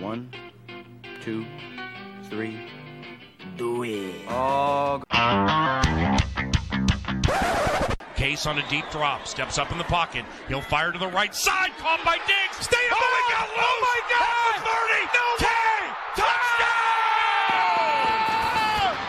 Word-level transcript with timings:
One, 0.00 0.30
two, 1.22 1.44
three. 2.30 2.56
Do 3.56 3.82
it. 3.82 4.14
Oh, 4.28 5.02
Case 8.14 8.46
on 8.46 8.58
a 8.58 8.68
deep 8.68 8.88
drop, 8.92 9.26
steps 9.26 9.58
up 9.58 9.72
in 9.72 9.78
the 9.78 9.84
pocket. 9.84 10.24
He'll 10.46 10.60
fire 10.60 10.92
to 10.92 10.98
the 11.00 11.08
right 11.08 11.34
side, 11.34 11.70
caught 11.78 12.04
by 12.04 12.18
Diggs. 12.18 12.64
Stay 12.64 12.76
up! 12.92 12.98
Oh, 12.98 13.10
my 13.10 13.22
oh! 13.24 13.32
God! 13.34 13.48
Oh 13.58 13.78
my 13.82 14.00
God! 14.14 14.54
The 14.54 14.70
30. 14.70 15.02
No 15.18 15.26
K. 15.38 15.46
Touchdown! 16.14 16.78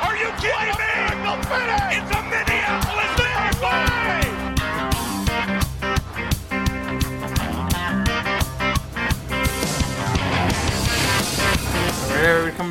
Are 0.10 0.18
you 0.18 0.30
kidding 0.42 0.74
me? 0.74 0.90
It's 1.98 2.12
a 2.18 2.29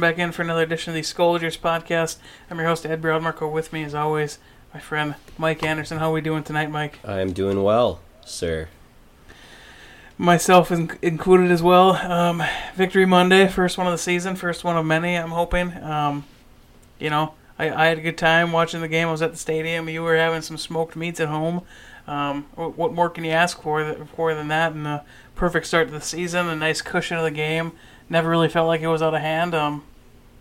Back 0.00 0.18
in 0.18 0.30
for 0.30 0.42
another 0.42 0.62
edition 0.62 0.92
of 0.92 0.94
the 0.94 1.02
Scolders 1.02 1.56
podcast. 1.56 2.18
I'm 2.48 2.58
your 2.58 2.68
host, 2.68 2.86
Ed 2.86 3.02
Broadmarco. 3.02 3.50
With 3.50 3.72
me, 3.72 3.82
as 3.82 3.94
always, 3.94 4.38
my 4.72 4.78
friend 4.78 5.16
Mike 5.36 5.64
Anderson. 5.64 5.98
How 5.98 6.10
are 6.10 6.12
we 6.12 6.20
doing 6.20 6.44
tonight, 6.44 6.70
Mike? 6.70 7.00
I'm 7.04 7.32
doing 7.32 7.64
well, 7.64 8.00
sir. 8.24 8.68
Myself 10.16 10.70
in- 10.70 10.96
included 11.02 11.50
as 11.50 11.62
well. 11.64 11.92
Um, 11.96 12.44
Victory 12.76 13.06
Monday, 13.06 13.48
first 13.48 13.76
one 13.76 13.88
of 13.88 13.92
the 13.92 13.98
season, 13.98 14.36
first 14.36 14.62
one 14.62 14.76
of 14.76 14.86
many, 14.86 15.16
I'm 15.16 15.30
hoping. 15.30 15.72
Um, 15.82 16.24
you 17.00 17.10
know, 17.10 17.34
I, 17.58 17.68
I 17.70 17.86
had 17.86 17.98
a 17.98 18.02
good 18.02 18.18
time 18.18 18.52
watching 18.52 18.80
the 18.80 18.88
game. 18.88 19.08
I 19.08 19.10
was 19.10 19.22
at 19.22 19.32
the 19.32 19.38
stadium. 19.38 19.88
You 19.88 20.02
were 20.02 20.16
having 20.16 20.42
some 20.42 20.58
smoked 20.58 20.94
meats 20.94 21.18
at 21.18 21.28
home. 21.28 21.62
Um, 22.06 22.46
what, 22.54 22.78
what 22.78 22.92
more 22.92 23.10
can 23.10 23.24
you 23.24 23.32
ask 23.32 23.60
for, 23.60 23.82
th- 23.82 24.08
for 24.14 24.32
than 24.32 24.48
that? 24.48 24.72
And 24.72 24.86
a 24.86 25.04
perfect 25.34 25.66
start 25.66 25.88
to 25.88 25.94
the 25.94 26.00
season, 26.00 26.46
a 26.48 26.54
nice 26.54 26.82
cushion 26.82 27.16
of 27.16 27.24
the 27.24 27.30
game. 27.32 27.72
Never 28.10 28.28
really 28.28 28.48
felt 28.48 28.66
like 28.66 28.80
it 28.80 28.88
was 28.88 29.02
out 29.02 29.14
of 29.14 29.20
hand. 29.20 29.54
Um, 29.54 29.84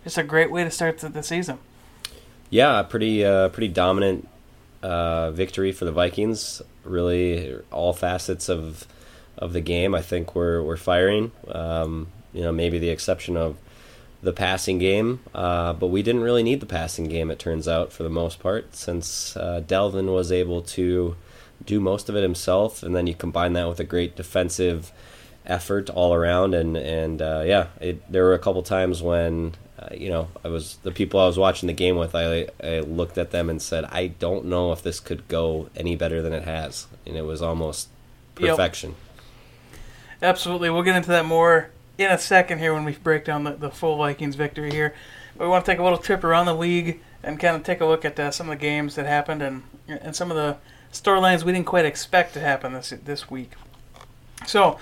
just 0.04 0.18
a 0.18 0.22
great 0.22 0.50
way 0.50 0.64
to 0.64 0.70
start 0.70 0.98
the, 0.98 1.08
the 1.08 1.22
season. 1.22 1.58
Yeah, 2.50 2.80
a 2.80 2.84
pretty 2.84 3.24
uh, 3.24 3.50
pretty 3.50 3.68
dominant 3.68 4.26
uh, 4.82 5.30
victory 5.32 5.72
for 5.72 5.84
the 5.84 5.92
Vikings. 5.92 6.62
Really, 6.84 7.58
all 7.70 7.92
facets 7.92 8.48
of 8.48 8.86
of 9.36 9.52
the 9.52 9.60
game. 9.60 9.94
I 9.94 10.00
think 10.00 10.34
we're 10.34 10.62
we're 10.62 10.76
firing. 10.76 11.32
Um, 11.48 12.08
you 12.32 12.42
know, 12.42 12.52
maybe 12.52 12.78
the 12.78 12.90
exception 12.90 13.36
of 13.36 13.56
the 14.22 14.32
passing 14.32 14.78
game, 14.78 15.20
uh, 15.34 15.72
but 15.72 15.88
we 15.88 16.02
didn't 16.02 16.22
really 16.22 16.42
need 16.42 16.60
the 16.60 16.66
passing 16.66 17.04
game. 17.04 17.30
It 17.30 17.38
turns 17.38 17.68
out, 17.68 17.92
for 17.92 18.02
the 18.02 18.10
most 18.10 18.40
part, 18.40 18.74
since 18.74 19.36
uh, 19.36 19.62
Dalvin 19.64 20.12
was 20.12 20.32
able 20.32 20.60
to 20.62 21.16
do 21.64 21.80
most 21.80 22.08
of 22.08 22.16
it 22.16 22.22
himself, 22.22 22.82
and 22.82 22.96
then 22.96 23.06
you 23.06 23.14
combine 23.14 23.52
that 23.52 23.68
with 23.68 23.78
a 23.78 23.84
great 23.84 24.16
defensive 24.16 24.92
effort 25.48 25.90
all 25.90 26.14
around, 26.14 26.54
and 26.54 26.76
and 26.76 27.20
uh, 27.20 27.42
yeah, 27.46 27.66
it, 27.80 28.10
there 28.10 28.24
were 28.24 28.34
a 28.34 28.38
couple 28.38 28.62
times 28.62 29.02
when 29.02 29.54
uh, 29.78 29.88
you 29.92 30.08
know 30.10 30.28
I 30.44 30.48
was 30.48 30.76
the 30.82 30.90
people 30.92 31.18
I 31.18 31.26
was 31.26 31.38
watching 31.38 31.66
the 31.66 31.72
game 31.72 31.96
with. 31.96 32.14
I 32.14 32.48
I 32.62 32.80
looked 32.80 33.18
at 33.18 33.30
them 33.30 33.50
and 33.50 33.60
said, 33.60 33.84
I 33.86 34.08
don't 34.08 34.44
know 34.46 34.72
if 34.72 34.82
this 34.82 35.00
could 35.00 35.26
go 35.28 35.68
any 35.74 35.96
better 35.96 36.22
than 36.22 36.32
it 36.32 36.44
has, 36.44 36.86
and 37.06 37.16
it 37.16 37.22
was 37.22 37.42
almost 37.42 37.88
Yep. 38.38 38.50
perfection. 38.50 38.94
Absolutely. 40.22 40.70
We'll 40.70 40.82
get 40.84 40.94
into 40.96 41.08
that 41.08 41.24
more 41.24 41.70
in 41.96 42.10
a 42.10 42.18
second 42.18 42.58
here 42.58 42.72
when 42.72 42.84
we 42.84 42.92
break 42.92 43.24
down 43.24 43.44
the, 43.44 43.52
the 43.52 43.70
full 43.70 43.96
Vikings 43.96 44.36
victory 44.36 44.70
here. 44.70 44.94
But 45.36 45.44
we 45.44 45.50
want 45.50 45.64
to 45.64 45.70
take 45.72 45.78
a 45.78 45.82
little 45.82 45.98
trip 45.98 46.22
around 46.24 46.46
the 46.46 46.54
league 46.54 47.00
and 47.22 47.38
kind 47.40 47.56
of 47.56 47.64
take 47.64 47.80
a 47.80 47.84
look 47.86 48.04
at 48.04 48.18
uh, 48.18 48.30
some 48.30 48.48
of 48.48 48.58
the 48.58 48.60
games 48.60 48.94
that 48.94 49.06
happened 49.06 49.42
and 49.42 49.62
and 49.88 50.14
some 50.14 50.30
of 50.30 50.36
the 50.36 50.56
storylines 50.92 51.42
we 51.42 51.52
didn't 51.52 51.66
quite 51.66 51.84
expect 51.84 52.34
to 52.34 52.40
happen 52.40 52.72
this 52.74 52.92
this 53.04 53.30
week. 53.30 53.52
So, 54.46 54.78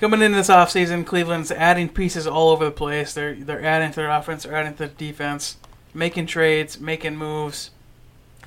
coming 0.00 0.22
into 0.22 0.36
this 0.36 0.48
offseason, 0.48 1.04
Cleveland's 1.04 1.50
adding 1.50 1.88
pieces 1.88 2.26
all 2.26 2.50
over 2.50 2.64
the 2.64 2.70
place. 2.70 3.14
They're 3.14 3.34
they're 3.34 3.64
adding 3.64 3.90
to 3.90 3.96
their 3.96 4.10
offense, 4.10 4.44
they're 4.44 4.54
adding 4.54 4.72
to 4.72 4.78
their 4.78 4.88
defense, 4.88 5.56
making 5.94 6.26
trades, 6.26 6.80
making 6.80 7.16
moves. 7.16 7.70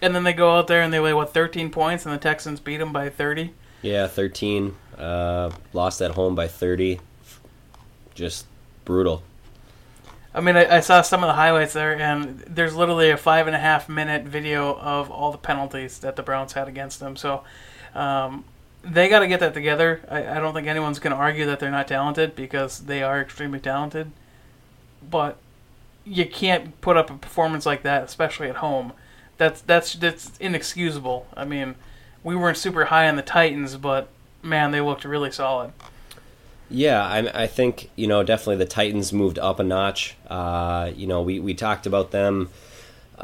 And 0.01 0.15
then 0.15 0.23
they 0.23 0.33
go 0.33 0.57
out 0.57 0.67
there 0.67 0.81
and 0.81 0.91
they 0.91 0.99
lay 0.99 1.13
what 1.13 1.31
13 1.33 1.69
points 1.69 2.05
and 2.05 2.13
the 2.13 2.17
Texans 2.17 2.59
beat 2.59 2.77
them 2.77 2.91
by 2.91 3.09
30. 3.09 3.53
Yeah, 3.81 4.07
thirteen. 4.07 4.75
Uh, 4.97 5.51
lost 5.73 6.01
at 6.01 6.11
home 6.11 6.35
by 6.35 6.47
thirty. 6.47 6.99
Just 8.13 8.45
brutal. 8.85 9.23
I 10.33 10.39
mean, 10.39 10.55
I, 10.55 10.77
I 10.77 10.79
saw 10.79 11.01
some 11.01 11.23
of 11.23 11.27
the 11.27 11.33
highlights 11.33 11.73
there, 11.73 11.99
and 11.99 12.39
there's 12.41 12.75
literally 12.75 13.09
a 13.09 13.17
five 13.17 13.47
and 13.47 13.55
a 13.55 13.59
half 13.59 13.89
minute 13.89 14.23
video 14.23 14.77
of 14.77 15.09
all 15.09 15.31
the 15.31 15.37
penalties 15.37 15.99
that 15.99 16.15
the 16.15 16.23
Browns 16.23 16.53
had 16.53 16.67
against 16.67 16.99
them. 16.99 17.15
So 17.15 17.43
um, 17.95 18.45
they 18.83 19.09
got 19.09 19.19
to 19.19 19.27
get 19.27 19.39
that 19.39 19.53
together. 19.53 20.01
I, 20.09 20.37
I 20.37 20.39
don't 20.39 20.53
think 20.53 20.67
anyone's 20.67 20.99
going 20.99 21.15
to 21.15 21.21
argue 21.21 21.45
that 21.45 21.59
they're 21.59 21.71
not 21.71 21.87
talented 21.87 22.35
because 22.35 22.79
they 22.79 23.03
are 23.03 23.21
extremely 23.21 23.59
talented. 23.59 24.11
But 25.07 25.37
you 26.05 26.25
can't 26.25 26.79
put 26.81 26.97
up 26.97 27.09
a 27.09 27.15
performance 27.15 27.65
like 27.65 27.83
that, 27.83 28.03
especially 28.03 28.49
at 28.49 28.57
home. 28.57 28.93
That's 29.37 29.61
that's 29.61 29.93
that's 29.93 30.37
inexcusable. 30.37 31.27
I 31.35 31.45
mean, 31.45 31.75
we 32.23 32.35
weren't 32.35 32.57
super 32.57 32.85
high 32.85 33.07
on 33.07 33.15
the 33.15 33.21
Titans, 33.21 33.75
but 33.77 34.07
man, 34.41 34.71
they 34.71 34.81
looked 34.81 35.05
really 35.05 35.31
solid. 35.31 35.73
Yeah, 36.69 37.03
I, 37.03 37.43
I 37.43 37.47
think 37.47 37.89
you 37.95 38.07
know 38.07 38.23
definitely 38.23 38.57
the 38.57 38.65
Titans 38.65 39.11
moved 39.11 39.39
up 39.39 39.59
a 39.59 39.63
notch. 39.63 40.15
Uh, 40.27 40.91
you 40.95 41.07
know, 41.07 41.21
we, 41.21 41.39
we 41.39 41.53
talked 41.53 41.85
about 41.85 42.11
them 42.11 42.49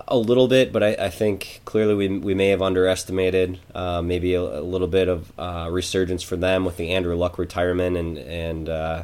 a 0.07 0.17
little 0.17 0.47
bit, 0.47 0.71
but 0.71 0.83
I, 0.83 0.93
I 0.93 1.09
think 1.09 1.61
clearly 1.65 1.93
we, 1.95 2.19
we 2.19 2.33
may 2.33 2.49
have 2.49 2.61
underestimated 2.61 3.59
uh, 3.73 4.01
maybe 4.01 4.33
a, 4.33 4.41
a 4.41 4.61
little 4.61 4.87
bit 4.87 5.07
of 5.07 5.31
uh, 5.39 5.67
resurgence 5.71 6.23
for 6.23 6.35
them 6.35 6.65
with 6.65 6.77
the 6.77 6.91
Andrew 6.91 7.15
Luck 7.15 7.37
retirement 7.37 7.97
and 7.97 8.17
and 8.17 8.69
uh, 8.69 9.03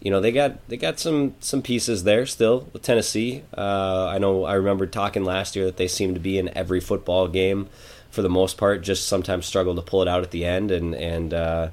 you 0.00 0.10
know 0.10 0.20
they 0.20 0.32
got 0.32 0.66
they 0.68 0.76
got 0.76 0.98
some 0.98 1.34
some 1.40 1.62
pieces 1.62 2.04
there 2.04 2.26
still 2.26 2.68
with 2.72 2.82
Tennessee. 2.82 3.42
Uh, 3.56 4.06
I 4.06 4.18
know 4.18 4.44
I 4.44 4.54
remember 4.54 4.86
talking 4.86 5.24
last 5.24 5.56
year 5.56 5.64
that 5.66 5.76
they 5.76 5.88
seemed 5.88 6.14
to 6.14 6.20
be 6.20 6.38
in 6.38 6.56
every 6.56 6.80
football 6.80 7.28
game 7.28 7.68
for 8.10 8.22
the 8.22 8.30
most 8.30 8.58
part, 8.58 8.82
just 8.82 9.06
sometimes 9.06 9.46
struggle 9.46 9.74
to 9.76 9.82
pull 9.82 10.02
it 10.02 10.08
out 10.08 10.22
at 10.22 10.30
the 10.30 10.44
end 10.44 10.70
and 10.70 10.94
and. 10.94 11.34
Uh, 11.34 11.70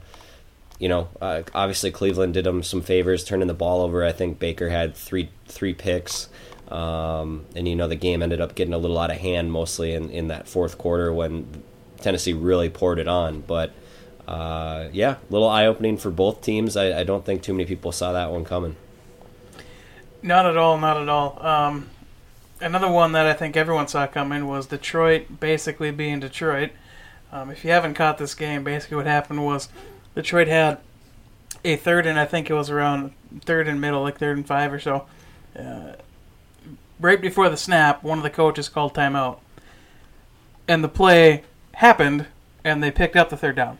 you 0.79 0.89
know, 0.89 1.07
uh, 1.19 1.41
obviously 1.55 1.89
Cleveland 1.89 2.35
did 2.35 2.45
them 2.45 2.61
some 2.61 2.83
favors, 2.83 3.23
turning 3.23 3.47
the 3.47 3.55
ball 3.55 3.81
over. 3.81 4.05
I 4.05 4.11
think 4.11 4.37
Baker 4.37 4.69
had 4.69 4.95
three 4.95 5.29
three 5.47 5.73
picks, 5.73 6.29
um, 6.69 7.45
and 7.55 7.67
you 7.67 7.75
know 7.75 7.87
the 7.87 7.95
game 7.95 8.21
ended 8.21 8.41
up 8.41 8.55
getting 8.55 8.73
a 8.73 8.77
little 8.77 8.97
out 8.97 9.11
of 9.11 9.17
hand, 9.17 9.51
mostly 9.51 9.93
in, 9.93 10.09
in 10.09 10.27
that 10.27 10.47
fourth 10.47 10.77
quarter 10.77 11.13
when 11.13 11.63
Tennessee 12.01 12.33
really 12.33 12.69
poured 12.69 12.99
it 12.99 13.07
on. 13.07 13.41
But 13.41 13.73
uh, 14.27 14.89
yeah, 14.91 15.15
little 15.29 15.47
eye 15.47 15.65
opening 15.65 15.97
for 15.97 16.11
both 16.11 16.41
teams. 16.41 16.75
I, 16.75 16.99
I 16.99 17.03
don't 17.03 17.25
think 17.25 17.41
too 17.41 17.53
many 17.53 17.65
people 17.65 17.91
saw 17.91 18.11
that 18.11 18.31
one 18.31 18.43
coming. 18.43 18.75
Not 20.21 20.45
at 20.45 20.57
all, 20.57 20.77
not 20.77 20.97
at 20.97 21.07
all. 21.07 21.45
Um, 21.45 21.89
another 22.59 22.91
one 22.91 23.13
that 23.13 23.25
I 23.25 23.33
think 23.33 23.55
everyone 23.55 23.87
saw 23.87 24.07
coming 24.07 24.47
was 24.47 24.67
Detroit 24.67 25.39
basically 25.39 25.91
being 25.91 26.19
Detroit. 26.19 26.71
Um, 27.31 27.49
if 27.49 27.63
you 27.63 27.71
haven't 27.71 27.93
caught 27.93 28.17
this 28.17 28.33
game, 28.33 28.63
basically 28.63 28.97
what 28.97 29.05
happened 29.05 29.45
was 29.45 29.69
Detroit 30.15 30.47
had 30.47 30.79
a 31.63 31.75
third 31.75 32.05
and 32.05 32.19
I 32.19 32.25
think 32.25 32.49
it 32.49 32.53
was 32.53 32.69
around 32.69 33.13
third 33.41 33.67
and 33.67 33.79
middle, 33.79 34.01
like 34.01 34.17
third 34.17 34.37
and 34.37 34.47
five 34.47 34.73
or 34.73 34.79
so. 34.79 35.05
Uh, 35.57 35.93
right 36.99 37.21
before 37.21 37.49
the 37.49 37.57
snap, 37.57 38.03
one 38.03 38.17
of 38.17 38.23
the 38.23 38.29
coaches 38.29 38.69
called 38.69 38.93
timeout. 38.93 39.39
And 40.67 40.83
the 40.83 40.89
play 40.89 41.43
happened, 41.75 42.27
and 42.63 42.83
they 42.83 42.91
picked 42.91 43.15
up 43.15 43.29
the 43.29 43.37
third 43.37 43.55
down. 43.55 43.77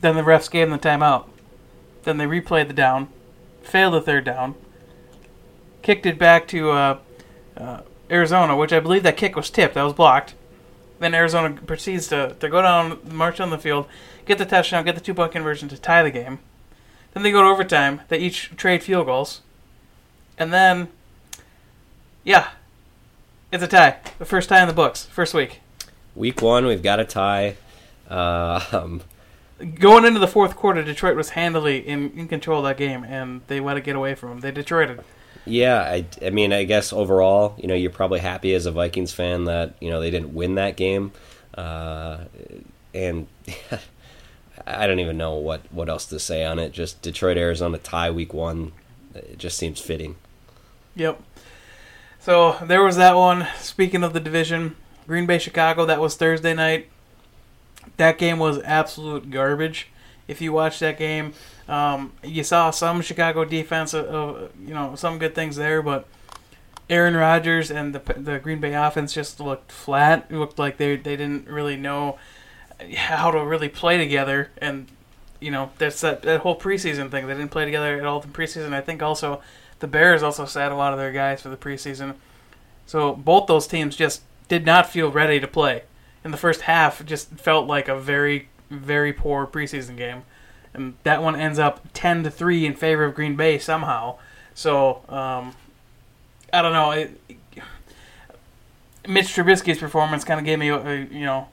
Then 0.00 0.16
the 0.16 0.22
refs 0.22 0.50
gave 0.50 0.68
them 0.70 0.78
the 0.78 0.88
timeout. 0.88 1.28
Then 2.04 2.16
they 2.16 2.24
replayed 2.24 2.68
the 2.68 2.74
down, 2.74 3.08
failed 3.62 3.94
the 3.94 4.00
third 4.00 4.24
down, 4.24 4.54
kicked 5.82 6.06
it 6.06 6.18
back 6.18 6.48
to 6.48 6.70
uh, 6.70 6.98
uh, 7.56 7.80
Arizona, 8.10 8.56
which 8.56 8.72
I 8.72 8.80
believe 8.80 9.02
that 9.02 9.16
kick 9.16 9.36
was 9.36 9.50
tipped. 9.50 9.74
That 9.74 9.82
was 9.82 9.92
blocked. 9.92 10.34
Then 10.98 11.14
Arizona 11.14 11.58
proceeds 11.66 12.08
to, 12.08 12.36
to 12.40 12.48
go 12.48 12.62
down, 12.62 12.98
march 13.10 13.40
on 13.40 13.50
the 13.50 13.58
field, 13.58 13.86
get 14.26 14.38
the 14.38 14.44
touchdown, 14.44 14.84
get 14.84 14.94
the 14.94 15.00
two 15.00 15.14
point 15.14 15.32
conversion 15.32 15.68
to 15.68 15.78
tie 15.78 16.02
the 16.02 16.10
game. 16.10 16.38
Then 17.12 17.22
they 17.22 17.32
go 17.32 17.42
to 17.42 17.48
overtime. 17.48 18.02
They 18.08 18.18
each 18.18 18.56
trade 18.56 18.82
field 18.82 19.06
goals. 19.06 19.40
And 20.38 20.52
then, 20.52 20.88
yeah, 22.30 22.48
it's 23.50 23.64
a 23.64 23.66
tie. 23.66 23.96
The 24.20 24.24
first 24.24 24.48
tie 24.48 24.62
in 24.62 24.68
the 24.68 24.74
books, 24.74 25.04
first 25.06 25.34
week. 25.34 25.58
Week 26.14 26.40
one, 26.40 26.64
we've 26.64 26.82
got 26.82 27.00
a 27.00 27.04
tie. 27.04 27.56
Uh, 28.08 28.64
um, 28.72 29.02
Going 29.74 30.04
into 30.04 30.20
the 30.20 30.28
fourth 30.28 30.54
quarter, 30.54 30.82
Detroit 30.84 31.16
was 31.16 31.30
handily 31.30 31.78
in, 31.78 32.12
in 32.12 32.28
control 32.28 32.60
of 32.60 32.64
that 32.64 32.76
game, 32.76 33.02
and 33.02 33.40
they 33.48 33.58
let 33.58 33.76
it 33.76 33.82
get 33.82 33.96
away 33.96 34.14
from 34.14 34.28
them. 34.28 34.40
They 34.40 34.52
Detroited. 34.52 35.00
Yeah, 35.44 35.80
I, 35.80 36.06
I 36.24 36.30
mean, 36.30 36.52
I 36.52 36.62
guess 36.62 36.92
overall, 36.92 37.56
you 37.58 37.66
know, 37.66 37.74
you're 37.74 37.90
probably 37.90 38.20
happy 38.20 38.54
as 38.54 38.64
a 38.64 38.70
Vikings 38.70 39.12
fan 39.12 39.44
that 39.44 39.74
you 39.80 39.90
know 39.90 40.00
they 40.00 40.10
didn't 40.10 40.32
win 40.32 40.54
that 40.54 40.76
game, 40.76 41.12
uh, 41.54 42.18
and 42.94 43.26
I 44.66 44.86
don't 44.86 45.00
even 45.00 45.18
know 45.18 45.34
what 45.34 45.62
what 45.72 45.88
else 45.88 46.06
to 46.06 46.18
say 46.20 46.44
on 46.44 46.58
it. 46.58 46.72
Just 46.72 47.02
Detroit 47.02 47.36
Arizona 47.36 47.78
tie 47.78 48.10
week 48.10 48.32
one, 48.32 48.72
it 49.14 49.38
just 49.38 49.58
seems 49.58 49.80
fitting. 49.80 50.16
Yep. 50.96 51.22
So 52.20 52.56
there 52.62 52.82
was 52.82 52.96
that 52.96 53.16
one. 53.16 53.46
Speaking 53.58 54.02
of 54.04 54.12
the 54.12 54.20
division, 54.20 54.76
Green 55.06 55.26
Bay 55.26 55.38
Chicago, 55.38 55.86
that 55.86 56.00
was 56.00 56.16
Thursday 56.16 56.54
night. 56.54 56.88
That 57.96 58.18
game 58.18 58.38
was 58.38 58.60
absolute 58.62 59.30
garbage. 59.30 59.88
If 60.28 60.40
you 60.40 60.52
watch 60.52 60.78
that 60.80 60.98
game, 60.98 61.34
Um, 61.68 62.12
you 62.24 62.42
saw 62.42 62.72
some 62.72 63.00
Chicago 63.00 63.44
defense, 63.44 63.94
uh, 63.94 64.00
uh, 64.00 64.48
you 64.60 64.74
know, 64.74 64.96
some 64.96 65.20
good 65.20 65.36
things 65.36 65.54
there, 65.54 65.82
but 65.82 66.08
Aaron 66.88 67.14
Rodgers 67.14 67.70
and 67.70 67.94
the 67.94 68.00
the 68.14 68.40
Green 68.40 68.58
Bay 68.58 68.74
offense 68.74 69.12
just 69.12 69.38
looked 69.38 69.70
flat. 69.70 70.26
It 70.30 70.34
looked 70.36 70.58
like 70.58 70.78
they 70.78 70.96
they 70.96 71.16
didn't 71.16 71.46
really 71.46 71.76
know 71.76 72.18
how 72.96 73.30
to 73.30 73.44
really 73.44 73.68
play 73.68 73.98
together, 73.98 74.50
and 74.58 74.88
you 75.40 75.52
know 75.52 75.70
that's 75.78 76.00
that, 76.00 76.22
that 76.22 76.40
whole 76.40 76.58
preseason 76.58 77.08
thing. 77.10 77.28
They 77.28 77.34
didn't 77.34 77.52
play 77.52 77.64
together 77.64 77.96
at 77.98 78.04
all 78.04 78.20
in 78.22 78.30
preseason. 78.30 78.72
I 78.72 78.80
think 78.80 79.00
also 79.02 79.40
the 79.80 79.86
Bears 79.86 80.22
also 80.22 80.46
sat 80.46 80.72
a 80.72 80.76
lot 80.76 80.92
of 80.92 80.98
their 80.98 81.12
guys 81.12 81.42
for 81.42 81.48
the 81.48 81.56
preseason. 81.56 82.14
So 82.86 83.14
both 83.14 83.46
those 83.46 83.66
teams 83.66 83.96
just 83.96 84.22
did 84.48 84.64
not 84.64 84.88
feel 84.88 85.10
ready 85.10 85.40
to 85.40 85.46
play. 85.46 85.82
In 86.24 86.30
the 86.30 86.36
first 86.36 86.62
half, 86.62 87.04
just 87.04 87.30
felt 87.30 87.66
like 87.66 87.88
a 87.88 87.98
very 87.98 88.48
very 88.70 89.12
poor 89.12 89.46
preseason 89.46 89.96
game, 89.96 90.22
and 90.72 90.94
that 91.02 91.22
one 91.22 91.34
ends 91.34 91.58
up 91.58 91.80
ten 91.92 92.22
to 92.22 92.30
three 92.30 92.64
in 92.64 92.74
favor 92.74 93.04
of 93.04 93.14
Green 93.14 93.36
Bay 93.36 93.58
somehow. 93.58 94.16
So 94.54 95.02
um, 95.08 95.54
I 96.52 96.62
don't 96.62 96.72
know. 96.72 96.90
It, 96.92 97.20
Mitch 99.08 99.28
Trubisky's 99.28 99.78
performance 99.78 100.24
kind 100.24 100.38
of 100.38 100.44
gave 100.44 100.58
me, 100.58 100.68
a, 100.68 100.96
you 101.10 101.24
know, 101.24 101.48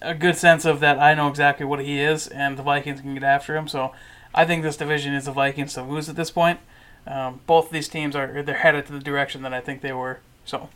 a 0.00 0.14
good 0.14 0.36
sense 0.36 0.64
of 0.64 0.80
that. 0.80 0.98
I 0.98 1.12
know 1.12 1.28
exactly 1.28 1.66
what 1.66 1.80
he 1.80 2.00
is, 2.00 2.28
and 2.28 2.56
the 2.56 2.62
Vikings 2.62 3.00
can 3.00 3.14
get 3.14 3.24
after 3.24 3.56
him. 3.56 3.66
So 3.66 3.92
I 4.32 4.44
think 4.44 4.62
this 4.62 4.76
division 4.76 5.14
is 5.14 5.24
the 5.24 5.32
Vikings 5.32 5.74
to 5.74 5.82
lose 5.82 6.08
at 6.08 6.16
this 6.16 6.30
point. 6.30 6.60
Um, 7.06 7.40
both 7.46 7.66
of 7.66 7.72
these 7.72 7.88
teams 7.88 8.16
are 8.16 8.42
they're 8.42 8.56
headed 8.56 8.86
to 8.86 8.92
the 8.92 8.98
direction 8.98 9.42
that 9.42 9.52
I 9.52 9.60
think 9.60 9.82
they 9.82 9.92
were. 9.92 10.20
So. 10.44 10.68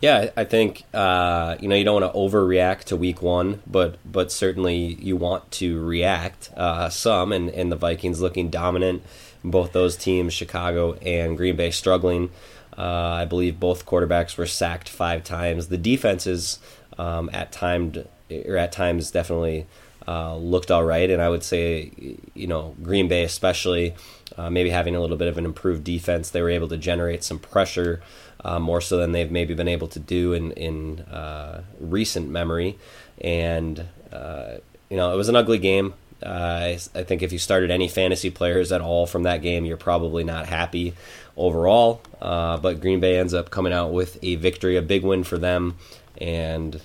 Yeah, 0.00 0.30
I 0.34 0.44
think 0.44 0.84
uh, 0.94 1.56
you 1.60 1.68
know 1.68 1.74
you 1.74 1.84
don't 1.84 2.00
want 2.00 2.12
to 2.12 2.18
overreact 2.18 2.84
to 2.84 2.96
Week 2.96 3.20
One, 3.20 3.62
but 3.66 3.98
but 4.10 4.32
certainly 4.32 4.94
you 4.94 5.14
want 5.16 5.50
to 5.52 5.78
react 5.84 6.50
uh, 6.56 6.88
some, 6.88 7.32
and, 7.32 7.50
and 7.50 7.70
the 7.70 7.76
Vikings 7.76 8.20
looking 8.20 8.48
dominant. 8.48 9.02
Both 9.44 9.72
those 9.72 9.96
teams, 9.96 10.32
Chicago 10.32 10.94
and 10.94 11.36
Green 11.36 11.56
Bay, 11.56 11.70
struggling. 11.70 12.30
Uh, 12.76 12.82
I 12.82 13.24
believe 13.26 13.60
both 13.60 13.84
quarterbacks 13.84 14.38
were 14.38 14.46
sacked 14.46 14.88
five 14.88 15.22
times. 15.22 15.68
The 15.68 15.76
defenses 15.76 16.60
um, 16.96 17.28
at 17.32 17.52
timed 17.52 18.06
or 18.30 18.56
at 18.56 18.72
times 18.72 19.10
definitely 19.10 19.66
uh, 20.08 20.36
looked 20.36 20.70
all 20.70 20.84
right, 20.84 21.10
and 21.10 21.20
I 21.20 21.28
would 21.28 21.42
say 21.42 21.92
you 22.34 22.46
know 22.46 22.74
Green 22.82 23.08
Bay 23.08 23.24
especially 23.24 23.94
uh, 24.36 24.48
maybe 24.48 24.70
having 24.70 24.96
a 24.96 25.00
little 25.00 25.16
bit 25.16 25.28
of 25.28 25.38
an 25.38 25.44
improved 25.44 25.84
defense, 25.84 26.30
they 26.30 26.40
were 26.40 26.50
able 26.50 26.68
to 26.68 26.76
generate 26.76 27.24
some 27.24 27.38
pressure 27.38 28.00
uh, 28.44 28.58
more 28.58 28.80
so 28.80 28.96
than 28.96 29.12
they've 29.12 29.30
maybe 29.30 29.54
been 29.54 29.68
able 29.68 29.88
to 29.88 29.98
do 29.98 30.32
in 30.32 30.52
in 30.52 31.00
uh, 31.00 31.62
recent 31.78 32.28
memory. 32.28 32.78
And 33.20 33.86
uh, 34.12 34.58
you 34.88 34.96
know, 34.96 35.12
it 35.12 35.16
was 35.16 35.28
an 35.28 35.36
ugly 35.36 35.58
game. 35.58 35.94
I, 36.24 36.78
I, 36.94 37.02
think 37.02 37.22
if 37.22 37.32
you 37.32 37.38
started 37.38 37.70
any 37.70 37.88
fantasy 37.88 38.28
players 38.28 38.72
at 38.72 38.82
all 38.82 39.06
from 39.06 39.22
that 39.22 39.40
game, 39.40 39.64
you're 39.64 39.78
probably 39.78 40.22
not 40.22 40.46
happy 40.46 40.94
overall. 41.34 42.02
But 42.20 42.80
Green 42.80 43.00
Bay 43.00 43.18
ends 43.18 43.32
up 43.32 43.48
coming 43.50 43.72
out 43.72 43.92
with 43.92 44.18
a 44.22 44.34
victory, 44.34 44.76
a 44.76 44.82
big 44.82 45.02
win 45.02 45.24
for 45.24 45.38
them, 45.38 45.78
and 46.18 46.82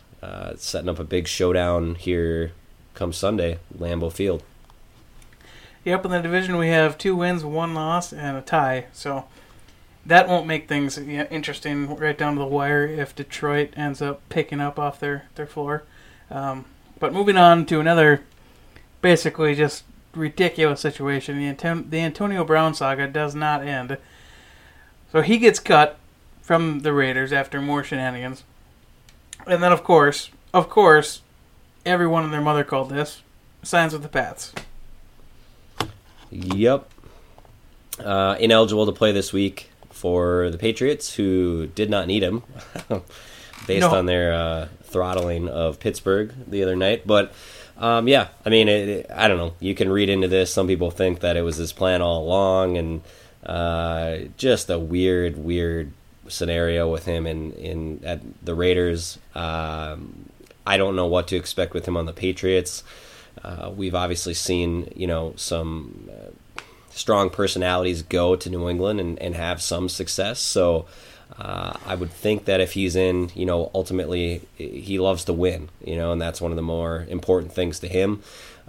setting 0.55 0.87
up 0.87 0.99
a 0.99 1.03
big 1.03 1.27
showdown 1.27 1.95
here 1.95 2.53
come 2.95 3.13
Sunday, 3.13 3.59
Lambeau 3.77 4.11
Field. 4.11 4.43
Yep, 5.83 6.05
in 6.05 6.11
the 6.11 6.21
division 6.21 6.57
we 6.57 6.69
have 6.69 6.97
two 6.97 7.15
wins, 7.15 7.43
one 7.43 7.75
loss, 7.75 8.11
and 8.11 8.35
a 8.35 8.41
tie. 8.41 8.85
So 8.91 9.25
that 10.05 10.27
won't 10.27 10.47
make 10.47 10.67
things 10.67 10.97
interesting 10.97 11.95
right 11.95 12.17
down 12.17 12.33
to 12.33 12.39
the 12.39 12.45
wire 12.45 12.87
if 12.87 13.15
Detroit 13.15 13.71
ends 13.75 14.01
up 14.01 14.27
picking 14.29 14.59
up 14.59 14.79
off 14.79 14.99
their 14.99 15.25
their 15.35 15.45
floor. 15.45 15.83
Um, 16.31 16.65
but 16.99 17.13
moving 17.13 17.37
on 17.37 17.65
to 17.67 17.79
another, 17.79 18.23
basically 19.01 19.53
just 19.53 19.83
ridiculous 20.15 20.81
situation. 20.81 21.37
The, 21.37 21.85
the 21.87 21.99
Antonio 21.99 22.43
Brown 22.43 22.73
saga 22.73 23.07
does 23.07 23.35
not 23.35 23.61
end. 23.61 23.97
So 25.11 25.21
he 25.21 25.37
gets 25.37 25.59
cut 25.59 25.99
from 26.41 26.79
the 26.79 26.93
Raiders 26.93 27.31
after 27.31 27.61
more 27.61 27.83
shenanigans, 27.83 28.43
and 29.45 29.61
then 29.61 29.71
of 29.71 29.83
course, 29.83 30.29
of 30.53 30.69
course, 30.69 31.21
everyone 31.85 32.23
and 32.23 32.33
their 32.33 32.41
mother 32.41 32.63
called 32.63 32.89
this 32.89 33.21
signs 33.63 33.93
with 33.93 34.01
the 34.01 34.09
Pats. 34.09 34.53
Yep. 36.31 36.89
Uh, 37.99 38.35
ineligible 38.39 38.85
to 38.85 38.91
play 38.91 39.11
this 39.11 39.31
week 39.31 39.69
for 39.89 40.49
the 40.49 40.57
Patriots, 40.57 41.15
who 41.15 41.67
did 41.67 41.89
not 41.89 42.07
need 42.07 42.23
him 42.23 42.43
based 43.67 43.81
no. 43.81 43.95
on 43.95 44.05
their 44.05 44.33
uh, 44.33 44.67
throttling 44.83 45.47
of 45.47 45.79
Pittsburgh 45.79 46.33
the 46.47 46.63
other 46.63 46.75
night. 46.75 47.07
But 47.07 47.33
um, 47.77 48.07
yeah, 48.07 48.27
I 48.45 48.49
mean, 48.49 48.67
it, 48.67 48.89
it, 48.89 49.11
I 49.13 49.27
don't 49.27 49.37
know. 49.37 49.53
You 49.59 49.75
can 49.75 49.89
read 49.89 50.09
into 50.09 50.27
this. 50.27 50.53
Some 50.53 50.67
people 50.67 50.91
think 50.91 51.21
that 51.21 51.37
it 51.37 51.41
was 51.41 51.57
his 51.57 51.71
plan 51.71 52.01
all 52.01 52.23
along, 52.23 52.77
and 52.77 53.01
uh, 53.45 54.17
just 54.37 54.69
a 54.69 54.79
weird, 54.79 55.37
weird 55.37 55.91
scenario 56.27 56.91
with 56.91 57.05
him 57.05 57.27
in 57.27 57.53
in 57.53 58.01
at 58.03 58.21
the 58.43 58.55
Raiders. 58.55 59.19
Um, 59.33 60.29
I 60.65 60.77
don't 60.77 60.95
know 60.95 61.07
what 61.07 61.27
to 61.29 61.35
expect 61.35 61.73
with 61.73 61.87
him 61.87 61.97
on 61.97 62.05
the 62.05 62.13
Patriots. 62.13 62.83
Uh, 63.43 63.71
we've 63.75 63.95
obviously 63.95 64.33
seen, 64.33 64.91
you 64.95 65.07
know, 65.07 65.33
some 65.35 66.09
uh, 66.11 66.61
strong 66.89 67.29
personalities 67.29 68.01
go 68.01 68.35
to 68.35 68.49
New 68.49 68.69
England 68.69 68.99
and, 68.99 69.19
and 69.19 69.35
have 69.35 69.61
some 69.61 69.89
success. 69.89 70.39
So 70.39 70.85
uh, 71.37 71.77
I 71.85 71.95
would 71.95 72.11
think 72.11 72.45
that 72.45 72.61
if 72.61 72.73
he's 72.73 72.95
in, 72.95 73.29
you 73.35 73.45
know, 73.45 73.69
ultimately 73.73 74.41
he 74.55 74.99
loves 74.99 75.25
to 75.25 75.33
win, 75.33 75.69
you 75.83 75.95
know, 75.95 76.11
and 76.11 76.21
that's 76.21 76.39
one 76.39 76.51
of 76.51 76.55
the 76.55 76.61
more 76.61 77.05
important 77.09 77.51
things 77.51 77.79
to 77.79 77.87
him. 77.87 78.23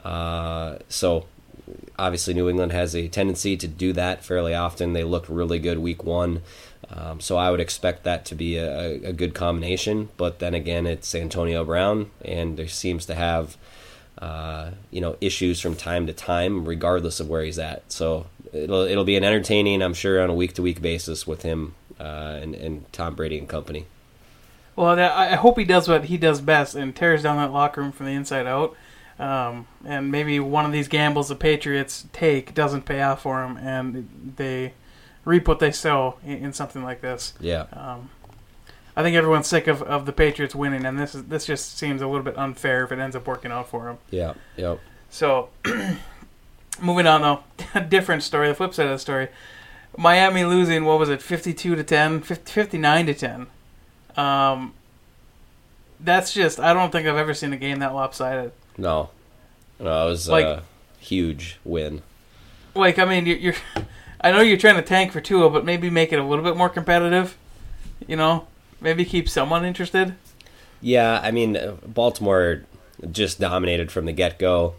Uh, 0.04 0.78
so 0.88 1.26
obviously 1.98 2.34
New 2.34 2.48
England 2.48 2.72
has 2.72 2.94
a 2.94 3.08
tendency 3.08 3.56
to 3.56 3.68
do 3.68 3.92
that 3.92 4.24
fairly 4.24 4.54
often. 4.54 4.92
They 4.92 5.04
looked 5.04 5.28
really 5.28 5.58
good 5.58 5.78
week 5.78 6.04
one. 6.04 6.42
Um, 6.90 7.20
so 7.20 7.36
I 7.36 7.50
would 7.50 7.60
expect 7.60 8.04
that 8.04 8.24
to 8.26 8.34
be 8.34 8.56
a, 8.58 9.08
a, 9.08 9.12
good 9.12 9.34
combination. 9.34 10.08
But 10.16 10.38
then 10.38 10.54
again, 10.54 10.86
it's 10.86 11.14
Antonio 11.14 11.64
Brown, 11.64 12.10
and 12.24 12.56
there 12.56 12.68
seems 12.68 13.06
to 13.06 13.14
have 13.14 13.56
uh, 14.18 14.70
you 14.90 15.00
know 15.00 15.16
issues 15.20 15.60
from 15.60 15.74
time 15.74 16.06
to 16.06 16.12
time, 16.12 16.64
regardless 16.64 17.18
of 17.18 17.28
where 17.28 17.42
he's 17.42 17.58
at. 17.58 17.90
So 17.90 18.26
it'll 18.52 18.82
it'll 18.82 19.04
be 19.04 19.16
an 19.16 19.24
entertaining, 19.24 19.82
I'm 19.82 19.94
sure, 19.94 20.22
on 20.22 20.30
a 20.30 20.34
week 20.34 20.54
to 20.54 20.62
week 20.62 20.80
basis 20.80 21.26
with 21.26 21.42
him 21.42 21.74
uh, 21.98 22.38
and 22.40 22.54
and 22.54 22.92
Tom 22.92 23.14
Brady 23.14 23.38
and 23.38 23.48
company. 23.48 23.86
Well, 24.76 25.00
I 25.00 25.36
hope 25.36 25.58
he 25.58 25.64
does 25.64 25.88
what 25.88 26.04
he 26.04 26.18
does 26.18 26.42
best 26.42 26.74
and 26.74 26.94
tears 26.94 27.22
down 27.22 27.38
that 27.38 27.50
locker 27.50 27.80
room 27.80 27.92
from 27.92 28.06
the 28.06 28.12
inside 28.12 28.46
out. 28.46 28.76
Um, 29.18 29.66
and 29.86 30.12
maybe 30.12 30.38
one 30.38 30.66
of 30.66 30.72
these 30.72 30.88
gambles 30.88 31.30
the 31.30 31.34
Patriots 31.34 32.06
take 32.12 32.52
doesn't 32.52 32.82
pay 32.82 33.00
off 33.00 33.22
for 33.22 33.40
them, 33.40 33.56
and 33.56 34.34
they 34.36 34.74
reap 35.26 35.46
what 35.46 35.58
they 35.58 35.72
sow 35.72 36.14
in, 36.24 36.44
in 36.44 36.52
something 36.54 36.82
like 36.82 37.02
this. 37.02 37.34
Yeah. 37.38 37.66
Um, 37.74 38.08
I 38.96 39.02
think 39.02 39.14
everyone's 39.14 39.46
sick 39.46 39.66
of, 39.66 39.82
of 39.82 40.06
the 40.06 40.12
Patriots 40.12 40.54
winning, 40.54 40.86
and 40.86 40.98
this 40.98 41.14
is 41.14 41.24
this 41.24 41.44
just 41.44 41.76
seems 41.76 42.00
a 42.00 42.06
little 42.06 42.22
bit 42.22 42.38
unfair 42.38 42.84
if 42.84 42.92
it 42.92 42.98
ends 42.98 43.14
up 43.14 43.26
working 43.26 43.52
out 43.52 43.68
for 43.68 43.84
them. 43.84 43.98
Yeah. 44.10 44.32
Yep. 44.56 44.80
So, 45.10 45.50
moving 46.80 47.06
on 47.06 47.20
though, 47.20 47.40
a 47.74 47.82
different 47.82 48.22
story. 48.22 48.48
The 48.48 48.54
flip 48.54 48.72
side 48.72 48.86
of 48.86 48.92
the 48.92 48.98
story: 48.98 49.28
Miami 49.98 50.44
losing. 50.44 50.86
What 50.86 50.98
was 50.98 51.10
it? 51.10 51.20
Fifty-two 51.20 51.76
to 51.76 51.84
10, 51.84 52.22
50, 52.22 52.50
59 52.50 53.06
to 53.06 53.14
ten. 53.14 53.46
Um, 54.16 54.72
that's 56.00 56.32
just. 56.32 56.58
I 56.58 56.72
don't 56.72 56.90
think 56.90 57.06
I've 57.06 57.16
ever 57.16 57.34
seen 57.34 57.52
a 57.52 57.58
game 57.58 57.80
that 57.80 57.94
lopsided. 57.94 58.52
No, 58.78 59.10
no, 59.78 60.06
it 60.06 60.10
was 60.10 60.26
like, 60.26 60.46
a 60.46 60.62
huge 60.98 61.58
win. 61.64 62.02
Like 62.74 62.98
I 62.98 63.04
mean, 63.04 63.26
you're, 63.26 63.36
you're 63.36 63.54
I 64.20 64.32
know 64.32 64.40
you're 64.40 64.56
trying 64.56 64.76
to 64.76 64.82
tank 64.82 65.12
for 65.12 65.20
Tua, 65.20 65.50
but 65.50 65.64
maybe 65.64 65.90
make 65.90 66.12
it 66.12 66.18
a 66.18 66.24
little 66.24 66.44
bit 66.44 66.56
more 66.56 66.68
competitive. 66.68 67.36
You 68.06 68.16
know, 68.16 68.46
maybe 68.80 69.04
keep 69.04 69.28
someone 69.28 69.64
interested. 69.64 70.14
Yeah, 70.80 71.20
I 71.22 71.30
mean, 71.30 71.58
Baltimore 71.86 72.62
just 73.10 73.40
dominated 73.40 73.90
from 73.90 74.06
the 74.06 74.12
get 74.12 74.38
go. 74.38 74.74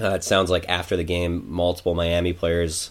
Uh, 0.00 0.10
it 0.10 0.24
sounds 0.24 0.50
like 0.50 0.68
after 0.68 0.96
the 0.96 1.04
game, 1.04 1.44
multiple 1.50 1.94
Miami 1.94 2.32
players 2.32 2.90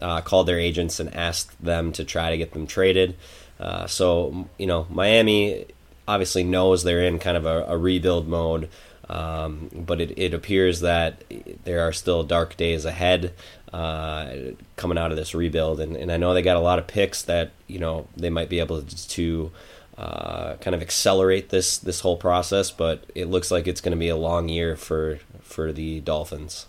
uh, 0.00 0.20
called 0.20 0.46
their 0.46 0.58
agents 0.58 0.98
and 1.00 1.14
asked 1.14 1.62
them 1.62 1.92
to 1.92 2.04
try 2.04 2.30
to 2.30 2.36
get 2.36 2.52
them 2.52 2.66
traded. 2.66 3.16
Uh, 3.58 3.86
so, 3.86 4.48
you 4.58 4.66
know, 4.66 4.86
Miami 4.90 5.66
obviously 6.08 6.42
knows 6.42 6.82
they're 6.82 7.04
in 7.04 7.18
kind 7.18 7.36
of 7.36 7.46
a, 7.46 7.64
a 7.68 7.78
rebuild 7.78 8.26
mode, 8.26 8.68
um, 9.08 9.68
but 9.72 10.00
it, 10.00 10.18
it 10.18 10.34
appears 10.34 10.80
that 10.80 11.22
there 11.64 11.82
are 11.86 11.92
still 11.92 12.22
dark 12.22 12.56
days 12.56 12.84
ahead 12.84 13.32
uh, 13.72 14.34
coming 14.76 14.98
out 14.98 15.10
of 15.10 15.16
this 15.16 15.34
rebuild. 15.34 15.80
And, 15.80 15.96
and 15.96 16.10
I 16.10 16.16
know 16.16 16.34
they 16.34 16.42
got 16.42 16.56
a 16.56 16.60
lot 16.60 16.78
of 16.78 16.86
picks 16.86 17.22
that 17.22 17.50
you 17.66 17.78
know 17.78 18.06
they 18.16 18.30
might 18.30 18.48
be 18.48 18.60
able 18.60 18.82
to 18.82 19.50
uh, 19.98 20.54
kind 20.56 20.74
of 20.74 20.82
accelerate 20.82 21.50
this 21.50 21.78
this 21.78 22.00
whole 22.00 22.16
process. 22.16 22.70
But 22.70 23.04
it 23.14 23.26
looks 23.26 23.50
like 23.50 23.66
it's 23.66 23.80
going 23.80 23.92
to 23.92 23.98
be 23.98 24.08
a 24.08 24.16
long 24.16 24.48
year 24.48 24.76
for 24.76 25.18
for 25.42 25.72
the 25.72 26.00
Dolphins. 26.00 26.66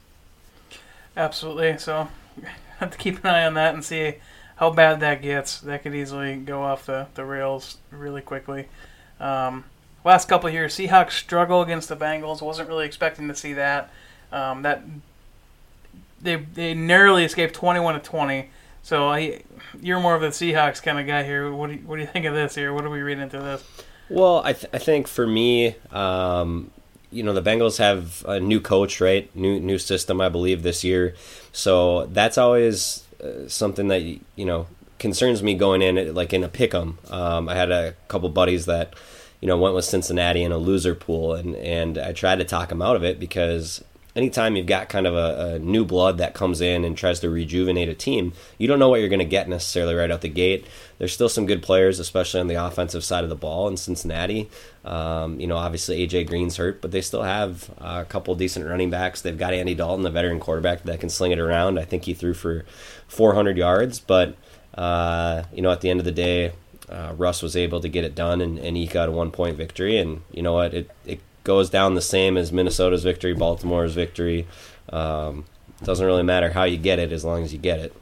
Absolutely. 1.15 1.77
So 1.77 2.07
have 2.79 2.91
to 2.91 2.97
keep 2.97 3.23
an 3.23 3.29
eye 3.29 3.45
on 3.45 3.53
that 3.55 3.73
and 3.73 3.83
see 3.83 4.15
how 4.55 4.69
bad 4.69 4.99
that 4.99 5.21
gets. 5.21 5.59
That 5.61 5.83
could 5.83 5.95
easily 5.95 6.35
go 6.35 6.63
off 6.63 6.85
the, 6.85 7.07
the 7.15 7.25
rails 7.25 7.77
really 7.89 8.21
quickly. 8.21 8.67
Um, 9.19 9.65
last 10.03 10.27
couple 10.27 10.49
years, 10.49 10.75
Seahawks 10.75 11.11
struggle 11.11 11.61
against 11.61 11.89
the 11.89 11.95
Bengals. 11.95 12.41
Wasn't 12.41 12.67
really 12.67 12.85
expecting 12.85 13.27
to 13.27 13.35
see 13.35 13.53
that. 13.53 13.91
Um, 14.31 14.61
that 14.61 14.83
they 16.21 16.35
they 16.37 16.73
narrowly 16.73 17.23
escaped 17.23 17.53
21 17.53 17.95
to 17.95 17.99
20. 17.99 18.49
So 18.83 19.09
I, 19.09 19.43
you're 19.79 19.99
more 19.99 20.15
of 20.15 20.21
the 20.21 20.29
Seahawks 20.29 20.81
kind 20.81 20.99
of 20.99 21.05
guy 21.05 21.23
here. 21.23 21.51
What 21.51 21.67
do 21.67 21.73
you, 21.73 21.79
what 21.81 21.97
do 21.97 22.01
you 22.01 22.07
think 22.07 22.25
of 22.25 22.33
this 22.33 22.55
here? 22.55 22.73
What 22.73 22.83
are 22.83 22.89
we 22.89 23.01
reading 23.01 23.23
into 23.23 23.39
this? 23.39 23.63
Well, 24.09 24.41
I, 24.43 24.53
th- 24.53 24.73
I 24.73 24.77
think 24.79 25.07
for 25.07 25.25
me, 25.25 25.75
um, 25.91 26.71
you 27.11 27.23
know, 27.23 27.33
the 27.33 27.41
Bengals 27.41 27.77
have 27.77 28.25
a 28.25 28.39
new 28.39 28.59
coach, 28.59 28.99
right? 28.99 29.33
New 29.35 29.59
new 29.59 29.77
system, 29.77 30.19
I 30.19 30.29
believe, 30.29 30.63
this 30.63 30.83
year. 30.83 31.15
So 31.51 32.07
that's 32.07 32.37
always 32.37 33.05
uh, 33.23 33.47
something 33.47 33.87
that 33.89 34.01
you 34.01 34.45
know 34.45 34.67
concerns 34.99 35.43
me 35.43 35.53
going 35.53 35.81
in, 35.81 36.13
like 36.13 36.33
in 36.33 36.43
a 36.43 36.49
pick'em. 36.49 37.11
Um, 37.11 37.49
I 37.49 37.55
had 37.55 37.71
a 37.71 37.93
couple 38.07 38.29
buddies 38.29 38.65
that 38.65 38.93
you 39.41 39.47
know 39.47 39.57
went 39.57 39.75
with 39.75 39.85
Cincinnati 39.85 40.43
in 40.43 40.51
a 40.51 40.57
loser 40.57 40.95
pool, 40.95 41.33
and 41.33 41.55
and 41.55 41.97
I 41.97 42.13
tried 42.13 42.39
to 42.39 42.45
talk 42.45 42.69
them 42.69 42.81
out 42.81 42.95
of 42.95 43.03
it 43.03 43.19
because 43.19 43.83
anytime 44.15 44.55
you've 44.55 44.67
got 44.67 44.89
kind 44.89 45.07
of 45.07 45.15
a, 45.15 45.55
a, 45.55 45.59
new 45.59 45.85
blood 45.85 46.17
that 46.17 46.33
comes 46.33 46.61
in 46.61 46.83
and 46.83 46.97
tries 46.97 47.19
to 47.21 47.29
rejuvenate 47.29 47.89
a 47.89 47.93
team, 47.93 48.33
you 48.57 48.67
don't 48.67 48.79
know 48.79 48.89
what 48.89 48.99
you're 48.99 49.09
going 49.09 49.19
to 49.19 49.25
get 49.25 49.47
necessarily 49.47 49.93
right 49.93 50.11
out 50.11 50.21
the 50.21 50.29
gate. 50.29 50.65
There's 50.97 51.13
still 51.13 51.29
some 51.29 51.45
good 51.45 51.63
players, 51.63 51.99
especially 51.99 52.39
on 52.39 52.47
the 52.47 52.55
offensive 52.55 53.03
side 53.03 53.23
of 53.23 53.29
the 53.29 53.35
ball 53.35 53.67
in 53.67 53.77
Cincinnati. 53.77 54.49
Um, 54.83 55.39
you 55.39 55.47
know, 55.47 55.57
obviously 55.57 56.05
AJ 56.05 56.27
Green's 56.27 56.57
hurt, 56.57 56.81
but 56.81 56.91
they 56.91 57.01
still 57.01 57.23
have 57.23 57.69
a 57.77 58.05
couple 58.05 58.35
decent 58.35 58.67
running 58.67 58.89
backs. 58.89 59.21
They've 59.21 59.37
got 59.37 59.53
Andy 59.53 59.75
Dalton, 59.75 60.03
the 60.03 60.11
veteran 60.11 60.39
quarterback 60.39 60.83
that 60.83 60.99
can 60.99 61.09
sling 61.09 61.31
it 61.31 61.39
around. 61.39 61.79
I 61.79 61.85
think 61.85 62.05
he 62.05 62.13
threw 62.13 62.33
for 62.33 62.65
400 63.07 63.57
yards, 63.57 63.99
but 63.99 64.35
uh, 64.75 65.43
you 65.53 65.61
know, 65.61 65.71
at 65.71 65.81
the 65.81 65.89
end 65.89 65.99
of 65.99 66.05
the 66.05 66.11
day, 66.11 66.53
uh, 66.89 67.13
Russ 67.17 67.41
was 67.41 67.55
able 67.55 67.79
to 67.81 67.89
get 67.89 68.03
it 68.03 68.15
done 68.15 68.41
and, 68.41 68.59
and 68.59 68.77
eke 68.77 68.95
out 68.95 69.09
a 69.09 69.11
one 69.11 69.31
point 69.31 69.57
victory. 69.57 69.97
And 69.97 70.21
you 70.31 70.41
know 70.41 70.53
what? 70.53 70.73
It, 70.73 70.91
it 71.05 71.21
goes 71.43 71.69
down 71.69 71.95
the 71.95 72.01
same 72.01 72.37
as 72.37 72.51
Minnesota's 72.51 73.03
victory, 73.03 73.33
Baltimore's 73.33 73.93
victory. 73.93 74.47
Um, 74.89 75.45
doesn't 75.83 76.05
really 76.05 76.23
matter 76.23 76.51
how 76.51 76.63
you 76.63 76.77
get 76.77 76.99
it 76.99 77.11
as 77.11 77.25
long 77.25 77.43
as 77.43 77.53
you 77.53 77.59
get 77.59 77.79
it. 77.79 77.95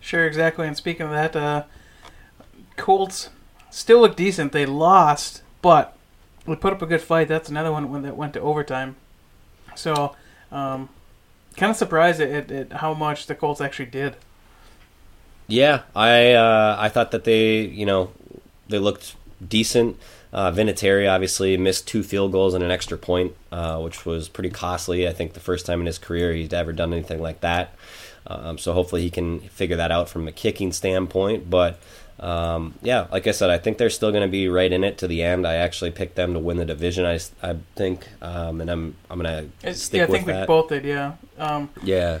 Sure, 0.00 0.26
exactly. 0.26 0.66
And 0.66 0.76
speaking 0.76 1.06
of 1.06 1.12
that, 1.12 1.36
uh, 1.36 1.64
Colts 2.76 3.28
still 3.70 4.00
look 4.00 4.16
decent. 4.16 4.52
They 4.52 4.66
lost, 4.66 5.42
but 5.62 5.96
we 6.46 6.56
put 6.56 6.72
up 6.72 6.82
a 6.82 6.86
good 6.86 7.02
fight. 7.02 7.28
That's 7.28 7.48
another 7.48 7.70
one 7.70 8.02
that 8.02 8.16
went 8.16 8.32
to 8.34 8.40
overtime. 8.40 8.96
So, 9.74 10.16
um, 10.50 10.88
kind 11.56 11.70
of 11.70 11.76
surprised 11.76 12.20
at, 12.20 12.30
at, 12.30 12.50
at 12.50 12.72
how 12.74 12.94
much 12.94 13.26
the 13.26 13.34
Colts 13.34 13.60
actually 13.60 13.86
did. 13.86 14.16
Yeah, 15.46 15.82
I 15.94 16.32
uh, 16.32 16.76
I 16.78 16.88
thought 16.88 17.10
that 17.10 17.24
they 17.24 17.60
you 17.60 17.84
know 17.84 18.12
they 18.68 18.78
looked 18.78 19.16
decent. 19.46 19.98
Uh, 20.32 20.52
Vinatieri 20.52 21.10
obviously 21.10 21.56
missed 21.56 21.88
two 21.88 22.02
field 22.02 22.32
goals 22.32 22.54
and 22.54 22.62
an 22.62 22.70
extra 22.70 22.96
point, 22.96 23.34
uh, 23.50 23.80
which 23.80 24.06
was 24.06 24.28
pretty 24.28 24.50
costly. 24.50 25.08
I 25.08 25.12
think 25.12 25.32
the 25.32 25.40
first 25.40 25.66
time 25.66 25.80
in 25.80 25.86
his 25.86 25.98
career 25.98 26.32
he'd 26.32 26.54
ever 26.54 26.72
done 26.72 26.92
anything 26.92 27.20
like 27.20 27.40
that. 27.40 27.74
Um, 28.26 28.58
so 28.58 28.72
hopefully 28.72 29.02
he 29.02 29.10
can 29.10 29.40
figure 29.40 29.76
that 29.76 29.90
out 29.90 30.08
from 30.08 30.28
a 30.28 30.32
kicking 30.32 30.72
standpoint. 30.72 31.50
But 31.50 31.80
um, 32.20 32.74
yeah, 32.82 33.06
like 33.10 33.26
I 33.26 33.32
said, 33.32 33.50
I 33.50 33.58
think 33.58 33.78
they're 33.78 33.90
still 33.90 34.12
going 34.12 34.22
to 34.22 34.30
be 34.30 34.48
right 34.48 34.70
in 34.70 34.84
it 34.84 34.98
to 34.98 35.08
the 35.08 35.22
end. 35.22 35.46
I 35.46 35.54
actually 35.54 35.90
picked 35.90 36.14
them 36.16 36.34
to 36.34 36.38
win 36.38 36.58
the 36.58 36.64
division. 36.64 37.04
I, 37.06 37.18
I 37.42 37.56
think, 37.74 38.06
um, 38.22 38.60
and 38.60 38.70
I'm 38.70 38.94
I'm 39.10 39.20
going 39.20 39.50
to 39.62 39.74
stick 39.74 39.98
yeah, 39.98 40.04
I 40.04 40.06
with 40.06 40.14
think 40.14 40.26
that. 40.26 40.40
we 40.42 40.46
both 40.46 40.68
did. 40.68 40.84
Yeah. 40.84 41.14
Um, 41.38 41.70
yeah. 41.82 42.20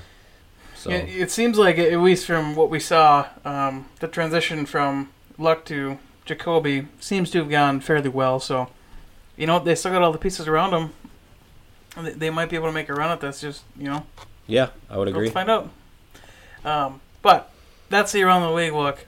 So 0.74 0.90
yeah, 0.90 0.96
it 0.96 1.30
seems 1.30 1.58
like 1.58 1.78
at 1.78 2.00
least 2.00 2.26
from 2.26 2.56
what 2.56 2.70
we 2.70 2.80
saw, 2.80 3.28
um, 3.44 3.86
the 4.00 4.08
transition 4.08 4.64
from 4.64 5.10
Luck 5.36 5.66
to 5.66 5.98
Jacoby 6.24 6.86
seems 7.00 7.30
to 7.30 7.38
have 7.38 7.50
gone 7.50 7.80
fairly 7.80 8.08
well. 8.08 8.40
So, 8.40 8.68
you 9.36 9.46
know, 9.46 9.58
they 9.58 9.74
still 9.74 9.92
got 9.92 10.02
all 10.02 10.12
the 10.12 10.18
pieces 10.18 10.46
around 10.46 10.72
them. 10.72 10.92
They, 11.96 12.12
they 12.12 12.30
might 12.30 12.50
be 12.50 12.56
able 12.56 12.68
to 12.68 12.72
make 12.72 12.88
a 12.88 12.94
run 12.94 13.10
at 13.10 13.20
this. 13.20 13.40
Just 13.40 13.62
you 13.76 13.88
know, 13.88 14.06
yeah, 14.46 14.68
I 14.88 14.96
would 14.96 15.08
agree. 15.08 15.22
let's 15.22 15.34
find 15.34 15.50
out. 15.50 15.70
Um, 16.64 17.00
but 17.22 17.50
that's 17.88 18.12
the 18.12 18.22
around 18.22 18.42
the 18.42 18.50
league 18.50 18.72
look. 18.72 19.06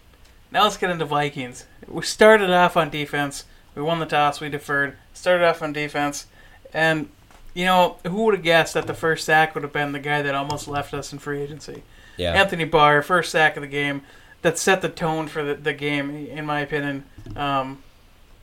Now 0.50 0.64
let's 0.64 0.76
get 0.76 0.90
into 0.90 1.04
Vikings. 1.04 1.66
We 1.87 2.02
started 2.02 2.50
off 2.50 2.76
on 2.76 2.90
defense. 2.90 3.45
We 3.75 3.83
won 3.83 4.00
the 4.00 4.07
toss. 4.07 4.40
We 4.40 4.49
deferred. 4.49 4.97
Started 5.14 5.47
off 5.47 5.62
on 5.62 5.73
defense, 5.73 6.26
and 6.73 7.09
you 7.54 7.64
know 7.64 7.99
who 8.04 8.25
would 8.25 8.35
have 8.35 8.42
guessed 8.42 8.75
that 8.75 8.87
the 8.87 8.95
first 8.95 9.25
sack 9.25 9.54
would 9.54 9.62
have 9.62 9.73
been 9.73 9.92
the 9.92 10.00
guy 10.00 10.23
that 10.23 10.35
almost 10.35 10.69
left 10.69 10.92
us 10.95 11.12
in 11.12 11.19
free 11.19 11.40
agency? 11.40 11.83
Yeah. 12.16 12.33
Anthony 12.33 12.64
Barr, 12.64 13.02
first 13.02 13.31
sack 13.31 13.57
of 13.57 13.62
the 13.62 13.69
game, 13.69 14.02
that 14.42 14.58
set 14.58 14.82
the 14.82 14.88
tone 14.88 15.28
for 15.28 15.42
the, 15.42 15.54
the 15.54 15.72
game, 15.72 16.14
in 16.14 16.44
my 16.44 16.61
opinion. 16.61 17.04
Um, 17.34 17.82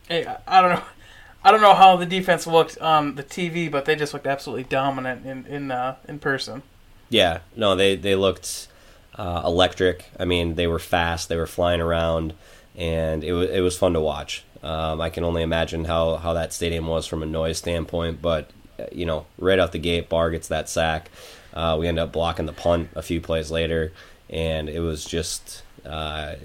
I, 0.10 0.62
don't 0.62 0.72
know. 0.72 0.84
I 1.44 1.52
don't 1.52 1.62
know 1.62 1.74
how 1.74 1.96
the 1.96 2.06
defense 2.06 2.46
looked 2.48 2.78
on 2.80 3.16
the 3.16 3.24
TV, 3.24 3.72
but 3.72 3.86
they 3.86 3.96
just 3.96 4.14
looked 4.14 4.28
absolutely 4.28 4.66
dominant 4.66 5.26
in 5.26 5.46
in 5.46 5.72
uh, 5.72 5.96
in 6.08 6.20
person. 6.20 6.64
Yeah, 7.10 7.40
no, 7.56 7.76
they 7.76 7.96
they 7.96 8.16
looked 8.16 8.68
uh, 9.16 9.44
electric. 9.46 10.06
I 10.20 10.26
mean, 10.26 10.56
they 10.56 10.68
were 10.68 10.80
fast. 10.80 11.30
They 11.30 11.38
were 11.38 11.48
flying 11.48 11.80
around, 11.80 12.34
and 12.76 13.24
it 13.24 13.34
was 13.34 13.50
it 13.50 13.62
was 13.62 13.78
fun 13.78 13.94
to 13.94 14.02
watch. 14.02 14.44
Um, 14.62 15.00
I 15.00 15.10
can 15.10 15.24
only 15.24 15.42
imagine 15.42 15.86
how 15.86 16.18
how 16.18 16.34
that 16.34 16.52
stadium 16.52 16.88
was 16.88 17.06
from 17.06 17.24
a 17.24 17.26
noise 17.26 17.58
standpoint, 17.58 18.22
but 18.22 18.50
uh, 18.78 18.86
you 18.92 19.06
know, 19.06 19.26
right 19.38 19.60
out 19.60 19.72
the 19.72 19.80
gate, 19.80 20.10
Barr 20.10 20.32
gets 20.32 20.50
that 20.50 20.68
sack. 20.68 21.10
Uh, 21.54 21.78
we 21.80 21.88
end 21.88 22.00
up 22.00 22.12
blocking 22.12 22.46
the 22.46 22.54
punt 22.54 22.90
a 22.96 23.02
few 23.02 23.22
plays 23.22 23.50
later, 23.52 23.92
and 24.30 24.68
it 24.70 24.82
was 24.82 25.06
just. 25.06 25.64
Uh, 25.86 26.36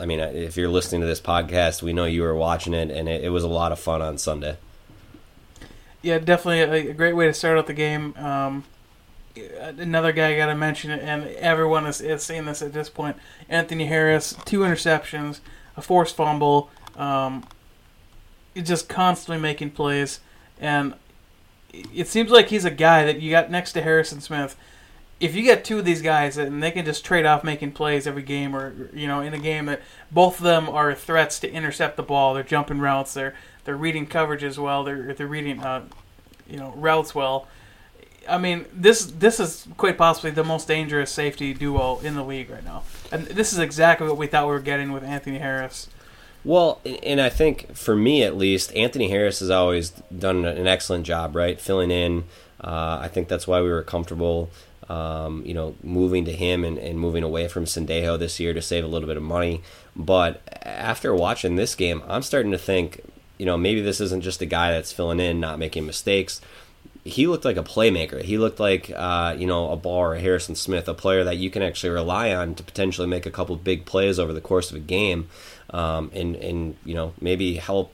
I 0.00 0.06
mean, 0.06 0.20
if 0.20 0.56
you're 0.56 0.68
listening 0.68 1.00
to 1.02 1.06
this 1.06 1.20
podcast, 1.20 1.82
we 1.82 1.92
know 1.92 2.04
you 2.04 2.22
were 2.22 2.34
watching 2.34 2.74
it, 2.74 2.90
and 2.90 3.08
it, 3.08 3.24
it 3.24 3.28
was 3.28 3.44
a 3.44 3.48
lot 3.48 3.72
of 3.72 3.78
fun 3.78 4.02
on 4.02 4.18
Sunday. 4.18 4.56
Yeah, 6.02 6.18
definitely 6.18 6.60
a, 6.60 6.90
a 6.90 6.92
great 6.92 7.14
way 7.14 7.26
to 7.26 7.34
start 7.34 7.58
out 7.58 7.68
the 7.68 7.74
game. 7.74 8.14
Um, 8.16 8.64
another 9.36 10.12
guy 10.12 10.32
I 10.32 10.36
got 10.36 10.46
to 10.46 10.54
mention, 10.54 10.90
and 10.90 11.28
everyone 11.36 11.86
is, 11.86 12.00
is 12.00 12.22
seeing 12.22 12.44
this 12.44 12.62
at 12.62 12.72
this 12.72 12.88
point. 12.88 13.16
Anthony 13.48 13.86
Harris, 13.86 14.34
two 14.44 14.60
interceptions, 14.60 15.40
a 15.76 15.82
forced 15.82 16.16
fumble, 16.16 16.70
um, 16.96 17.46
just 18.56 18.88
constantly 18.88 19.40
making 19.40 19.70
plays, 19.70 20.20
and 20.60 20.94
it 21.72 22.08
seems 22.08 22.30
like 22.30 22.48
he's 22.48 22.64
a 22.64 22.70
guy 22.70 23.04
that 23.04 23.20
you 23.20 23.30
got 23.30 23.50
next 23.50 23.72
to 23.72 23.82
Harrison 23.82 24.20
Smith. 24.20 24.56
If 25.22 25.36
you 25.36 25.42
get 25.42 25.64
two 25.64 25.78
of 25.78 25.84
these 25.84 26.02
guys 26.02 26.36
and 26.36 26.62
they 26.62 26.72
can 26.72 26.84
just 26.84 27.04
trade 27.04 27.24
off 27.24 27.44
making 27.44 27.72
plays 27.72 28.06
every 28.06 28.22
game, 28.22 28.56
or 28.56 28.90
you 28.92 29.06
know, 29.06 29.20
in 29.20 29.32
a 29.32 29.38
game 29.38 29.66
that 29.66 29.80
both 30.10 30.38
of 30.38 30.44
them 30.44 30.68
are 30.68 30.94
threats 30.94 31.38
to 31.40 31.50
intercept 31.50 31.96
the 31.96 32.02
ball, 32.02 32.34
they're 32.34 32.42
jumping 32.42 32.80
routes, 32.80 33.14
they're 33.14 33.34
they're 33.64 33.76
reading 33.76 34.06
coverage 34.06 34.42
as 34.42 34.58
well, 34.58 34.82
they're 34.82 35.14
they're 35.14 35.26
reading 35.26 35.60
uh, 35.60 35.84
you 36.48 36.58
know 36.58 36.72
routes 36.76 37.14
well. 37.14 37.46
I 38.28 38.38
mean, 38.38 38.66
this 38.72 39.04
this 39.06 39.40
is 39.40 39.66
quite 39.76 39.96
possibly 39.96 40.30
the 40.32 40.44
most 40.44 40.68
dangerous 40.68 41.10
safety 41.10 41.54
duo 41.54 42.00
in 42.00 42.14
the 42.14 42.24
league 42.24 42.50
right 42.50 42.64
now, 42.64 42.82
and 43.10 43.26
this 43.26 43.52
is 43.52 43.58
exactly 43.58 44.08
what 44.08 44.16
we 44.16 44.26
thought 44.26 44.46
we 44.46 44.52
were 44.52 44.60
getting 44.60 44.92
with 44.92 45.04
Anthony 45.04 45.38
Harris. 45.38 45.88
Well, 46.44 46.80
and 47.04 47.20
I 47.20 47.28
think 47.28 47.76
for 47.76 47.94
me 47.94 48.24
at 48.24 48.36
least, 48.36 48.74
Anthony 48.74 49.08
Harris 49.08 49.38
has 49.40 49.50
always 49.50 49.90
done 49.90 50.44
an 50.44 50.66
excellent 50.66 51.06
job, 51.06 51.36
right? 51.36 51.60
Filling 51.60 51.90
in. 51.90 52.24
Uh, 52.60 52.98
I 53.00 53.08
think 53.08 53.28
that's 53.28 53.46
why 53.46 53.60
we 53.60 53.70
were 53.70 53.82
comfortable, 53.82 54.50
um, 54.92 55.42
you 55.46 55.54
know, 55.54 55.74
moving 55.82 56.24
to 56.26 56.32
him 56.32 56.64
and, 56.64 56.76
and 56.78 56.98
moving 56.98 57.22
away 57.22 57.48
from 57.48 57.64
Sendejo 57.64 58.18
this 58.18 58.38
year 58.38 58.52
to 58.52 58.60
save 58.60 58.84
a 58.84 58.88
little 58.88 59.08
bit 59.08 59.16
of 59.16 59.22
money. 59.22 59.62
But 59.96 60.42
after 60.62 61.14
watching 61.14 61.56
this 61.56 61.74
game, 61.74 62.02
I'm 62.06 62.22
starting 62.22 62.52
to 62.52 62.58
think, 62.58 63.00
you 63.38 63.46
know, 63.46 63.56
maybe 63.56 63.80
this 63.80 64.00
isn't 64.00 64.22
just 64.22 64.42
a 64.42 64.46
guy 64.46 64.72
that's 64.72 64.92
filling 64.92 65.20
in, 65.20 65.40
not 65.40 65.58
making 65.58 65.86
mistakes. 65.86 66.40
He 67.04 67.26
looked 67.26 67.44
like 67.44 67.56
a 67.56 67.64
playmaker. 67.64 68.22
He 68.22 68.36
looked 68.38 68.60
like, 68.60 68.92
uh, 68.94 69.34
you 69.36 69.46
know, 69.46 69.70
a 69.70 69.76
Barr 69.76 70.10
or 70.10 70.14
a 70.14 70.20
Harrison 70.20 70.54
Smith, 70.54 70.86
a 70.88 70.94
player 70.94 71.24
that 71.24 71.38
you 71.38 71.50
can 71.50 71.62
actually 71.62 71.90
rely 71.90 72.34
on 72.34 72.54
to 72.54 72.62
potentially 72.62 73.08
make 73.08 73.24
a 73.24 73.30
couple 73.30 73.56
big 73.56 73.86
plays 73.86 74.18
over 74.18 74.32
the 74.32 74.40
course 74.40 74.70
of 74.70 74.76
a 74.76 74.80
game 74.80 75.28
um, 75.70 76.10
and 76.14 76.36
and 76.36 76.76
you 76.84 76.94
know 76.94 77.14
maybe 77.20 77.54
help 77.54 77.92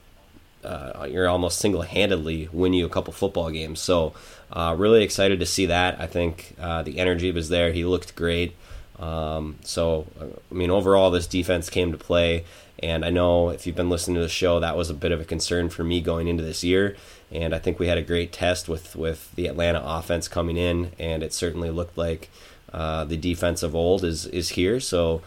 uh, 0.63 1.07
you're 1.09 1.27
almost 1.27 1.59
single 1.59 1.83
handedly 1.83 2.49
win 2.51 2.73
you 2.73 2.85
a 2.85 2.89
couple 2.89 3.13
football 3.13 3.49
games. 3.49 3.79
So 3.79 4.13
uh, 4.51 4.75
really 4.77 5.03
excited 5.03 5.39
to 5.39 5.45
see 5.45 5.65
that. 5.67 5.99
I 5.99 6.07
think 6.07 6.55
uh, 6.59 6.83
the 6.83 6.99
energy 6.99 7.31
was 7.31 7.49
there. 7.49 7.71
He 7.71 7.85
looked 7.85 8.15
great. 8.15 8.55
Um, 8.99 9.57
so 9.63 10.07
I 10.19 10.53
mean 10.53 10.69
overall 10.69 11.11
this 11.11 11.27
defense 11.27 11.69
came 11.69 11.91
to 11.91 11.97
play. 11.97 12.45
And 12.81 13.03
I 13.03 13.09
know 13.09 13.49
if 13.49 13.67
you've 13.67 13.75
been 13.75 13.89
listening 13.89 14.15
to 14.15 14.21
the 14.21 14.29
show, 14.29 14.59
that 14.59 14.77
was 14.77 14.89
a 14.89 14.93
bit 14.93 15.11
of 15.11 15.19
a 15.19 15.25
concern 15.25 15.69
for 15.69 15.83
me 15.83 15.99
going 15.99 16.27
into 16.27 16.43
this 16.43 16.63
year. 16.63 16.95
And 17.31 17.53
I 17.53 17.59
think 17.59 17.77
we 17.77 17.87
had 17.87 17.97
a 17.97 18.01
great 18.01 18.31
test 18.31 18.69
with, 18.69 18.95
with 18.95 19.33
the 19.35 19.47
Atlanta 19.47 19.81
offense 19.83 20.27
coming 20.27 20.57
in, 20.57 20.91
and 20.97 21.21
it 21.21 21.33
certainly 21.33 21.69
looked 21.69 21.97
like 21.97 22.29
uh, 22.73 23.03
the 23.05 23.17
defense 23.17 23.63
of 23.63 23.75
old 23.75 24.03
is 24.03 24.25
is 24.27 24.49
here. 24.49 24.79
So 24.79 25.21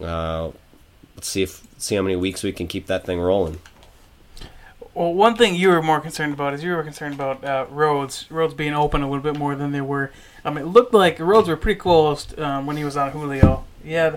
uh, 0.00 0.50
let's 1.16 1.28
see 1.28 1.42
if 1.42 1.62
see 1.78 1.94
how 1.94 2.02
many 2.02 2.16
weeks 2.16 2.42
we 2.42 2.52
can 2.52 2.66
keep 2.66 2.86
that 2.86 3.04
thing 3.04 3.20
rolling. 3.20 3.60
Well, 4.98 5.14
one 5.14 5.36
thing 5.36 5.54
you 5.54 5.68
were 5.68 5.80
more 5.80 6.00
concerned 6.00 6.32
about 6.32 6.54
is 6.54 6.64
you 6.64 6.74
were 6.74 6.82
concerned 6.82 7.14
about 7.14 7.44
uh, 7.44 7.66
Rhodes, 7.70 8.28
Rhodes 8.32 8.52
being 8.52 8.74
open 8.74 9.00
a 9.00 9.08
little 9.08 9.22
bit 9.22 9.38
more 9.38 9.54
than 9.54 9.70
they 9.70 9.80
were. 9.80 10.10
Um, 10.44 10.58
it 10.58 10.64
looked 10.64 10.92
like 10.92 11.18
the 11.18 11.24
Rhodes 11.24 11.46
were 11.46 11.56
pretty 11.56 11.78
closed 11.78 12.36
um, 12.40 12.66
when 12.66 12.76
he 12.76 12.82
was 12.82 12.96
on 12.96 13.12
Julio. 13.12 13.64
Yeah. 13.84 14.16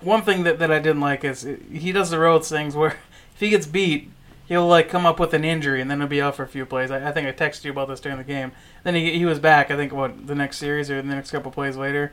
One 0.00 0.22
thing 0.22 0.44
that, 0.44 0.58
that 0.60 0.70
I 0.70 0.78
didn't 0.78 1.02
like 1.02 1.24
is 1.24 1.44
it, 1.44 1.60
he 1.70 1.92
does 1.92 2.08
the 2.08 2.18
Rhodes 2.18 2.48
things 2.48 2.74
where 2.74 2.96
if 3.34 3.40
he 3.40 3.50
gets 3.50 3.66
beat, 3.66 4.08
he'll 4.48 4.66
like 4.66 4.88
come 4.88 5.04
up 5.04 5.20
with 5.20 5.34
an 5.34 5.44
injury 5.44 5.82
and 5.82 5.90
then 5.90 5.98
he'll 6.00 6.08
be 6.08 6.22
out 6.22 6.36
for 6.36 6.44
a 6.44 6.48
few 6.48 6.64
plays. 6.64 6.90
I, 6.90 7.06
I 7.06 7.12
think 7.12 7.28
I 7.28 7.32
texted 7.32 7.64
you 7.64 7.72
about 7.72 7.88
this 7.88 8.00
during 8.00 8.16
the 8.16 8.24
game. 8.24 8.52
Then 8.82 8.94
he 8.94 9.18
he 9.18 9.26
was 9.26 9.38
back. 9.38 9.70
I 9.70 9.76
think 9.76 9.92
what 9.92 10.26
the 10.26 10.34
next 10.34 10.56
series 10.56 10.90
or 10.90 11.02
the 11.02 11.14
next 11.14 11.32
couple 11.32 11.50
plays 11.50 11.76
later. 11.76 12.12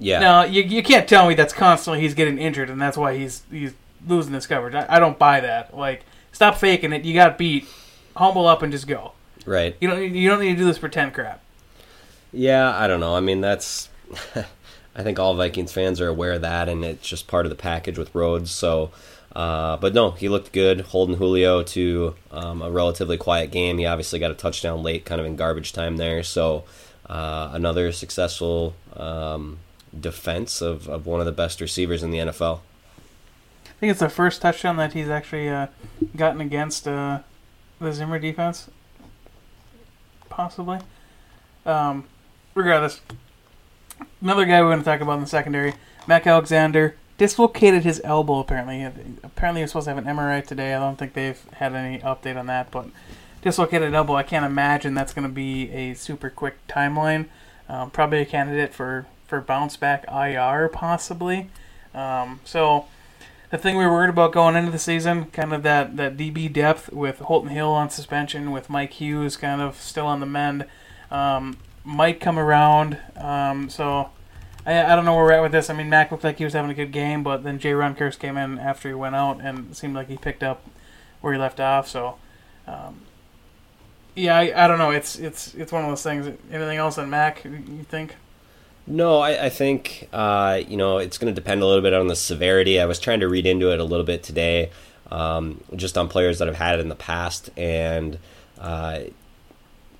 Yeah. 0.00 0.18
Now 0.18 0.42
you 0.42 0.64
you 0.64 0.82
can't 0.82 1.08
tell 1.08 1.28
me 1.28 1.34
that's 1.34 1.52
constantly 1.52 2.00
he's 2.00 2.14
getting 2.14 2.36
injured 2.36 2.68
and 2.68 2.82
that's 2.82 2.96
why 2.96 3.16
he's 3.16 3.44
he's 3.48 3.74
losing 4.06 4.32
this 4.32 4.46
coverage. 4.46 4.74
I, 4.74 4.86
I 4.88 4.98
don't 4.98 5.18
buy 5.18 5.40
that. 5.40 5.76
Like 5.76 6.04
stop 6.32 6.56
faking 6.56 6.92
it. 6.92 7.04
You 7.04 7.14
got 7.14 7.38
beat. 7.38 7.66
Humble 8.16 8.46
up 8.46 8.62
and 8.62 8.72
just 8.72 8.86
go. 8.86 9.12
Right. 9.46 9.76
You 9.80 9.88
don't 9.88 10.14
you 10.14 10.28
don't 10.28 10.40
need 10.40 10.52
to 10.52 10.58
do 10.58 10.64
this 10.64 10.78
pretend 10.78 11.14
crap. 11.14 11.42
Yeah, 12.32 12.76
I 12.76 12.86
don't 12.86 13.00
know. 13.00 13.14
I 13.14 13.20
mean, 13.20 13.40
that's. 13.40 13.88
I 14.94 15.02
think 15.04 15.18
all 15.18 15.34
Vikings 15.34 15.72
fans 15.72 16.00
are 16.00 16.08
aware 16.08 16.32
of 16.32 16.42
that, 16.42 16.68
and 16.68 16.84
it's 16.84 17.08
just 17.08 17.28
part 17.28 17.46
of 17.46 17.50
the 17.50 17.56
package 17.56 17.96
with 17.96 18.12
Rhodes. 18.12 18.50
So, 18.50 18.90
uh, 19.34 19.76
but 19.76 19.94
no, 19.94 20.10
he 20.10 20.28
looked 20.28 20.52
good, 20.52 20.80
holding 20.80 21.16
Julio 21.16 21.62
to 21.62 22.16
um, 22.32 22.60
a 22.60 22.70
relatively 22.70 23.16
quiet 23.16 23.52
game. 23.52 23.78
He 23.78 23.86
obviously 23.86 24.18
got 24.18 24.32
a 24.32 24.34
touchdown 24.34 24.82
late, 24.82 25.04
kind 25.04 25.20
of 25.20 25.26
in 25.26 25.36
garbage 25.36 25.72
time 25.72 25.96
there. 25.96 26.24
So, 26.24 26.64
uh, 27.06 27.50
another 27.52 27.92
successful 27.92 28.74
um, 28.96 29.58
defense 29.98 30.60
of, 30.60 30.88
of 30.88 31.06
one 31.06 31.20
of 31.20 31.26
the 31.26 31.32
best 31.32 31.60
receivers 31.60 32.02
in 32.02 32.10
the 32.10 32.18
NFL. 32.18 32.60
I 33.80 33.86
think 33.88 33.92
it's 33.92 34.00
the 34.00 34.10
first 34.10 34.42
touchdown 34.42 34.76
that 34.76 34.92
he's 34.92 35.08
actually 35.08 35.48
uh, 35.48 35.68
gotten 36.14 36.42
against 36.42 36.86
uh, 36.86 37.20
the 37.80 37.94
Zimmer 37.94 38.18
defense, 38.18 38.68
possibly. 40.28 40.80
Um, 41.64 42.04
regardless, 42.54 43.00
another 44.20 44.44
guy 44.44 44.60
we're 44.60 44.68
going 44.68 44.80
to 44.80 44.84
talk 44.84 45.00
about 45.00 45.14
in 45.14 45.22
the 45.22 45.26
secondary, 45.26 45.72
Mac 46.06 46.26
Alexander, 46.26 46.94
dislocated 47.16 47.84
his 47.84 48.02
elbow. 48.04 48.40
Apparently, 48.40 48.84
apparently 49.22 49.60
he 49.60 49.62
was 49.62 49.70
supposed 49.70 49.86
to 49.86 49.94
have 49.94 50.06
an 50.06 50.14
MRI 50.14 50.46
today. 50.46 50.74
I 50.74 50.78
don't 50.78 50.98
think 50.98 51.14
they've 51.14 51.42
had 51.54 51.74
any 51.74 52.00
update 52.00 52.36
on 52.36 52.48
that, 52.48 52.70
but 52.70 52.84
dislocated 53.40 53.94
elbow. 53.94 54.14
I 54.14 54.24
can't 54.24 54.44
imagine 54.44 54.92
that's 54.92 55.14
going 55.14 55.26
to 55.26 55.32
be 55.32 55.70
a 55.70 55.94
super 55.94 56.28
quick 56.28 56.58
timeline. 56.68 57.28
Um, 57.66 57.90
probably 57.90 58.20
a 58.20 58.26
candidate 58.26 58.74
for 58.74 59.06
for 59.26 59.40
bounce 59.40 59.78
back 59.78 60.04
IR 60.12 60.68
possibly. 60.68 61.48
Um, 61.94 62.40
so 62.44 62.84
the 63.50 63.58
thing 63.58 63.76
we 63.76 63.84
were 63.84 63.92
worried 63.92 64.10
about 64.10 64.32
going 64.32 64.56
into 64.56 64.70
the 64.70 64.78
season, 64.78 65.26
kind 65.26 65.52
of 65.52 65.62
that, 65.62 65.96
that 65.96 66.16
DB 66.16 66.52
depth 66.52 66.92
with 66.92 67.18
Holton 67.18 67.50
Hill 67.50 67.70
on 67.70 67.90
suspension, 67.90 68.52
with 68.52 68.70
Mike 68.70 68.94
Hughes 68.94 69.36
kind 69.36 69.60
of 69.60 69.76
still 69.80 70.06
on 70.06 70.20
the 70.20 70.26
mend, 70.26 70.66
um, 71.10 71.58
might 71.84 72.20
come 72.20 72.38
around. 72.38 72.98
Um, 73.16 73.68
so 73.68 74.10
I, 74.64 74.92
I 74.92 74.96
don't 74.96 75.04
know 75.04 75.14
where 75.14 75.24
we're 75.24 75.32
at 75.32 75.42
with 75.42 75.52
this. 75.52 75.68
I 75.68 75.74
mean, 75.74 75.90
Mac 75.90 76.10
looked 76.12 76.24
like 76.24 76.38
he 76.38 76.44
was 76.44 76.52
having 76.52 76.70
a 76.70 76.74
good 76.74 76.92
game, 76.92 77.22
but 77.22 77.42
then 77.42 77.58
Jayron 77.58 77.96
Kearse 77.96 78.18
came 78.18 78.36
in 78.36 78.58
after 78.58 78.88
he 78.88 78.94
went 78.94 79.16
out 79.16 79.40
and 79.40 79.76
seemed 79.76 79.94
like 79.94 80.08
he 80.08 80.16
picked 80.16 80.42
up 80.42 80.64
where 81.20 81.32
he 81.32 81.38
left 81.38 81.58
off. 81.58 81.88
So 81.88 82.16
um, 82.66 83.00
yeah, 84.14 84.36
I, 84.36 84.64
I 84.64 84.68
don't 84.68 84.78
know. 84.78 84.90
It's 84.90 85.18
it's 85.18 85.54
it's 85.54 85.72
one 85.72 85.82
of 85.82 85.90
those 85.90 86.02
things. 86.02 86.26
Anything 86.50 86.78
else 86.78 86.98
on 86.98 87.10
Mac? 87.10 87.44
You 87.44 87.84
think? 87.88 88.16
No, 88.90 89.20
I, 89.20 89.46
I 89.46 89.48
think 89.50 90.08
uh, 90.12 90.62
you 90.66 90.76
know 90.76 90.98
it's 90.98 91.16
going 91.16 91.32
to 91.32 91.40
depend 91.40 91.62
a 91.62 91.66
little 91.66 91.80
bit 91.80 91.94
on 91.94 92.08
the 92.08 92.16
severity. 92.16 92.80
I 92.80 92.86
was 92.86 92.98
trying 92.98 93.20
to 93.20 93.28
read 93.28 93.46
into 93.46 93.72
it 93.72 93.78
a 93.78 93.84
little 93.84 94.04
bit 94.04 94.24
today, 94.24 94.70
um, 95.12 95.62
just 95.76 95.96
on 95.96 96.08
players 96.08 96.40
that 96.40 96.48
have 96.48 96.56
had 96.56 96.78
it 96.78 96.80
in 96.80 96.88
the 96.88 96.96
past, 96.96 97.50
and 97.56 98.18
uh, 98.58 98.98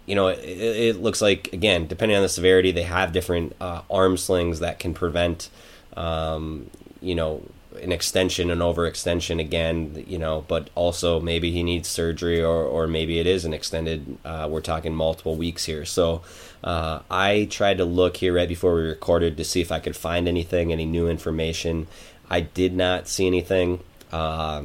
you 0.06 0.16
know 0.16 0.26
it, 0.26 0.40
it, 0.40 0.96
looks 1.00 1.22
like 1.22 1.52
again, 1.52 1.86
depending 1.86 2.16
on 2.16 2.24
the 2.24 2.28
severity, 2.28 2.72
they 2.72 2.82
have 2.82 3.12
different 3.12 3.54
uh, 3.60 3.82
arm 3.88 4.16
slings 4.16 4.58
that 4.58 4.80
can 4.80 4.92
prevent 4.92 5.50
um, 5.96 6.68
you 7.00 7.14
know 7.14 7.42
an 7.80 7.92
extension, 7.92 8.50
an 8.50 8.58
overextension 8.58 9.40
again, 9.40 10.04
you 10.06 10.18
know, 10.18 10.44
but 10.48 10.70
also 10.74 11.20
maybe 11.20 11.52
he 11.52 11.62
needs 11.62 11.88
surgery 11.88 12.42
or, 12.42 12.64
or 12.64 12.86
maybe 12.86 13.20
it 13.20 13.26
is 13.26 13.44
an 13.44 13.54
extended, 13.54 14.18
uh, 14.24 14.48
we're 14.50 14.60
talking 14.60 14.94
multiple 14.94 15.36
weeks 15.36 15.64
here. 15.64 15.84
So 15.84 16.22
uh, 16.64 17.00
I 17.10 17.46
tried 17.50 17.78
to 17.78 17.84
look 17.84 18.16
here 18.16 18.34
right 18.34 18.48
before 18.48 18.74
we 18.74 18.82
recorded 18.82 19.36
to 19.36 19.44
see 19.44 19.60
if 19.60 19.70
I 19.70 19.78
could 19.78 19.96
find 19.96 20.26
anything, 20.26 20.72
any 20.72 20.84
new 20.84 21.08
information. 21.08 21.86
I 22.28 22.40
did 22.40 22.74
not 22.74 23.08
see 23.08 23.26
anything. 23.26 23.80
Uh, 24.12 24.64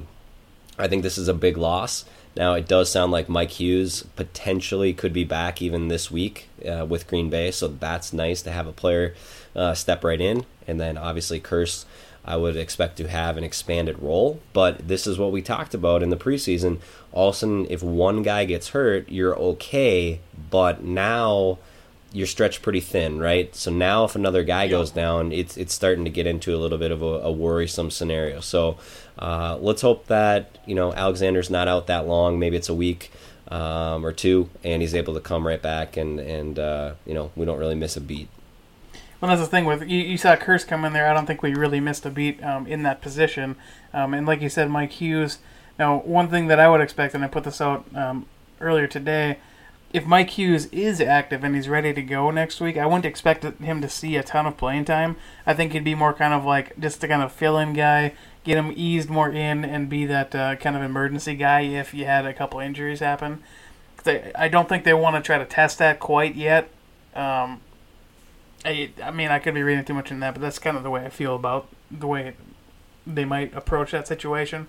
I 0.77 0.87
think 0.87 1.03
this 1.03 1.17
is 1.17 1.27
a 1.27 1.33
big 1.33 1.57
loss. 1.57 2.05
Now, 2.35 2.53
it 2.55 2.67
does 2.67 2.91
sound 2.91 3.11
like 3.13 3.29
Mike 3.29 3.51
Hughes 3.51 4.03
potentially 4.17 4.93
could 4.93 5.13
be 5.13 5.23
back 5.23 5.61
even 5.61 5.87
this 5.87 6.11
week 6.11 6.49
uh, 6.67 6.85
with 6.85 7.07
Green 7.07 7.29
Bay, 7.29 7.49
so 7.51 7.69
that's 7.69 8.11
nice 8.11 8.41
to 8.41 8.51
have 8.51 8.67
a 8.67 8.73
player 8.73 9.13
uh, 9.55 9.73
step 9.73 10.03
right 10.03 10.19
in. 10.19 10.45
And 10.67 10.79
then 10.79 10.97
obviously, 10.97 11.39
Kearse 11.39 11.85
I 12.25 12.37
would 12.37 12.57
expect 12.57 12.97
to 12.97 13.07
have 13.07 13.37
an 13.37 13.43
expanded 13.43 14.01
role. 14.01 14.41
But 14.51 14.87
this 14.87 15.05
is 15.05 15.17
what 15.17 15.31
we 15.31 15.41
talked 15.41 15.73
about 15.73 16.03
in 16.03 16.09
the 16.09 16.17
preseason. 16.17 16.79
All 17.11 17.29
of 17.29 17.35
a 17.35 17.37
sudden, 17.37 17.67
if 17.69 17.83
one 17.83 18.23
guy 18.23 18.45
gets 18.45 18.69
hurt, 18.69 19.07
you're 19.09 19.37
okay. 19.37 20.19
But 20.49 20.83
now 20.83 21.59
you're 22.11 22.27
stretched 22.27 22.61
pretty 22.61 22.79
thin, 22.79 23.19
right? 23.19 23.53
So 23.55 23.71
now 23.71 24.05
if 24.05 24.15
another 24.15 24.43
guy 24.43 24.67
goes 24.67 24.89
down, 24.89 25.31
it's 25.31 25.57
it's 25.57 25.73
starting 25.73 26.05
to 26.05 26.09
get 26.09 26.25
into 26.25 26.55
a 26.55 26.57
little 26.57 26.77
bit 26.77 26.91
of 26.91 27.01
a, 27.01 27.05
a 27.05 27.31
worrisome 27.31 27.91
scenario. 27.91 28.39
So 28.39 28.77
uh, 29.19 29.57
let's 29.61 29.81
hope 29.81 30.07
that 30.07 30.57
you 30.65 30.75
know 30.75 30.93
Alexander's 30.93 31.49
not 31.49 31.67
out 31.67 31.87
that 31.87 32.07
long. 32.07 32.39
Maybe 32.39 32.57
it's 32.57 32.69
a 32.69 32.73
week. 32.75 33.11
Um, 33.47 34.03
or 34.03 34.11
two, 34.11 34.49
and 34.63 34.81
he's 34.81 34.95
able 34.95 35.13
to 35.13 35.19
come 35.19 35.45
right 35.45 35.61
back, 35.61 35.97
and 35.97 36.19
and 36.19 36.57
uh, 36.57 36.95
you 37.05 37.13
know 37.13 37.29
we 37.35 37.45
don't 37.45 37.59
really 37.59 37.75
miss 37.75 37.95
a 37.95 38.01
beat. 38.01 38.27
Well, 39.19 39.29
that's 39.29 39.41
the 39.41 39.47
thing 39.47 39.65
with 39.65 39.81
you, 39.87 39.99
you 39.99 40.17
saw 40.17 40.35
Kearse 40.35 40.67
come 40.67 40.85
in 40.85 40.93
there. 40.93 41.09
I 41.09 41.13
don't 41.13 41.25
think 41.25 41.41
we 41.41 41.53
really 41.53 41.79
missed 41.79 42.05
a 42.05 42.09
beat 42.09 42.43
um, 42.43 42.67
in 42.67 42.83
that 42.83 43.01
position. 43.01 43.55
Um, 43.93 44.13
and 44.13 44.27
like 44.27 44.41
you 44.41 44.49
said, 44.49 44.69
Mike 44.69 44.91
Hughes. 44.91 45.39
Now, 45.79 45.99
one 45.99 46.29
thing 46.29 46.47
that 46.47 46.59
I 46.59 46.69
would 46.69 46.81
expect, 46.81 47.15
and 47.15 47.23
I 47.23 47.27
put 47.27 47.43
this 47.43 47.61
out 47.61 47.85
um, 47.95 48.25
earlier 48.61 48.87
today, 48.87 49.37
if 49.93 50.05
Mike 50.05 50.31
Hughes 50.31 50.65
is 50.67 50.99
active 50.99 51.43
and 51.43 51.55
he's 51.55 51.69
ready 51.69 51.93
to 51.93 52.01
go 52.01 52.29
next 52.29 52.59
week, 52.59 52.77
I 52.77 52.85
wouldn't 52.85 53.05
expect 53.05 53.43
him 53.43 53.81
to 53.81 53.87
see 53.87 54.17
a 54.17 54.23
ton 54.23 54.45
of 54.45 54.57
playing 54.57 54.85
time. 54.85 55.15
I 55.45 55.53
think 55.53 55.71
he'd 55.71 55.85
be 55.85 55.95
more 55.95 56.13
kind 56.13 56.33
of 56.33 56.43
like 56.43 56.77
just 56.77 56.99
the 56.99 57.07
kind 57.07 57.21
of 57.21 57.31
fill-in 57.31 57.73
guy, 57.73 58.13
get 58.43 58.57
him 58.57 58.73
eased 58.75 59.09
more 59.09 59.29
in, 59.29 59.63
and 59.63 59.87
be 59.87 60.05
that 60.05 60.35
uh, 60.35 60.57
kind 60.57 60.75
of 60.75 60.81
emergency 60.81 61.35
guy 61.35 61.61
if 61.61 61.93
you 61.93 62.05
had 62.05 62.25
a 62.25 62.33
couple 62.33 62.59
injuries 62.59 62.99
happen. 62.99 63.41
I 64.05 64.49
don't 64.49 64.69
think 64.69 64.83
they 64.83 64.93
want 64.93 65.15
to 65.15 65.21
try 65.21 65.37
to 65.37 65.45
test 65.45 65.79
that 65.79 65.99
quite 65.99 66.35
yet. 66.35 66.69
Um, 67.15 67.61
I, 68.65 68.89
I 69.03 69.11
mean, 69.11 69.29
I 69.29 69.39
could 69.39 69.53
be 69.53 69.63
reading 69.63 69.85
too 69.85 69.93
much 69.93 70.11
in 70.11 70.19
that, 70.19 70.33
but 70.33 70.41
that's 70.41 70.59
kind 70.59 70.75
of 70.75 70.83
the 70.83 70.89
way 70.89 71.05
I 71.05 71.09
feel 71.09 71.35
about 71.35 71.67
the 71.91 72.07
way 72.07 72.33
they 73.05 73.25
might 73.25 73.53
approach 73.55 73.91
that 73.91 74.07
situation. 74.07 74.67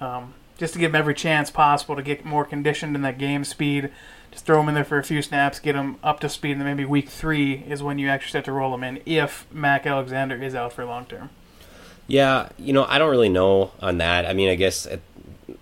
Um, 0.00 0.34
just 0.58 0.74
to 0.74 0.78
give 0.78 0.92
them 0.92 0.98
every 0.98 1.14
chance 1.14 1.50
possible 1.50 1.96
to 1.96 2.02
get 2.02 2.24
more 2.24 2.44
conditioned 2.44 2.94
in 2.94 3.02
that 3.02 3.18
game 3.18 3.44
speed. 3.44 3.90
Just 4.30 4.46
throw 4.46 4.58
them 4.58 4.68
in 4.68 4.74
there 4.74 4.84
for 4.84 4.98
a 4.98 5.02
few 5.02 5.20
snaps, 5.20 5.58
get 5.58 5.74
them 5.74 5.98
up 6.02 6.20
to 6.20 6.28
speed, 6.28 6.52
and 6.52 6.60
then 6.60 6.68
maybe 6.68 6.84
week 6.84 7.08
three 7.08 7.64
is 7.68 7.82
when 7.82 7.98
you 7.98 8.08
actually 8.08 8.30
start 8.30 8.44
to 8.46 8.52
roll 8.52 8.70
them 8.70 8.84
in 8.84 9.02
if 9.04 9.46
Mac 9.52 9.86
Alexander 9.86 10.40
is 10.42 10.54
out 10.54 10.72
for 10.72 10.84
long 10.84 11.04
term. 11.04 11.30
Yeah, 12.06 12.48
you 12.58 12.72
know, 12.72 12.84
I 12.84 12.98
don't 12.98 13.10
really 13.10 13.28
know 13.28 13.72
on 13.80 13.98
that. 13.98 14.24
I 14.24 14.32
mean, 14.32 14.48
I 14.48 14.54
guess 14.54 14.86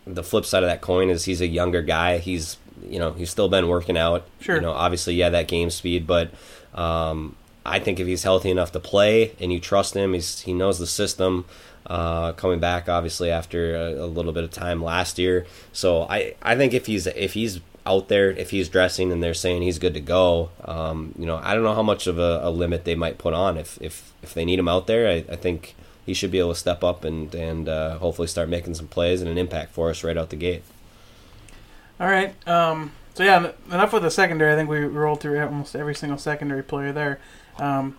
the 0.07 0.23
flip 0.23 0.45
side 0.45 0.63
of 0.63 0.69
that 0.69 0.81
coin 0.81 1.11
is 1.11 1.25
he's 1.25 1.41
a 1.41 1.47
younger 1.47 1.83
guy. 1.83 2.19
He's, 2.19 2.59
you 2.87 2.99
know, 2.99 3.13
he's 3.13 3.31
still 3.31 3.49
been 3.49 3.69
working 3.69 3.97
out. 3.97 4.27
Sure. 4.41 4.57
You 4.57 4.63
know, 4.63 4.73
obviously, 4.73 5.15
yeah, 5.15 5.31
that 5.31 5.49
game 5.49 5.71
speed, 5.71 6.07
but 6.07 6.31
um, 6.75 7.37
I 7.65 7.79
think 7.79 8.01
if 8.01 8.07
he's 8.07 8.23
healthy 8.23 8.51
enough 8.51 8.73
to 8.73 8.81
play 8.81 9.35
and 9.41 9.53
you 9.53 9.61
trust 9.61 9.95
him, 9.95 10.15
he's 10.15 10.41
he 10.41 10.53
knows 10.53 10.79
the 10.79 10.87
system. 10.87 11.45
Uh, 11.87 12.33
coming 12.33 12.61
back 12.61 12.89
obviously 12.89 13.31
after 13.31 13.75
a, 13.75 14.05
a, 14.05 14.07
little 14.07 14.33
bit 14.33 14.45
of 14.45 14.51
time 14.51 14.83
last 14.83 15.19
year, 15.19 15.47
so 15.73 16.03
I 16.03 16.35
I 16.43 16.55
think 16.55 16.75
if 16.75 16.87
he's 16.87 17.07
if 17.07 17.33
he's 17.33 17.61
out 17.87 18.09
there, 18.09 18.31
if 18.31 18.51
he's 18.51 18.69
dressing 18.69 19.11
and 19.11 19.23
they're 19.23 19.35
saying 19.35 19.63
he's 19.63 19.79
good 19.79 19.95
to 19.95 20.01
go, 20.01 20.51
um, 20.65 21.15
you 21.19 21.27
know 21.27 21.41
I 21.43 21.55
don't 21.55 21.65
know 21.65 21.75
how 21.75 21.83
much 21.83 22.07
of 22.07 22.19
a, 22.19 22.41
a, 22.43 22.51
limit 22.51 22.85
they 22.85 22.95
might 22.95 23.19
put 23.19 23.35
on 23.35 23.57
if 23.57 23.81
if 23.81 24.13
if 24.23 24.35
they 24.35 24.45
need 24.45 24.59
him 24.59 24.69
out 24.69 24.87
there. 24.87 25.09
I, 25.09 25.25
I 25.33 25.37
think 25.37 25.75
he 26.05 26.15
should 26.15 26.31
be 26.31 26.39
able 26.39 26.53
to 26.53 26.59
step 26.59 26.85
up 26.85 27.03
and 27.03 27.35
and 27.35 27.69
uh, 27.69 27.99
hopefully 27.99 28.29
start 28.29 28.49
making 28.49 28.75
some 28.75 28.87
plays 28.87 29.21
and 29.21 29.31
an 29.31 29.39
impact 29.39 29.73
for 29.73 29.91
us 29.91 30.05
right 30.05 30.17
out 30.17 30.31
the 30.31 30.37
gate. 30.37 30.63
All 31.99 32.09
right. 32.09 32.35
Um, 32.49 32.93
so 33.15 33.25
yeah, 33.25 33.53
enough 33.71 33.93
with 33.93 34.03
the 34.03 34.11
secondary. 34.11 34.53
I 34.53 34.57
think 34.57 34.71
we 34.71 34.81
rolled 34.81 35.21
through 35.21 35.41
almost 35.41 35.77
every 35.77 35.95
single 35.95 36.19
secondary 36.19 36.63
player 36.63 36.93
there. 36.93 37.21
Um, 37.61 37.99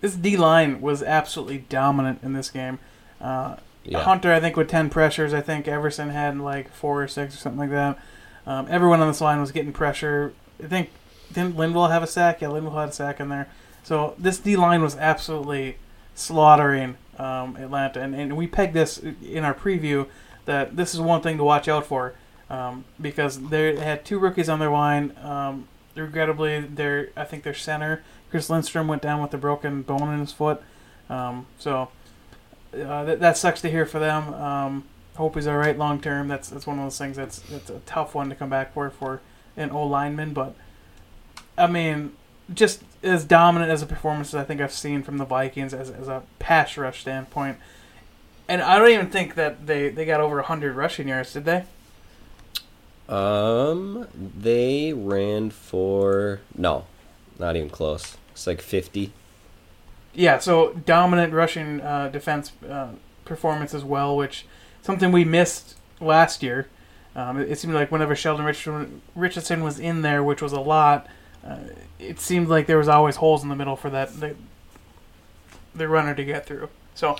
this 0.00 0.14
D 0.14 0.36
line 0.36 0.80
was 0.80 1.02
absolutely 1.02 1.58
dominant 1.58 2.20
in 2.22 2.32
this 2.32 2.50
game. 2.50 2.78
Uh, 3.20 3.56
yeah. 3.84 4.02
Hunter, 4.02 4.32
I 4.32 4.40
think, 4.40 4.56
with 4.56 4.68
ten 4.68 4.90
pressures. 4.90 5.34
I 5.34 5.40
think 5.40 5.68
Everson 5.68 6.10
had 6.10 6.38
like 6.38 6.72
four 6.72 7.02
or 7.02 7.08
six 7.08 7.34
or 7.34 7.38
something 7.38 7.60
like 7.60 7.70
that. 7.70 7.98
Um, 8.46 8.66
everyone 8.70 9.00
on 9.00 9.08
this 9.08 9.20
line 9.20 9.40
was 9.40 9.52
getting 9.52 9.72
pressure. 9.72 10.32
I 10.62 10.66
think 10.66 10.90
didn't 11.32 11.56
Linval 11.56 11.90
have 11.90 12.02
a 12.02 12.06
sack? 12.06 12.40
Yeah, 12.40 12.48
Linval 12.48 12.74
had 12.74 12.90
a 12.90 12.92
sack 12.92 13.20
in 13.20 13.28
there. 13.28 13.48
So 13.82 14.14
this 14.18 14.38
D 14.38 14.56
line 14.56 14.82
was 14.82 14.96
absolutely 14.96 15.76
slaughtering 16.14 16.96
um, 17.18 17.56
Atlanta, 17.56 18.00
and, 18.00 18.14
and 18.14 18.36
we 18.36 18.46
pegged 18.46 18.74
this 18.74 18.98
in 18.98 19.44
our 19.44 19.54
preview 19.54 20.06
that 20.44 20.76
this 20.76 20.94
is 20.94 21.00
one 21.00 21.20
thing 21.20 21.36
to 21.36 21.44
watch 21.44 21.68
out 21.68 21.86
for 21.86 22.14
um, 22.48 22.84
because 23.00 23.48
they 23.48 23.76
had 23.76 24.04
two 24.04 24.18
rookies 24.18 24.48
on 24.48 24.58
their 24.58 24.70
line. 24.70 25.16
Um, 25.22 25.68
regrettably, 25.94 26.60
their 26.60 27.10
I 27.16 27.24
think 27.24 27.42
their 27.42 27.54
center 27.54 28.02
Chris 28.30 28.48
Lindstrom 28.48 28.88
went 28.88 29.02
down 29.02 29.20
with 29.20 29.34
a 29.34 29.38
broken 29.38 29.82
bone 29.82 30.12
in 30.12 30.20
his 30.20 30.32
foot. 30.32 30.62
Um, 31.08 31.46
so 31.58 31.88
uh, 32.72 33.04
that, 33.04 33.20
that 33.20 33.36
sucks 33.36 33.60
to 33.62 33.70
hear 33.70 33.86
for 33.86 33.98
them. 33.98 34.32
Um, 34.34 34.84
hope 35.16 35.34
he's 35.34 35.46
all 35.46 35.56
right 35.56 35.76
long 35.76 36.00
term. 36.00 36.28
That's 36.28 36.48
that's 36.48 36.66
one 36.66 36.78
of 36.78 36.84
those 36.84 36.98
things 36.98 37.16
that's 37.16 37.40
that's 37.40 37.70
a 37.70 37.80
tough 37.80 38.14
one 38.14 38.28
to 38.28 38.34
come 38.34 38.50
back 38.50 38.72
for 38.72 38.90
for 38.90 39.20
an 39.56 39.70
old 39.70 39.90
lineman. 39.90 40.32
But 40.32 40.54
I 41.58 41.66
mean, 41.66 42.12
just 42.52 42.82
as 43.02 43.24
dominant 43.24 43.70
as 43.70 43.82
a 43.82 43.86
performance 43.86 44.28
as 44.28 44.34
I 44.36 44.44
think 44.44 44.60
I've 44.60 44.72
seen 44.72 45.02
from 45.02 45.18
the 45.18 45.24
Vikings 45.24 45.74
as, 45.74 45.90
as 45.90 46.08
a 46.08 46.22
pass 46.38 46.76
rush 46.76 47.00
standpoint. 47.00 47.58
And 48.48 48.62
I 48.62 48.78
don't 48.78 48.90
even 48.90 49.10
think 49.10 49.36
that 49.36 49.66
they, 49.66 49.90
they 49.90 50.04
got 50.04 50.20
over 50.20 50.36
100 50.36 50.74
rushing 50.74 51.08
yards, 51.08 51.32
did 51.32 51.44
they? 51.44 51.64
Um, 53.08 54.08
they 54.14 54.92
ran 54.92 55.50
for 55.50 56.40
no, 56.56 56.86
not 57.38 57.56
even 57.56 57.70
close. 57.70 58.16
It's 58.40 58.46
like 58.46 58.62
fifty. 58.62 59.12
Yeah, 60.14 60.38
so 60.38 60.72
dominant 60.86 61.34
rushing 61.34 61.82
uh, 61.82 62.08
defense 62.08 62.52
uh, 62.66 62.88
performance 63.26 63.74
as 63.74 63.84
well, 63.84 64.16
which 64.16 64.46
something 64.80 65.12
we 65.12 65.26
missed 65.26 65.76
last 66.00 66.42
year. 66.42 66.66
Um, 67.14 67.38
it, 67.38 67.50
it 67.50 67.58
seemed 67.58 67.74
like 67.74 67.92
whenever 67.92 68.16
Sheldon 68.16 68.46
Richardson, 68.46 69.02
Richardson 69.14 69.62
was 69.62 69.78
in 69.78 70.00
there, 70.00 70.24
which 70.24 70.40
was 70.40 70.54
a 70.54 70.60
lot, 70.60 71.06
uh, 71.46 71.58
it 71.98 72.18
seemed 72.18 72.48
like 72.48 72.66
there 72.66 72.78
was 72.78 72.88
always 72.88 73.16
holes 73.16 73.42
in 73.42 73.50
the 73.50 73.54
middle 73.56 73.76
for 73.76 73.90
that 73.90 74.18
the, 74.20 74.34
the 75.74 75.86
runner 75.86 76.14
to 76.14 76.24
get 76.24 76.46
through. 76.46 76.70
So 76.94 77.16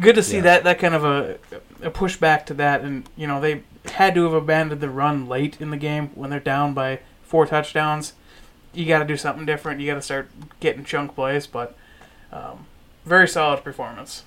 good 0.00 0.14
to 0.14 0.22
see 0.22 0.36
Yeah. 0.36 0.42
that 0.44 0.64
that 0.64 0.78
kind 0.78 0.94
of 0.94 1.04
a 1.04 1.36
a 1.82 1.90
pushback 1.90 2.46
to 2.46 2.54
that, 2.54 2.80
and 2.80 3.06
you 3.14 3.26
know 3.26 3.42
they 3.42 3.62
had 3.92 4.14
to 4.14 4.24
have 4.24 4.32
abandoned 4.32 4.80
the 4.80 4.88
run 4.88 5.28
late 5.28 5.60
in 5.60 5.70
the 5.70 5.76
game 5.76 6.12
when 6.14 6.30
they're 6.30 6.40
down 6.40 6.72
by 6.72 7.00
four 7.22 7.44
touchdowns. 7.44 8.14
You 8.72 8.86
got 8.86 9.00
to 9.00 9.04
do 9.04 9.16
something 9.16 9.44
different. 9.44 9.80
You 9.80 9.86
got 9.86 9.96
to 9.96 10.02
start 10.02 10.30
getting 10.60 10.84
chunk 10.84 11.14
plays, 11.14 11.46
but 11.46 11.76
um, 12.32 12.66
very 13.04 13.28
solid 13.28 13.62
performance. 13.62 14.24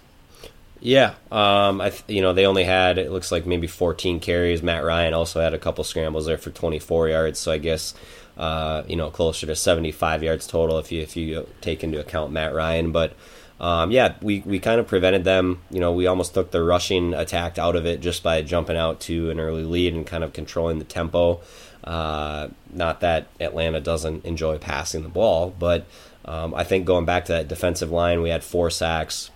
Yeah, 0.79 1.15
um, 1.31 1.81
I 1.81 1.89
th- 1.89 2.03
you 2.07 2.21
know 2.21 2.33
they 2.33 2.45
only 2.45 2.63
had 2.63 2.97
it 2.97 3.11
looks 3.11 3.31
like 3.31 3.45
maybe 3.45 3.67
14 3.67 4.19
carries. 4.19 4.61
Matt 4.61 4.83
Ryan 4.83 5.13
also 5.13 5.41
had 5.41 5.53
a 5.53 5.57
couple 5.57 5.83
scrambles 5.83 6.25
there 6.25 6.37
for 6.37 6.51
24 6.51 7.09
yards, 7.09 7.39
so 7.39 7.51
I 7.51 7.57
guess 7.57 7.93
uh, 8.37 8.83
you 8.87 8.95
know 8.95 9.09
closer 9.09 9.47
to 9.47 9.55
75 9.55 10.21
yards 10.21 10.45
total 10.45 10.77
if 10.77 10.91
you 10.91 11.01
if 11.01 11.15
you 11.15 11.47
take 11.61 11.83
into 11.83 11.99
account 11.99 12.31
Matt 12.31 12.53
Ryan. 12.53 12.91
But 12.91 13.13
um, 13.59 13.91
yeah, 13.91 14.15
we 14.21 14.41
we 14.45 14.59
kind 14.59 14.79
of 14.79 14.87
prevented 14.87 15.23
them. 15.23 15.61
You 15.71 15.79
know, 15.79 15.93
we 15.93 16.07
almost 16.07 16.33
took 16.33 16.51
the 16.51 16.61
rushing 16.61 17.13
attack 17.13 17.57
out 17.57 17.75
of 17.75 17.85
it 17.85 18.01
just 18.01 18.21
by 18.21 18.41
jumping 18.41 18.77
out 18.77 18.99
to 19.01 19.29
an 19.29 19.39
early 19.39 19.63
lead 19.63 19.93
and 19.93 20.05
kind 20.05 20.23
of 20.23 20.33
controlling 20.33 20.79
the 20.79 20.85
tempo. 20.85 21.41
Uh, 21.85 22.49
not 22.73 22.99
that 23.01 23.27
Atlanta 23.39 23.79
doesn't 23.79 24.25
enjoy 24.25 24.57
passing 24.57 25.03
the 25.03 25.09
ball, 25.09 25.53
but 25.57 25.85
um, 26.25 26.53
I 26.55 26.63
think 26.63 26.85
going 26.85 27.05
back 27.05 27.25
to 27.25 27.33
that 27.33 27.47
defensive 27.47 27.91
line, 27.91 28.21
we 28.21 28.29
had 28.29 28.43
four 28.43 28.69
sacks 28.71 29.29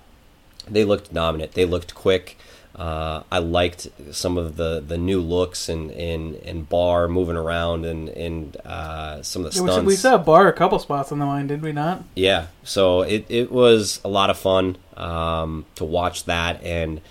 they 0.70 0.86
looked 0.86 1.14
dominant. 1.14 1.54
They 1.54 1.66
looked 1.66 1.96
quick. 1.96 2.38
Uh, 2.76 3.24
I 3.32 3.40
liked 3.40 3.90
some 4.12 4.38
of 4.38 4.56
the, 4.56 4.80
the 4.80 4.98
new 4.98 5.20
looks 5.20 5.68
and, 5.68 5.92
and, 5.92 6.36
and 6.36 6.70
Barr 6.70 7.10
moving 7.10 7.36
around 7.36 7.84
and, 7.86 8.08
and 8.10 8.56
uh, 8.58 9.22
some 9.22 9.44
of 9.44 9.52
the 9.52 9.58
stunts. 9.58 9.86
we 9.86 9.96
saw 9.96 10.18
Barr 10.18 10.48
a 10.48 10.54
couple 10.54 10.80
spots 10.80 11.12
on 11.12 11.20
the 11.20 11.26
line, 11.26 11.48
did 11.48 11.62
we 11.62 11.74
not? 11.74 12.04
Yeah, 12.16 12.48
so 12.64 13.02
it, 13.02 13.26
it 13.28 13.52
was 13.52 14.00
a 14.06 14.08
lot 14.08 14.30
of 14.30 14.38
fun 14.38 14.78
um, 14.96 15.66
to 15.76 15.84
watch 15.84 16.24
that. 16.26 16.64
And 16.64 17.02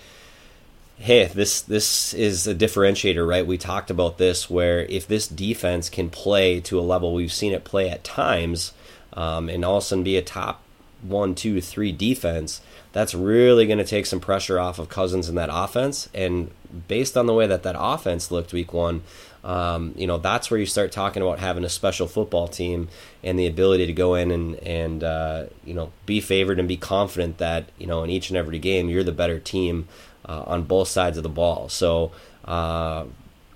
hey, 0.99 1.25
this 1.27 1.61
this 1.61 2.13
is 2.13 2.45
a 2.45 2.53
differentiator, 2.53 3.25
right? 3.25 3.47
We 3.47 3.57
talked 3.57 3.89
about 3.89 4.17
this 4.17 4.49
where 4.49 4.85
if 4.85 5.07
this 5.07 5.27
defense 5.27 5.89
can 5.89 6.09
play 6.09 6.59
to 6.61 6.79
a 6.79 6.81
level 6.81 7.13
we've 7.13 7.33
seen 7.33 7.53
it 7.53 7.63
play 7.63 7.89
at 7.89 8.03
times, 8.03 8.73
um, 9.13 9.49
and 9.49 9.63
all 9.63 9.77
of 9.77 9.83
a 9.83 9.85
sudden 9.85 10.03
be 10.03 10.17
a 10.17 10.21
top 10.21 10.61
one, 11.01 11.33
two, 11.33 11.61
three 11.61 11.93
defense, 11.93 12.59
that's 12.91 13.15
really 13.15 13.65
going 13.65 13.77
to 13.79 13.85
take 13.85 14.05
some 14.05 14.19
pressure 14.19 14.59
off 14.59 14.79
of 14.79 14.89
Cousins 14.89 15.29
in 15.29 15.35
that 15.35 15.49
offense. 15.49 16.09
And 16.13 16.51
based 16.89 17.15
on 17.15 17.25
the 17.25 17.33
way 17.33 17.47
that 17.47 17.63
that 17.63 17.77
offense 17.79 18.31
looked 18.31 18.51
week 18.51 18.73
one, 18.73 19.03
um, 19.41 19.93
you 19.95 20.05
know, 20.05 20.17
that's 20.17 20.51
where 20.51 20.59
you 20.59 20.65
start 20.65 20.91
talking 20.91 21.21
about 21.21 21.39
having 21.39 21.63
a 21.63 21.69
special 21.69 22.07
football 22.07 22.49
team 22.49 22.89
and 23.23 23.39
the 23.39 23.47
ability 23.47 23.85
to 23.85 23.93
go 23.93 24.15
in 24.15 24.31
and, 24.31 24.55
and 24.55 25.01
uh, 25.01 25.45
you 25.63 25.73
know, 25.73 25.93
be 26.05 26.19
favored 26.19 26.59
and 26.59 26.67
be 26.67 26.75
confident 26.75 27.37
that, 27.37 27.69
you 27.77 27.87
know, 27.87 28.03
in 28.03 28.09
each 28.09 28.29
and 28.29 28.35
every 28.35 28.59
game, 28.59 28.89
you're 28.89 29.05
the 29.05 29.13
better 29.13 29.39
team 29.39 29.87
uh, 30.29 30.43
on 30.45 30.63
both 30.63 30.87
sides 30.87 31.17
of 31.17 31.23
the 31.23 31.29
ball. 31.29 31.67
So, 31.69 32.11
uh, 32.45 33.05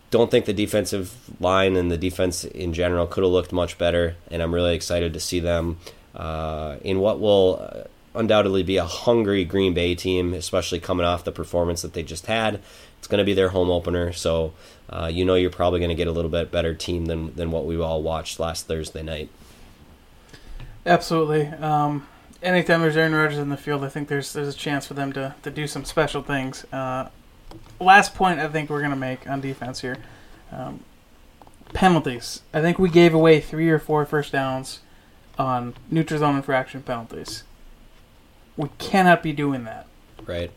don't 0.10 0.30
think 0.30 0.46
the 0.46 0.54
defensive 0.54 1.16
line 1.40 1.76
and 1.76 1.92
the 1.92 1.98
defense 1.98 2.44
in 2.44 2.74
general 2.74 3.08
could 3.08 3.24
have 3.24 3.32
looked 3.32 3.52
much 3.52 3.78
better, 3.78 4.16
and 4.30 4.42
I'm 4.42 4.54
really 4.54 4.76
excited 4.76 5.14
to 5.14 5.20
see 5.20 5.40
them 5.40 5.78
uh, 6.16 6.78
in 6.84 7.00
what 7.00 7.20
will 7.20 7.60
uh, 7.62 8.20
undoubtedly 8.20 8.64
be 8.64 8.78
a 8.78 8.86
hungry 8.86 9.44
Green 9.44 9.74
Bay 9.74 9.96
team, 9.96 10.34
especially 10.34 10.80
coming 10.80 11.06
off 11.06 11.24
the 11.24 11.32
performance 11.32 11.82
that 11.82 11.94
they 11.94 12.04
just 12.04 12.28
had. 12.28 12.60
It's 13.00 13.08
going 13.08 13.20
to 13.20 13.26
be 13.26 13.34
their 13.34 13.50
home 13.50 13.70
opener, 13.70 14.14
so 14.14 14.54
uh, 14.90 15.10
you 15.12 15.26
know 15.26 15.36
you're 15.36 15.50
probably 15.50 15.80
going 15.80 15.90
to 15.90 15.96
get 15.96 16.08
a 16.08 16.12
little 16.12 16.32
bit 16.32 16.52
better 16.52 16.74
team 16.74 17.06
than 17.06 17.34
than 17.36 17.52
what 17.52 17.66
we 17.66 17.80
all 17.80 18.02
watched 18.02 18.40
last 18.40 18.68
Thursday 18.68 19.02
night. 19.02 19.30
Absolutely. 20.86 21.48
Um, 21.48 22.08
anytime 22.44 22.82
there's 22.82 22.98
Aaron 22.98 23.16
Rodgers 23.16 23.40
in 23.40 23.50
the 23.50 23.58
field, 23.58 23.84
I 23.84 23.90
think 23.90 24.08
there's 24.08 24.34
there's 24.34 24.54
a 24.54 24.58
chance 24.58 24.86
for 24.86 24.94
them 24.94 25.14
to, 25.14 25.36
to 25.44 25.50
do 25.50 25.66
some 25.66 25.86
special 25.86 26.22
things. 26.22 26.66
Uh, 26.72 27.10
last 27.80 28.14
point 28.14 28.40
I 28.40 28.48
think 28.48 28.70
we're 28.70 28.80
going 28.80 28.92
to 28.92 28.98
make 28.98 29.28
on 29.28 29.42
defense 29.42 29.82
here. 29.82 29.98
Um, 30.52 30.82
penalties. 31.74 32.42
I 32.54 32.62
think 32.62 32.78
we 32.78 32.90
gave 32.90 33.14
away 33.14 33.40
three 33.40 33.70
or 33.70 33.80
four 33.80 34.06
first 34.06 34.32
downs 34.32 34.82
on 35.38 35.74
neutral 35.90 36.20
zone 36.20 36.36
infraction 36.36 36.84
penalties. 36.84 37.44
We 38.56 38.70
cannot 38.78 39.24
be 39.24 39.34
doing 39.34 39.64
that. 39.64 39.88
Right? 40.26 40.52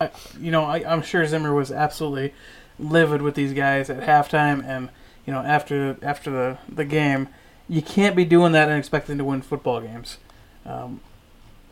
I, 0.00 0.10
you 0.38 0.50
know, 0.50 0.64
I, 0.64 0.84
I'm 0.86 1.02
sure 1.02 1.24
Zimmer 1.26 1.54
was 1.54 1.72
absolutely 1.72 2.34
livid 2.78 3.22
with 3.22 3.34
these 3.34 3.52
guys 3.52 3.88
at 3.88 4.00
halftime 4.02 4.64
and 4.66 4.88
you 5.26 5.32
know 5.32 5.40
after 5.40 5.96
after 6.02 6.30
the 6.30 6.58
the 6.68 6.84
game. 6.84 7.28
You 7.68 7.80
can't 7.80 8.14
be 8.14 8.24
doing 8.24 8.52
that 8.52 8.68
and 8.68 8.76
expecting 8.76 9.16
to 9.16 9.24
win 9.24 9.40
football 9.40 9.80
games. 9.80 10.18
Um, 10.66 11.00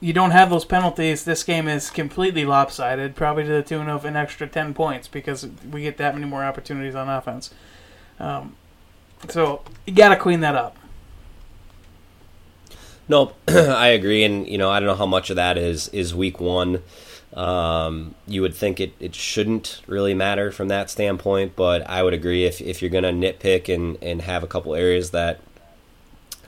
you 0.00 0.12
don't 0.12 0.30
have 0.30 0.50
those 0.50 0.64
penalties. 0.64 1.24
This 1.24 1.42
game 1.42 1.68
is 1.68 1.90
completely 1.90 2.44
lopsided, 2.44 3.14
probably 3.14 3.44
to 3.44 3.50
the 3.50 3.62
tune 3.62 3.88
of 3.88 4.04
an 4.04 4.16
extra 4.16 4.46
ten 4.46 4.74
points 4.74 5.08
because 5.08 5.46
we 5.70 5.82
get 5.82 5.98
that 5.98 6.14
many 6.14 6.26
more 6.26 6.44
opportunities 6.44 6.94
on 6.94 7.08
offense. 7.08 7.50
Um, 8.18 8.56
so 9.28 9.62
you 9.86 9.94
got 9.94 10.08
to 10.08 10.16
clean 10.16 10.40
that 10.40 10.54
up. 10.54 10.76
Nope, 13.08 13.36
I 13.48 13.88
agree, 13.88 14.24
and 14.24 14.46
you 14.48 14.56
know 14.56 14.70
I 14.70 14.80
don't 14.80 14.86
know 14.86 14.94
how 14.94 15.06
much 15.06 15.30
of 15.30 15.36
that 15.36 15.58
is 15.58 15.88
is 15.88 16.14
week 16.14 16.40
one. 16.40 16.82
Um, 17.34 18.16
you 18.26 18.42
would 18.42 18.54
think 18.54 18.80
it, 18.80 18.92
it 18.98 19.14
shouldn't 19.14 19.82
really 19.86 20.14
matter 20.14 20.50
from 20.50 20.68
that 20.68 20.90
standpoint, 20.90 21.54
but 21.54 21.88
I 21.88 22.02
would 22.02 22.12
agree 22.12 22.44
if, 22.44 22.60
if 22.60 22.82
you're 22.82 22.90
going 22.90 23.04
to 23.04 23.10
nitpick 23.12 23.72
and, 23.72 23.96
and 24.02 24.22
have 24.22 24.42
a 24.42 24.48
couple 24.48 24.74
areas 24.74 25.10
that 25.10 25.40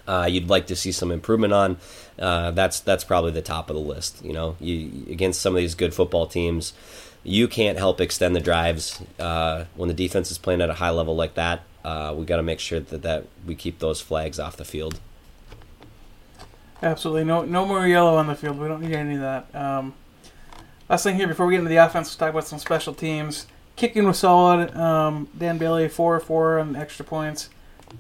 uh, 0.09 0.27
you'd 0.29 0.49
like 0.49 0.67
to 0.67 0.77
see 0.77 0.91
some 0.91 1.12
improvement 1.12 1.53
on, 1.53 1.77
uh, 2.18 2.51
that's 2.53 2.81
that's 2.81 3.05
probably 3.05 3.31
the 3.31 3.42
top 3.42 3.70
of 3.70 3.77
the 3.77 3.83
list. 3.83 4.25
You 4.25 4.33
know, 4.33 4.57
you 4.61 5.07
against 5.11 5.40
some 5.40 5.55
of 5.55 5.61
these 5.61 5.75
good 5.75 5.94
football 5.94 6.27
teams, 6.27 6.72
you 7.25 7.48
can't 7.48 7.79
help 7.79 8.01
extend 8.01 8.35
the 8.37 8.40
drives 8.40 9.01
uh, 9.18 9.64
when 9.75 9.88
the 9.88 9.94
defense 9.94 10.31
is 10.31 10.38
playing 10.38 10.61
at 10.61 10.70
a 10.70 10.75
high 10.75 10.90
level 10.90 11.16
like 11.16 11.35
that. 11.35 11.62
Uh, 11.85 12.14
we 12.16 12.25
got 12.25 12.37
to 12.37 12.42
make 12.42 12.61
sure 12.61 12.81
that, 12.81 13.03
that 13.03 13.27
we 13.46 13.55
keep 13.55 13.81
those 13.81 14.01
flags 14.01 14.38
off 14.38 14.57
the 14.57 14.64
field. 14.64 15.01
Absolutely, 16.83 17.25
no 17.25 17.44
no 17.44 17.64
more 17.64 17.87
yellow 17.87 18.16
on 18.16 18.27
the 18.27 18.35
field. 18.35 18.59
We 18.59 18.68
don't 18.68 18.83
need 18.83 18.94
any 18.94 19.14
of 19.14 19.20
that. 19.20 19.55
Um, 19.55 19.94
last 20.88 21.05
thing 21.05 21.16
here 21.16 21.29
before 21.29 21.46
we 21.46 21.55
get 21.55 21.59
into 21.59 21.70
the 21.70 21.77
offense, 21.77 22.09
let's 22.09 22.16
talk 22.16 22.31
about 22.31 22.46
some 22.46 22.59
special 22.59 22.92
teams. 22.94 23.46
Kicking 23.77 24.05
was 24.05 24.18
solid. 24.18 24.77
Um, 24.77 25.29
Dan 25.37 25.59
Bailey 25.59 25.88
four 25.88 26.18
four 26.20 26.59
on 26.59 26.77
extra 26.77 27.05
points. 27.05 27.51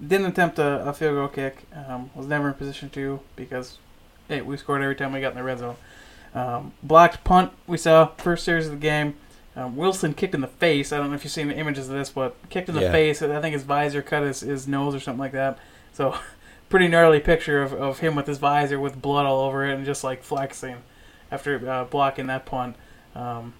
Didn't 0.04 0.26
attempt 0.26 0.58
a, 0.58 0.88
a 0.88 0.92
field 0.92 1.14
goal 1.14 1.28
kick. 1.28 1.64
Um, 1.74 2.10
was 2.14 2.26
never 2.26 2.48
in 2.48 2.54
position 2.54 2.90
to 2.90 3.20
because 3.36 3.78
hey, 4.32 4.40
we 4.40 4.56
scored 4.56 4.80
every 4.82 4.96
time 4.96 5.12
we 5.12 5.20
got 5.20 5.32
in 5.32 5.36
the 5.36 5.42
red 5.44 5.58
zone. 5.58 5.76
Um, 6.34 6.72
blocked 6.82 7.22
punt 7.24 7.52
we 7.66 7.76
saw 7.76 8.06
first 8.16 8.44
series 8.44 8.64
of 8.66 8.72
the 8.72 8.78
game. 8.78 9.14
Um, 9.54 9.76
Wilson 9.76 10.14
kicked 10.14 10.34
in 10.34 10.40
the 10.40 10.46
face. 10.46 10.90
I 10.90 10.96
don't 10.96 11.10
know 11.10 11.14
if 11.14 11.24
you've 11.24 11.32
seen 11.32 11.48
the 11.48 11.56
images 11.56 11.90
of 11.90 11.94
this, 11.94 12.08
but 12.08 12.34
kicked 12.48 12.70
in 12.70 12.74
the 12.74 12.80
Yeah. 12.82 12.92
face. 12.92 13.20
I 13.20 13.38
think 13.42 13.52
his 13.52 13.64
visor 13.64 14.00
cut 14.00 14.22
his, 14.22 14.40
his 14.40 14.66
nose 14.66 14.94
or 14.94 15.00
something 15.00 15.20
like 15.20 15.32
that. 15.32 15.58
So 15.92 16.16
pretty 16.70 16.88
gnarly 16.88 17.20
picture 17.20 17.62
of, 17.62 17.74
of 17.74 17.98
him 17.98 18.14
with 18.14 18.26
his 18.26 18.38
visor 18.38 18.80
with 18.80 19.02
blood 19.02 19.26
all 19.26 19.42
over 19.42 19.66
it 19.66 19.74
and 19.74 19.84
just 19.84 20.02
like 20.02 20.22
flexing 20.22 20.76
after 21.30 21.68
uh, 21.68 21.84
blocking 21.84 22.28
that 22.28 22.46
punt. 22.46 22.76
Um, 23.14 23.52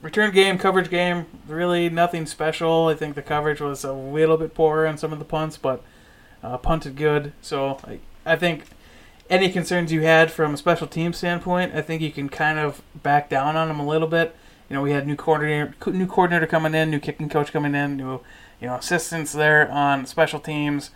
return 0.00 0.30
game, 0.30 0.58
coverage 0.58 0.90
game, 0.90 1.26
really 1.48 1.90
nothing 1.90 2.24
special. 2.26 2.86
I 2.86 2.94
think 2.94 3.16
the 3.16 3.22
coverage 3.22 3.60
was 3.60 3.82
a 3.82 3.92
little 3.92 4.36
bit 4.36 4.54
poorer 4.54 4.86
on 4.86 4.96
some 4.96 5.12
of 5.12 5.18
the 5.18 5.24
punts, 5.24 5.56
but 5.56 5.82
uh, 6.44 6.56
punted 6.58 6.94
good. 6.94 7.32
So 7.42 7.80
I, 7.84 7.98
I 8.24 8.36
think 8.36 8.62
any 9.30 9.50
concerns 9.50 9.92
you 9.92 10.02
had 10.02 10.30
from 10.30 10.54
a 10.54 10.56
special 10.56 10.86
team 10.86 11.12
standpoint, 11.12 11.74
I 11.74 11.82
think 11.82 12.02
you 12.02 12.10
can 12.10 12.28
kind 12.28 12.58
of 12.58 12.82
back 13.02 13.28
down 13.28 13.56
on 13.56 13.68
them 13.68 13.80
a 13.80 13.86
little 13.86 14.08
bit. 14.08 14.34
You 14.68 14.74
know, 14.76 14.82
we 14.82 14.92
had 14.92 15.06
new 15.06 15.16
coordinator, 15.16 15.74
new 15.86 16.06
coordinator 16.06 16.46
coming 16.46 16.74
in, 16.74 16.90
new 16.90 17.00
kicking 17.00 17.28
coach 17.28 17.52
coming 17.52 17.74
in, 17.74 17.96
new 17.96 18.20
you 18.60 18.66
know 18.66 18.74
assistants 18.74 19.32
there 19.32 19.70
on 19.70 20.06
special 20.06 20.40
teams. 20.40 20.90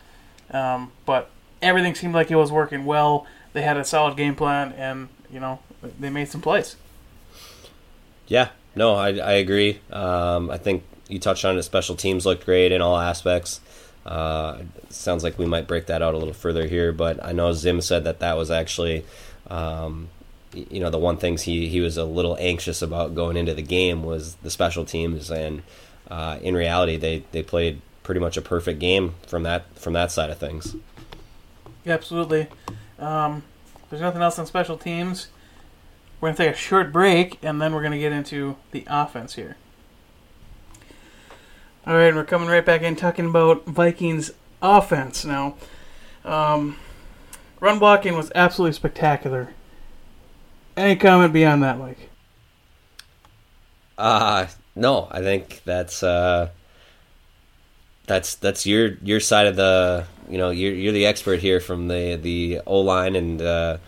Um, 0.51 0.93
but 1.07 1.31
everything 1.61 1.95
seemed 1.95 2.15
like 2.15 2.31
it 2.31 2.37
was 2.37 2.53
working 2.53 2.85
well. 2.85 3.27
They 3.53 3.63
had 3.63 3.77
a 3.77 3.85
solid 3.85 4.17
game 4.17 4.35
plan, 4.35 4.73
and 4.73 5.09
you 5.31 5.41
know 5.41 5.61
they 5.99 6.11
made 6.11 6.29
some 6.29 6.41
plays. 6.41 6.77
Yeah, 8.27 8.51
no, 8.75 8.95
I, 8.95 9.09
I 9.17 9.33
agree. 9.33 9.81
Um, 9.91 10.51
I 10.51 10.59
think 10.59 10.85
you 11.09 11.19
touched 11.19 11.45
on 11.45 11.57
it. 11.59 11.63
Special 11.63 11.97
teams 11.97 12.25
looked 12.25 12.45
great 12.45 12.73
in 12.73 12.81
all 12.81 12.99
aspects. 12.99 13.61
Uh, 14.05 14.59
sounds 14.89 15.23
like 15.23 15.39
we 15.39 15.47
might 15.47 15.69
break 15.69 15.87
that 15.87 16.03
out 16.03 16.15
a 16.15 16.19
little 16.19 16.35
further 16.35 16.67
here, 16.67 16.93
but 16.93 17.25
I 17.25 17.33
know 17.33 17.53
Zim 17.53 17.81
said 17.81 18.05
that 18.05 18.21
that 18.21 18.37
was 18.37 18.51
actually, 18.51 19.05
um, 19.49 20.09
you 20.53 20.81
know, 20.81 20.91
the 20.91 20.99
one 20.99 21.17
things 21.17 21.43
he, 21.43 21.69
he 21.69 21.81
was 21.81 21.97
a 21.97 22.05
little 22.05 22.37
anxious 22.41 22.83
about 22.83 23.15
going 23.15 23.37
into 23.37 23.55
the 23.55 23.63
game 23.63 24.03
was 24.03 24.35
the 24.37 24.51
special 24.51 24.85
teams, 24.85 25.31
and 25.31 25.63
uh, 26.11 26.39
in 26.43 26.55
reality, 26.55 26.97
they, 26.97 27.25
they 27.33 27.43
played 27.43 27.81
pretty 28.03 28.21
much 28.21 28.37
a 28.37 28.43
perfect 28.43 28.81
game 28.81 29.15
from 29.27 29.45
that 29.45 29.65
from 29.79 29.93
that 29.93 30.11
side 30.11 30.31
of 30.31 30.39
things. 30.39 30.75
Yeah, 31.85 31.95
absolutely. 31.95 32.49
Um, 32.99 33.45
there's 33.91 34.03
nothing 34.03 34.23
else 34.23 34.39
on 34.39 34.47
special 34.47 34.77
teams. 34.77 35.29
We're 36.21 36.29
going 36.29 36.37
to 36.37 36.45
take 36.45 36.55
a 36.55 36.57
short 36.57 36.93
break, 36.93 37.39
and 37.43 37.61
then 37.61 37.75
we're 37.75 37.83
going 37.83 37.93
to 37.93 37.99
get 37.99 38.13
into 38.13 38.57
the 38.71 38.85
offense 38.87 39.35
here. 39.35 39.57
All 41.87 41.95
right, 41.95 42.15
we're 42.15 42.25
coming 42.25 42.49
right 42.49 42.65
back 42.65 42.83
in 42.83 42.97
talking 42.97 43.27
about 43.27 43.65
Vikings 43.67 44.31
offense 44.61 45.25
now. 45.25 45.57
Um, 46.25 46.77
run 47.61 47.79
blocking 47.79 48.17
was 48.17 48.31
absolutely 48.35 48.75
spectacular. 48.75 49.51
Any 50.77 50.97
comment 50.97 51.33
beyond 51.33 51.63
that, 51.63 51.79
Mike? 51.79 52.09
Uh 53.99 54.47
no, 54.75 55.09
I 55.11 55.21
think 55.21 55.63
that's 55.65 56.03
uh, 56.03 56.51
that's 58.07 58.37
that's 58.37 58.67
your 58.67 58.95
your 59.03 59.21
side 59.21 59.47
of 59.47 59.57
the 59.57 60.07
you 60.29 60.39
know 60.39 60.51
you're 60.51 60.73
you're 60.73 60.93
the 60.93 61.07
expert 61.07 61.41
here 61.41 61.61
from 61.61 61.89
the 61.89 62.17
the 62.17 62.61
O 62.67 62.81
line 62.81 63.17
and 63.17 63.43
uh, 63.43 63.79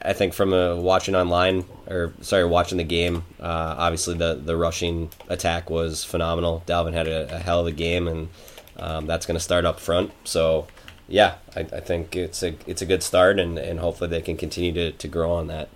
I 0.00 0.12
think 0.12 0.32
from 0.32 0.50
watching 0.82 1.14
online 1.14 1.64
or 1.86 2.12
sorry 2.20 2.44
watching 2.44 2.78
the 2.78 2.84
game, 2.84 3.24
uh, 3.40 3.74
obviously 3.78 4.14
the 4.14 4.34
the 4.34 4.56
rushing 4.56 5.10
attack 5.28 5.70
was 5.70 6.04
phenomenal. 6.04 6.62
Dalvin 6.66 6.92
had 6.94 7.08
a, 7.08 7.34
a 7.34 7.38
hell 7.38 7.60
of 7.60 7.66
a 7.66 7.72
game, 7.72 8.08
and 8.08 8.28
um, 8.76 9.06
that's 9.06 9.26
going 9.26 9.36
to 9.36 9.40
start 9.40 9.64
up 9.64 9.80
front. 9.80 10.12
So 10.24 10.66
yeah, 11.08 11.34
I, 11.54 11.60
I, 11.60 11.80
think 11.80 12.16
it's 12.16 12.42
a 12.42 12.54
it's 12.66 12.80
a 12.80 12.86
good 12.86 13.02
start, 13.02 13.38
and, 13.38 13.58
and 13.58 13.80
hopefully 13.80 14.08
they 14.08 14.22
can 14.22 14.36
continue 14.36 14.72
to, 14.72 14.92
to 14.92 15.08
grow 15.08 15.32
on 15.32 15.46
that. 15.48 15.68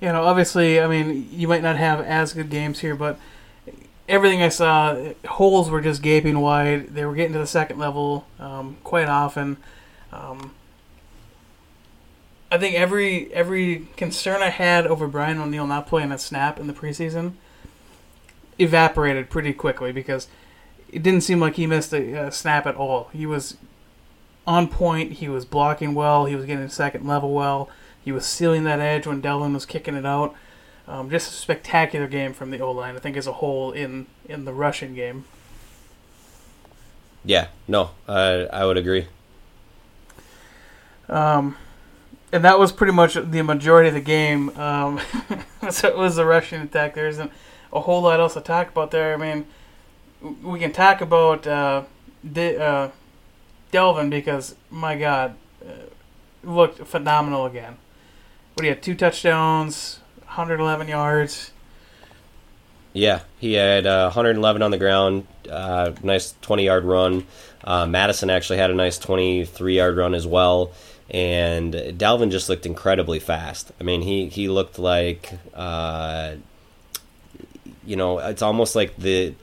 You 0.00 0.08
know, 0.08 0.24
obviously, 0.24 0.80
I 0.80 0.86
mean, 0.86 1.28
you 1.32 1.48
might 1.48 1.62
not 1.62 1.76
have 1.76 2.00
as 2.00 2.32
good 2.32 2.50
games 2.50 2.80
here, 2.80 2.94
but 2.94 3.18
everything 4.08 4.42
I 4.42 4.48
saw, 4.48 5.12
holes 5.26 5.70
were 5.70 5.80
just 5.80 6.02
gaping 6.02 6.40
wide. 6.40 6.94
They 6.94 7.04
were 7.04 7.14
getting 7.14 7.32
to 7.34 7.38
the 7.38 7.46
second 7.46 7.78
level 7.78 8.26
um, 8.38 8.76
quite 8.82 9.08
often. 9.08 9.58
Um, 10.12 10.52
I 12.50 12.58
think 12.58 12.74
every 12.74 13.32
every 13.32 13.86
concern 13.96 14.42
I 14.42 14.50
had 14.50 14.86
over 14.86 15.06
Brian 15.06 15.38
O'Neill 15.38 15.66
not 15.66 15.86
playing 15.86 16.12
a 16.12 16.18
snap 16.18 16.58
in 16.58 16.66
the 16.66 16.72
preseason 16.72 17.34
evaporated 18.58 19.30
pretty 19.30 19.52
quickly 19.52 19.92
because 19.92 20.28
it 20.90 21.02
didn't 21.02 21.22
seem 21.22 21.40
like 21.40 21.54
he 21.54 21.66
missed 21.66 21.92
a, 21.92 22.26
a 22.26 22.32
snap 22.32 22.66
at 22.66 22.74
all. 22.74 23.08
He 23.12 23.24
was 23.24 23.56
on 24.46 24.68
point. 24.68 25.12
He 25.12 25.28
was 25.28 25.44
blocking 25.44 25.94
well. 25.94 26.26
He 26.26 26.34
was 26.34 26.44
getting 26.44 26.68
second 26.68 27.06
level 27.06 27.32
well. 27.32 27.70
He 28.02 28.12
was 28.12 28.26
sealing 28.26 28.64
that 28.64 28.80
edge 28.80 29.06
when 29.06 29.22
Dalvin 29.22 29.54
was 29.54 29.66
kicking 29.66 29.94
it 29.94 30.06
out. 30.06 30.34
Um, 30.88 31.08
just 31.08 31.30
a 31.30 31.34
spectacular 31.34 32.08
game 32.08 32.32
from 32.32 32.50
the 32.50 32.60
O 32.60 32.72
line. 32.72 32.96
I 32.96 32.98
think 32.98 33.16
as 33.16 33.26
a 33.26 33.34
whole 33.34 33.70
in 33.72 34.06
in 34.28 34.44
the 34.44 34.52
rushing 34.52 34.94
game. 34.94 35.24
Yeah, 37.24 37.48
no, 37.68 37.90
I 38.08 38.48
I 38.52 38.64
would 38.64 38.76
agree. 38.76 39.06
Um, 41.08 41.56
and 42.32 42.44
that 42.44 42.58
was 42.58 42.72
pretty 42.72 42.92
much 42.92 43.14
the 43.14 43.42
majority 43.42 43.88
of 43.88 43.94
the 43.94 44.00
game. 44.00 44.50
Um, 44.56 45.00
so 45.70 45.88
it 45.88 45.96
was 45.96 46.16
the 46.16 46.24
rushing 46.24 46.60
attack. 46.60 46.94
There 46.94 47.08
isn't 47.08 47.30
a 47.72 47.80
whole 47.80 48.02
lot 48.02 48.20
else 48.20 48.34
to 48.34 48.40
talk 48.40 48.68
about 48.68 48.90
there. 48.90 49.14
I 49.14 49.16
mean, 49.16 49.46
we 50.42 50.58
can 50.58 50.72
talk 50.72 51.00
about 51.00 51.46
uh, 51.46 51.84
De- 52.30 52.60
uh, 52.60 52.90
Dalvin 53.72 54.10
because 54.10 54.54
my 54.70 54.96
God, 54.96 55.34
uh, 55.64 55.72
looked 56.42 56.86
phenomenal 56.86 57.46
again. 57.46 57.76
What 58.54 58.64
he 58.64 58.68
had 58.68 58.82
two 58.82 58.94
touchdowns, 58.94 60.00
111 60.24 60.88
yards. 60.88 61.50
Yeah, 62.92 63.20
he 63.38 63.52
had 63.52 63.86
uh, 63.86 64.06
111 64.06 64.62
on 64.62 64.70
the 64.70 64.78
ground, 64.78 65.26
uh, 65.48 65.92
nice 66.02 66.34
20 66.42 66.64
yard 66.64 66.84
run. 66.84 67.26
Uh, 67.62 67.86
Mattison 67.86 68.30
actually 68.30 68.58
had 68.58 68.70
a 68.70 68.74
nice 68.74 68.98
23 68.98 69.76
yard 69.76 69.96
run 69.96 70.14
as 70.14 70.26
well 70.26 70.72
and 71.10 71.74
Dalvin 71.74 72.30
just 72.30 72.48
looked 72.48 72.66
incredibly 72.66 73.18
fast. 73.18 73.72
I 73.80 73.84
mean, 73.84 74.02
he 74.02 74.28
he 74.28 74.48
looked 74.48 74.78
like 74.78 75.32
uh, 75.54 76.34
you 77.84 77.96
know, 77.96 78.18
it's 78.18 78.42
almost 78.42 78.76
like 78.76 78.96
the 78.96 79.34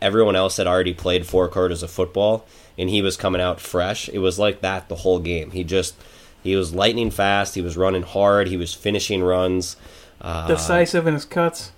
everyone 0.00 0.36
else 0.36 0.56
had 0.56 0.66
already 0.66 0.94
played 0.94 1.26
four 1.26 1.48
quarters 1.48 1.82
of 1.82 1.90
football, 1.90 2.46
and 2.78 2.90
he 2.90 3.02
was 3.02 3.16
coming 3.16 3.40
out 3.40 3.60
fresh. 3.60 4.08
It 4.08 4.18
was 4.18 4.38
like 4.38 4.60
that 4.60 4.88
the 4.88 4.96
whole 4.96 5.18
game. 5.18 5.50
He 5.52 5.64
just 5.64 5.94
he 6.42 6.56
was 6.56 6.74
lightning 6.74 7.10
fast. 7.10 7.54
He 7.54 7.62
was 7.62 7.76
running 7.76 8.02
hard. 8.02 8.48
He 8.48 8.56
was 8.56 8.74
finishing 8.74 9.22
runs. 9.22 9.76
Uh, 10.20 10.48
decisive 10.48 11.06
in 11.06 11.14
his 11.14 11.24
cuts. 11.24 11.72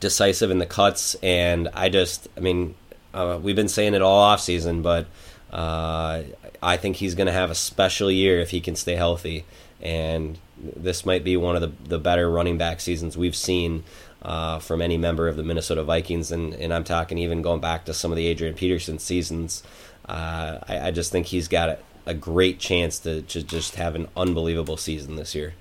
Decisive 0.00 0.50
in 0.50 0.58
the 0.58 0.66
cuts, 0.66 1.14
and 1.22 1.68
I 1.72 1.88
just, 1.88 2.26
I 2.36 2.40
mean, 2.40 2.74
uh, 3.12 3.38
we've 3.40 3.56
been 3.56 3.68
saying 3.68 3.94
it 3.94 4.02
all 4.02 4.20
off 4.20 4.40
season, 4.40 4.82
but 4.82 5.06
uh, 5.52 6.22
I 6.64 6.78
think 6.78 6.96
he's 6.96 7.14
going 7.14 7.26
to 7.26 7.32
have 7.32 7.50
a 7.50 7.54
special 7.54 8.10
year 8.10 8.40
if 8.40 8.50
he 8.50 8.60
can 8.60 8.74
stay 8.74 8.94
healthy. 8.94 9.44
And 9.82 10.38
this 10.56 11.04
might 11.04 11.22
be 11.22 11.36
one 11.36 11.56
of 11.56 11.62
the, 11.62 11.72
the 11.88 11.98
better 11.98 12.30
running 12.30 12.56
back 12.56 12.80
seasons 12.80 13.18
we've 13.18 13.36
seen 13.36 13.84
uh, 14.22 14.58
from 14.60 14.80
any 14.80 14.96
member 14.96 15.28
of 15.28 15.36
the 15.36 15.42
Minnesota 15.42 15.84
Vikings. 15.84 16.32
And, 16.32 16.54
and 16.54 16.72
I'm 16.72 16.84
talking 16.84 17.18
even 17.18 17.42
going 17.42 17.60
back 17.60 17.84
to 17.84 17.94
some 17.94 18.10
of 18.10 18.16
the 18.16 18.26
Adrian 18.26 18.54
Peterson 18.54 18.98
seasons. 18.98 19.62
Uh, 20.08 20.58
I, 20.66 20.88
I, 20.88 20.90
just 20.90 21.12
think 21.12 21.26
he's 21.26 21.48
got 21.48 21.68
a, 21.68 21.78
a 22.06 22.14
great 22.14 22.58
chance 22.58 22.98
to, 23.00 23.22
to 23.22 23.42
just 23.42 23.76
have 23.76 23.94
an 23.94 24.08
unbelievable 24.16 24.76
season 24.76 25.16
this 25.16 25.34
year. 25.34 25.54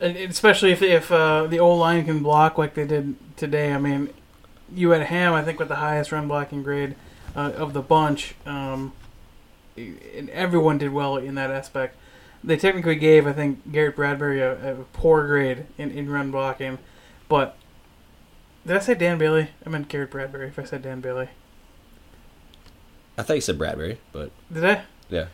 especially 0.00 0.70
if, 0.70 0.82
if 0.82 1.10
uh, 1.10 1.46
the 1.46 1.58
O 1.58 1.74
line 1.74 2.04
can 2.04 2.22
block 2.22 2.56
like 2.56 2.74
they 2.74 2.86
did 2.86 3.16
today. 3.36 3.72
I 3.72 3.78
mean, 3.78 4.10
you 4.72 4.90
had 4.90 5.02
Ham, 5.02 5.32
I 5.32 5.42
think, 5.42 5.58
with 5.58 5.68
the 5.68 5.76
highest 5.76 6.12
run 6.12 6.28
blocking 6.28 6.62
grade 6.62 6.94
uh, 7.34 7.52
of 7.56 7.72
the 7.72 7.82
bunch. 7.82 8.34
Um, 8.46 8.92
and 10.16 10.30
everyone 10.30 10.78
did 10.78 10.92
well 10.92 11.16
in 11.16 11.34
that 11.36 11.50
aspect. 11.50 11.96
They 12.42 12.56
technically 12.56 12.96
gave, 12.96 13.26
I 13.26 13.32
think, 13.32 13.72
Garrett 13.72 13.96
Bradbury 13.96 14.40
a, 14.40 14.80
a 14.80 14.84
poor 14.92 15.26
grade 15.26 15.66
in, 15.76 15.90
in 15.90 16.10
run 16.10 16.30
blocking, 16.30 16.78
but 17.28 17.56
did 18.66 18.76
I 18.76 18.80
say 18.80 18.94
Dan 18.94 19.18
Bailey? 19.18 19.48
I 19.64 19.68
meant 19.68 19.88
Garrett 19.88 20.10
Bradbury. 20.10 20.48
If 20.48 20.58
I 20.58 20.64
said 20.64 20.82
Dan 20.82 21.00
Bailey, 21.00 21.28
I 23.16 23.22
thought 23.22 23.34
you 23.34 23.40
said 23.40 23.58
Bradbury, 23.58 23.98
but 24.12 24.30
did 24.52 24.64
I? 24.64 24.82
Yeah. 25.08 25.26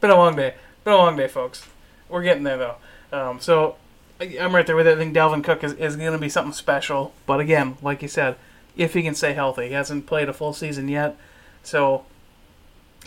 Been 0.00 0.10
a 0.10 0.16
long 0.16 0.36
day. 0.36 0.54
Been 0.84 0.92
a 0.92 0.98
long 0.98 1.16
day, 1.16 1.26
folks. 1.26 1.66
We're 2.08 2.22
getting 2.22 2.44
there 2.44 2.58
though. 2.58 2.76
Um, 3.12 3.40
so 3.40 3.76
I'm 4.20 4.54
right 4.54 4.66
there 4.66 4.76
with 4.76 4.86
it. 4.86 4.94
I 4.94 4.96
think 4.96 5.14
Dalvin 5.14 5.42
Cook 5.42 5.64
is, 5.64 5.72
is 5.72 5.96
going 5.96 6.12
to 6.12 6.18
be 6.18 6.28
something 6.28 6.52
special. 6.52 7.12
But 7.26 7.40
again, 7.40 7.76
like 7.82 8.02
you 8.02 8.08
said, 8.08 8.36
if 8.76 8.94
he 8.94 9.02
can 9.02 9.14
stay 9.14 9.32
healthy. 9.32 9.68
He 9.68 9.72
hasn't 9.72 10.06
played 10.06 10.28
a 10.28 10.32
full 10.32 10.52
season 10.52 10.88
yet, 10.88 11.16
so 11.62 12.04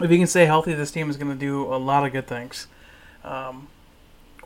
if 0.02 0.10
he 0.10 0.18
can 0.18 0.28
stay 0.28 0.46
healthy, 0.46 0.74
this 0.74 0.92
team 0.92 1.10
is 1.10 1.18
going 1.18 1.32
to 1.32 1.38
do 1.38 1.64
a 1.74 1.78
lot 1.78 2.06
of 2.06 2.12
good 2.12 2.28
things. 2.28 2.68
Um, 3.24 3.68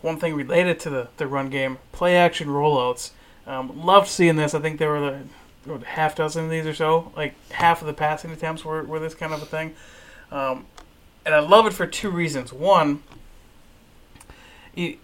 one 0.02 0.18
thing 0.18 0.34
related 0.34 0.80
to 0.82 0.90
the, 0.90 1.08
the 1.18 1.28
run 1.28 1.50
game, 1.50 1.78
play 1.92 2.16
action 2.18 2.48
rollouts. 2.48 3.12
Um, 3.46 3.86
loved 3.86 4.08
seeing 4.08 4.36
this. 4.36 4.54
I 4.54 4.60
think 4.60 4.80
there 4.80 4.90
were 4.90 5.00
the 5.00 5.20
what, 5.66 5.84
half 5.84 6.16
dozen 6.16 6.46
of 6.46 6.50
these 6.50 6.66
or 6.66 6.74
so. 6.74 7.12
Like 7.16 7.36
half 7.52 7.82
of 7.82 7.88
the 7.88 7.94
passing 7.94 8.32
attempts 8.32 8.66
were, 8.66 8.84
were 8.84 9.00
this 9.00 9.16
kind 9.16 9.34
of 9.34 9.42
a 9.42 9.46
thing. 9.46 9.76
Um, 10.32 10.66
and 11.26 11.34
I 11.34 11.40
love 11.40 11.66
it 11.66 11.74
for 11.74 11.86
two 11.86 12.10
reasons. 12.10 12.52
One, 12.52 13.04
it, 14.76 14.98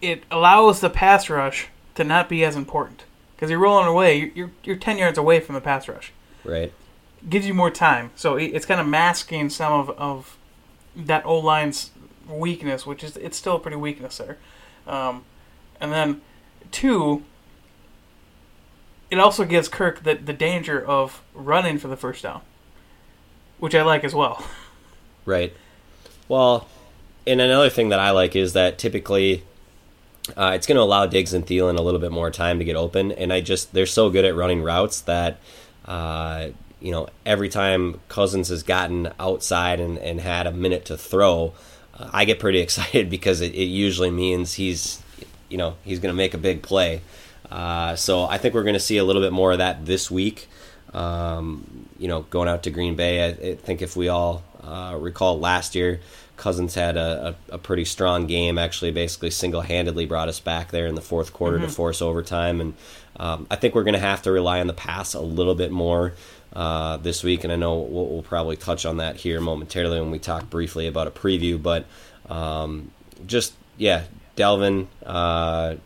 it 0.00 0.22
allows 0.30 0.80
the 0.80 0.90
pass 0.90 1.28
rush 1.28 1.68
to 1.94 2.04
not 2.04 2.28
be 2.28 2.44
as 2.44 2.54
important 2.54 3.04
because 3.34 3.50
you're 3.50 3.58
rolling 3.58 3.88
away. 3.88 4.32
You're, 4.34 4.50
you're 4.62 4.76
ten 4.76 4.98
yards 4.98 5.18
away 5.18 5.40
from 5.40 5.54
the 5.54 5.60
pass 5.60 5.88
rush. 5.88 6.12
Right. 6.44 6.72
Gives 7.28 7.46
you 7.46 7.54
more 7.54 7.70
time, 7.70 8.10
so 8.14 8.36
it's 8.36 8.66
kind 8.66 8.80
of 8.80 8.86
masking 8.86 9.48
some 9.50 9.72
of, 9.72 9.90
of 9.90 10.38
that 10.94 11.24
O 11.26 11.38
line's 11.38 11.90
weakness, 12.28 12.86
which 12.86 13.02
is 13.02 13.16
it's 13.16 13.36
still 13.36 13.56
a 13.56 13.58
pretty 13.58 13.76
weakness 13.76 14.18
there. 14.18 14.36
Um, 14.86 15.24
and 15.80 15.92
then 15.92 16.20
two, 16.70 17.24
it 19.10 19.18
also 19.18 19.44
gives 19.44 19.68
Kirk 19.68 20.04
the 20.04 20.14
the 20.14 20.32
danger 20.32 20.84
of 20.84 21.22
running 21.34 21.78
for 21.78 21.88
the 21.88 21.96
first 21.96 22.22
down, 22.22 22.42
which 23.58 23.74
I 23.74 23.82
like 23.82 24.04
as 24.04 24.14
well. 24.14 24.44
Right. 25.24 25.52
Well, 26.26 26.66
and 27.26 27.38
another 27.38 27.68
thing 27.68 27.90
that 27.90 27.98
I 27.98 28.12
like 28.12 28.34
is 28.34 28.54
that 28.54 28.78
typically 28.78 29.42
uh, 30.36 30.52
it's 30.54 30.66
going 30.66 30.76
to 30.76 30.82
allow 30.82 31.04
Diggs 31.04 31.34
and 31.34 31.46
Thielen 31.46 31.78
a 31.78 31.82
little 31.82 32.00
bit 32.00 32.12
more 32.12 32.30
time 32.30 32.58
to 32.58 32.64
get 32.64 32.76
open, 32.76 33.12
and 33.12 33.30
I 33.30 33.42
just 33.42 33.74
they're 33.74 33.84
so 33.84 34.08
good 34.08 34.24
at 34.24 34.34
running 34.34 34.62
routes 34.62 35.02
that 35.02 35.38
uh, 35.84 36.48
you 36.80 36.92
know 36.92 37.08
every 37.26 37.48
time 37.48 38.00
Cousins 38.08 38.48
has 38.48 38.62
gotten 38.62 39.12
outside 39.18 39.80
and, 39.80 39.98
and 39.98 40.20
had 40.20 40.46
a 40.46 40.52
minute 40.52 40.84
to 40.86 40.96
throw, 40.96 41.54
uh, 41.94 42.10
I 42.12 42.24
get 42.24 42.38
pretty 42.38 42.58
excited 42.66 43.10
because 43.10 43.40
it, 43.40 43.54
it, 43.54 43.64
usually 43.64 44.10
means 44.10 44.54
he's 44.54 45.02
you 45.48 45.58
know 45.58 45.76
he's 45.84 45.98
going 45.98 46.12
to 46.12 46.16
make 46.16 46.34
a 46.34 46.38
big 46.38 46.62
play. 46.62 47.02
Uh, 47.50 47.96
so 47.96 48.24
I 48.24 48.36
think 48.38 48.54
we're 48.54 48.62
going 48.62 48.74
to 48.74 48.80
see 48.80 48.98
a 48.98 49.04
little 49.04 49.22
bit 49.22 49.32
more 49.32 49.52
of 49.52 49.58
that 49.58 49.86
this 49.86 50.10
week. 50.10 50.48
Um, 50.92 51.88
you 51.98 52.08
know, 52.08 52.22
going 52.22 52.48
out 52.48 52.62
to 52.64 52.70
Green 52.70 52.94
Bay, 52.94 53.24
I, 53.24 53.50
I 53.50 53.54
think 53.56 53.82
if 53.82 53.96
we 53.96 54.08
all 54.08 54.42
uh, 54.62 54.96
recall 54.98 55.38
last 55.38 55.74
year, 55.74 56.00
Cousins 56.38 56.74
had 56.74 56.96
a, 56.96 57.36
a, 57.50 57.54
a, 57.54 57.58
pretty 57.58 57.84
strong 57.84 58.26
game. 58.26 58.58
Actually, 58.58 58.92
basically 58.92 59.30
single 59.30 59.60
handedly 59.60 60.06
brought 60.06 60.28
us 60.28 60.40
back 60.40 60.70
there 60.70 60.86
in 60.86 60.94
the 60.94 61.02
fourth 61.02 61.32
quarter 61.32 61.58
mm-hmm. 61.58 61.66
to 61.66 61.72
force 61.72 62.00
overtime. 62.00 62.60
And 62.60 62.74
um, 63.16 63.46
I 63.50 63.56
think 63.56 63.74
we're 63.74 63.82
going 63.82 63.94
to 63.94 64.00
have 64.00 64.22
to 64.22 64.30
rely 64.30 64.60
on 64.60 64.68
the 64.68 64.72
pass 64.72 65.14
a 65.14 65.20
little 65.20 65.56
bit 65.56 65.72
more 65.72 66.14
uh, 66.52 66.96
this 66.98 67.22
week. 67.22 67.44
And 67.44 67.52
I 67.52 67.56
know 67.56 67.78
we'll, 67.78 68.06
we'll, 68.06 68.22
probably 68.22 68.56
touch 68.56 68.86
on 68.86 68.98
that 68.98 69.16
here 69.16 69.40
momentarily 69.40 70.00
when 70.00 70.10
we 70.10 70.18
talk 70.18 70.48
briefly 70.50 70.86
about 70.86 71.06
a 71.06 71.10
preview. 71.10 71.62
But 71.62 71.86
um, 72.28 72.90
just 73.26 73.54
yeah, 73.76 74.04
Dalvin. 74.36 74.86
Uh, 75.04 75.76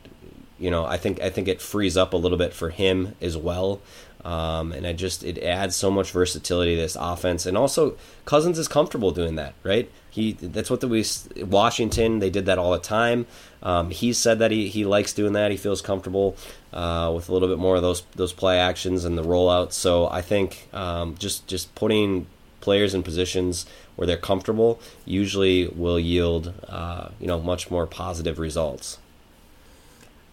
you 0.59 0.71
know, 0.71 0.85
I 0.85 0.97
think 0.97 1.21
I 1.21 1.31
think 1.31 1.49
it 1.49 1.61
frees 1.61 1.97
up 1.97 2.13
a 2.13 2.17
little 2.17 2.39
bit 2.39 2.53
for 2.53 2.71
him 2.71 3.17
as 3.21 3.37
well. 3.37 3.81
Um, 4.25 4.71
and 4.71 4.87
I 4.87 4.93
just 4.93 5.25
it 5.25 5.39
adds 5.39 5.75
so 5.75 5.91
much 5.91 6.13
versatility 6.13 6.77
to 6.77 6.81
this 6.81 6.97
offense, 6.99 7.45
and 7.47 7.59
also 7.59 7.97
Cousins 8.25 8.59
is 8.59 8.69
comfortable 8.69 9.11
doing 9.11 9.35
that, 9.35 9.55
right? 9.65 9.91
He 10.13 10.33
that's 10.33 10.71
what 10.71 10.83
the 10.83 10.89
we 10.89 11.05
Washington 11.43 12.19
they 12.19 12.29
did 12.29 12.45
that 12.45 12.59
all 12.59 12.73
the 12.73 12.79
time. 12.79 13.27
Um, 13.63 13.91
he 13.91 14.13
said 14.13 14.39
that 14.41 14.51
he, 14.51 14.69
he 14.69 14.85
likes 14.85 15.15
doing 15.15 15.33
that. 15.33 15.51
He 15.51 15.57
feels 15.57 15.81
comfortable 15.81 16.37
uh, 16.73 17.11
with 17.15 17.31
a 17.31 17.33
little 17.33 17.49
bit 17.49 17.59
more 17.59 17.77
of 17.77 17.83
those 17.83 18.03
those 18.15 18.35
play 18.35 18.59
actions 18.59 19.07
and 19.07 19.17
the 19.17 19.25
rollouts. 19.25 19.73
So 19.73 20.09
I 20.09 20.21
think 20.21 20.69
um, 20.75 21.17
just 21.17 21.47
just 21.47 21.75
putting 21.75 22.27
players 22.61 22.93
in 22.93 23.03
positions 23.03 23.65
where 23.97 24.07
they're 24.07 24.19
comfortable 24.19 24.81
usually 25.07 25.69
will 25.69 25.99
yield 25.99 26.53
uh, 26.69 27.09
you 27.19 27.27
know 27.27 27.41
much 27.41 27.71
more 27.71 27.87
positive 27.87 28.39
results. 28.39 28.99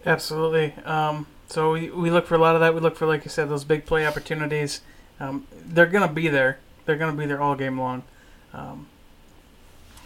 Absolutely. 0.04 0.74
Um, 0.84 1.26
so 1.46 1.72
we, 1.72 1.90
we 1.90 2.10
look 2.10 2.26
for 2.26 2.34
a 2.34 2.38
lot 2.38 2.54
of 2.54 2.60
that. 2.60 2.74
We 2.74 2.80
look 2.80 2.96
for, 2.96 3.06
like 3.06 3.24
you 3.24 3.30
said, 3.30 3.48
those 3.48 3.64
big 3.64 3.84
play 3.84 4.06
opportunities. 4.06 4.82
Um, 5.18 5.46
they're 5.52 5.86
to 6.06 6.12
be 6.12 6.28
there. 6.28 6.58
They're 6.86 6.96
to 7.12 7.18
be 7.18 7.26
there 7.26 7.40
all 7.40 7.54
game 7.54 7.78
long. 7.78 8.04
Um, 8.54 8.86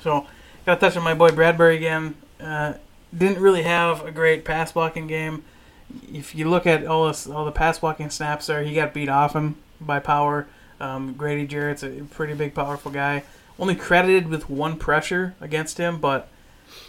so, 0.05 0.27
got 0.67 0.75
to 0.75 0.81
touch 0.81 0.97
on 0.99 1.03
my 1.03 1.15
boy 1.15 1.31
Bradbury 1.31 1.77
again. 1.77 2.15
Uh, 2.39 2.75
didn't 3.17 3.41
really 3.41 3.63
have 3.63 4.05
a 4.05 4.13
great 4.13 4.45
pass 4.45 4.71
blocking 4.71 5.07
game. 5.07 5.43
If 6.13 6.35
you 6.35 6.49
look 6.51 6.67
at 6.67 6.87
all 6.87 7.09
this, 7.09 7.27
all 7.27 7.47
the 7.47 7.53
pass 7.53 7.79
blocking 7.79 8.11
snaps 8.11 8.47
there, 8.47 8.63
he 8.63 8.75
got 8.75 8.93
beat 8.93 9.09
often 9.09 9.57
by 9.81 10.01
power. 10.01 10.47
Um, 10.79 11.15
Grady 11.15 11.47
Jarrett's 11.47 11.83
a 11.83 12.05
pretty 12.11 12.35
big, 12.35 12.55
powerful 12.55 12.91
guy. 12.91 13.23
Only 13.59 13.75
credited 13.75 14.29
with 14.29 14.51
one 14.51 14.77
pressure 14.77 15.35
against 15.41 15.79
him, 15.79 16.01
but 16.01 16.29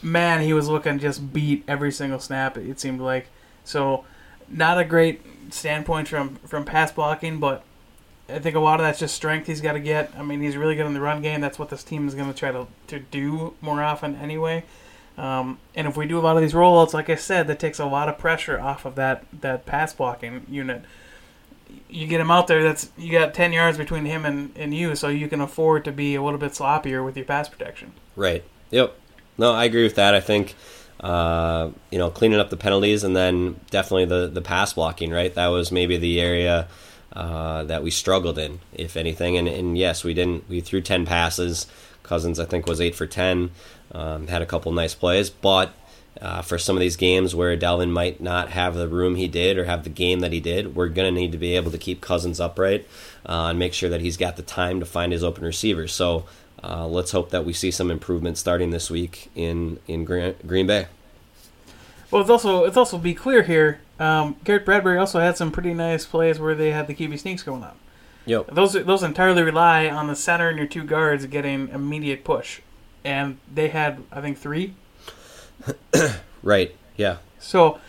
man, 0.01 0.41
he 0.41 0.51
was 0.51 0.67
looking 0.67 0.99
just 0.99 1.31
beat 1.31 1.63
every 1.69 1.93
single 1.93 2.19
snap. 2.19 2.57
It 2.57 2.79
seemed 2.81 2.99
like 2.99 3.27
so. 3.63 4.03
Not 4.47 4.77
a 4.77 4.83
great 4.83 5.21
standpoint 5.53 6.07
from 6.07 6.35
from 6.45 6.65
pass 6.65 6.91
blocking, 6.91 7.39
but 7.39 7.63
I 8.27 8.39
think 8.39 8.55
a 8.55 8.59
lot 8.59 8.79
of 8.79 8.85
that's 8.85 8.99
just 8.99 9.15
strength 9.15 9.47
he's 9.47 9.61
got 9.61 9.73
to 9.73 9.79
get. 9.79 10.11
I 10.17 10.23
mean, 10.23 10.41
he's 10.41 10.57
really 10.57 10.75
good 10.75 10.85
in 10.85 10.93
the 10.93 11.01
run 11.01 11.21
game. 11.21 11.41
That's 11.41 11.59
what 11.59 11.69
this 11.69 11.83
team 11.83 12.07
is 12.07 12.15
going 12.15 12.31
to 12.31 12.37
try 12.37 12.51
to, 12.51 12.67
to 12.87 12.99
do 12.99 13.53
more 13.61 13.83
often 13.83 14.15
anyway. 14.15 14.63
Um, 15.17 15.59
and 15.75 15.87
if 15.87 15.95
we 15.95 16.07
do 16.07 16.19
a 16.19 16.21
lot 16.21 16.35
of 16.35 16.41
these 16.41 16.53
rollouts, 16.53 16.93
like 16.93 17.09
I 17.09 17.15
said, 17.15 17.47
that 17.47 17.59
takes 17.59 17.79
a 17.79 17.85
lot 17.85 18.09
of 18.09 18.17
pressure 18.17 18.59
off 18.59 18.85
of 18.85 18.95
that, 18.95 19.25
that 19.41 19.65
pass 19.65 19.93
blocking 19.93 20.45
unit. 20.49 20.83
You 21.87 22.07
get 22.07 22.19
him 22.19 22.31
out 22.31 22.47
there, 22.47 22.63
that's 22.63 22.89
you 22.97 23.11
got 23.11 23.33
10 23.33 23.53
yards 23.53 23.77
between 23.77 24.05
him 24.05 24.25
and, 24.25 24.51
and 24.55 24.73
you, 24.73 24.95
so 24.95 25.07
you 25.07 25.27
can 25.27 25.39
afford 25.39 25.85
to 25.85 25.91
be 25.91 26.15
a 26.15 26.21
little 26.21 26.39
bit 26.39 26.51
sloppier 26.51 27.05
with 27.05 27.15
your 27.15 27.25
pass 27.25 27.47
protection. 27.47 27.93
Right. 28.15 28.43
Yep. 28.71 28.95
No, 29.37 29.53
I 29.53 29.65
agree 29.65 29.83
with 29.83 29.95
that. 29.95 30.15
I 30.15 30.19
think 30.19 30.55
uh, 30.99 31.71
you 31.91 31.97
know 31.97 32.09
cleaning 32.09 32.39
up 32.39 32.49
the 32.49 32.57
penalties 32.57 33.03
and 33.03 33.15
then 33.15 33.59
definitely 33.69 34.05
the 34.05 34.27
the 34.27 34.41
pass 34.41 34.73
blocking. 34.73 35.11
Right, 35.11 35.33
that 35.35 35.47
was 35.47 35.71
maybe 35.71 35.97
the 35.97 36.21
area 36.21 36.67
uh, 37.13 37.63
that 37.63 37.83
we 37.83 37.91
struggled 37.91 38.37
in, 38.37 38.59
if 38.73 38.97
anything. 38.97 39.37
And, 39.37 39.47
and, 39.47 39.77
yes, 39.77 40.03
we 40.03 40.13
didn't. 40.13 40.49
We 40.49 40.61
threw 40.61 40.81
ten 40.81 41.05
passes. 41.05 41.67
Cousins, 42.03 42.39
I 42.39 42.45
think, 42.45 42.67
was 42.67 42.81
eight 42.81 42.95
for 42.95 43.07
ten. 43.07 43.51
Um, 43.91 44.27
had 44.27 44.41
a 44.41 44.45
couple 44.45 44.71
nice 44.71 44.93
plays, 44.93 45.29
but 45.29 45.71
uh, 46.21 46.41
for 46.41 46.57
some 46.57 46.75
of 46.75 46.79
these 46.79 46.95
games 46.95 47.35
where 47.35 47.55
Dalvin 47.57 47.91
might 47.91 48.21
not 48.21 48.49
have 48.49 48.75
the 48.75 48.87
room 48.87 49.15
he 49.15 49.27
did 49.27 49.57
or 49.57 49.65
have 49.65 49.83
the 49.83 49.89
game 49.89 50.19
that 50.21 50.31
he 50.31 50.39
did, 50.39 50.75
we're 50.75 50.87
going 50.89 51.13
to 51.13 51.19
need 51.19 51.31
to 51.31 51.37
be 51.37 51.55
able 51.55 51.71
to 51.71 51.77
keep 51.77 52.01
Cousins 52.01 52.39
upright 52.39 52.87
uh, 53.25 53.47
and 53.49 53.59
make 53.59 53.73
sure 53.73 53.89
that 53.89 54.01
he's 54.01 54.17
got 54.17 54.35
the 54.35 54.43
time 54.43 54.79
to 54.79 54.85
find 54.85 55.11
his 55.11 55.23
open 55.23 55.43
receivers. 55.43 55.93
So 55.93 56.25
uh, 56.63 56.87
let's 56.87 57.11
hope 57.11 57.29
that 57.31 57.45
we 57.45 57.53
see 57.53 57.71
some 57.71 57.91
improvement 57.91 58.37
starting 58.37 58.71
this 58.71 58.89
week 58.89 59.29
in 59.35 59.79
in 59.87 60.05
Green 60.05 60.67
Bay. 60.67 60.87
Well, 62.11 62.21
it's 62.21 62.29
also 62.29 62.63
it's 62.63 62.77
also 62.77 62.97
be 62.97 63.13
clear 63.13 63.43
here. 63.43 63.79
Um, 63.99 64.35
Garrett 64.43 64.65
Bradbury 64.65 64.97
also 64.97 65.19
had 65.19 65.37
some 65.37 65.51
pretty 65.51 65.73
nice 65.73 66.05
plays 66.05 66.39
where 66.39 66.55
they 66.55 66.71
had 66.71 66.87
the 66.87 66.93
QB 66.93 67.19
sneaks 67.19 67.43
going 67.43 67.63
on. 67.63 67.77
Yep. 68.25 68.47
Those 68.51 68.73
those 68.73 69.03
entirely 69.03 69.43
rely 69.43 69.87
on 69.87 70.07
the 70.07 70.15
center 70.15 70.49
and 70.49 70.57
your 70.57 70.67
two 70.67 70.83
guards 70.83 71.25
getting 71.27 71.69
immediate 71.69 72.23
push, 72.23 72.61
and 73.03 73.37
they 73.53 73.69
had 73.69 74.03
I 74.11 74.21
think 74.21 74.37
three. 74.37 74.73
right. 76.43 76.75
Yeah. 76.97 77.17
So 77.39 77.79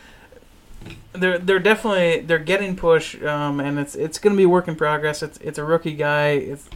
they're 1.14 1.38
they're 1.38 1.59
definitely 1.59 2.21
they're 2.21 2.38
getting 2.38 2.77
push, 2.77 3.21
um, 3.23 3.61
and 3.61 3.79
it's 3.79 3.95
it's 3.95 4.19
going 4.19 4.37
to 4.37 4.38
be 4.38 4.47
work 4.47 4.69
in 4.69 4.77
progress. 4.77 5.23
It's 5.23 5.38
it's 5.38 5.59
a 5.59 5.64
rookie 5.64 5.95
guy. 5.95 6.31
It's 6.33 6.69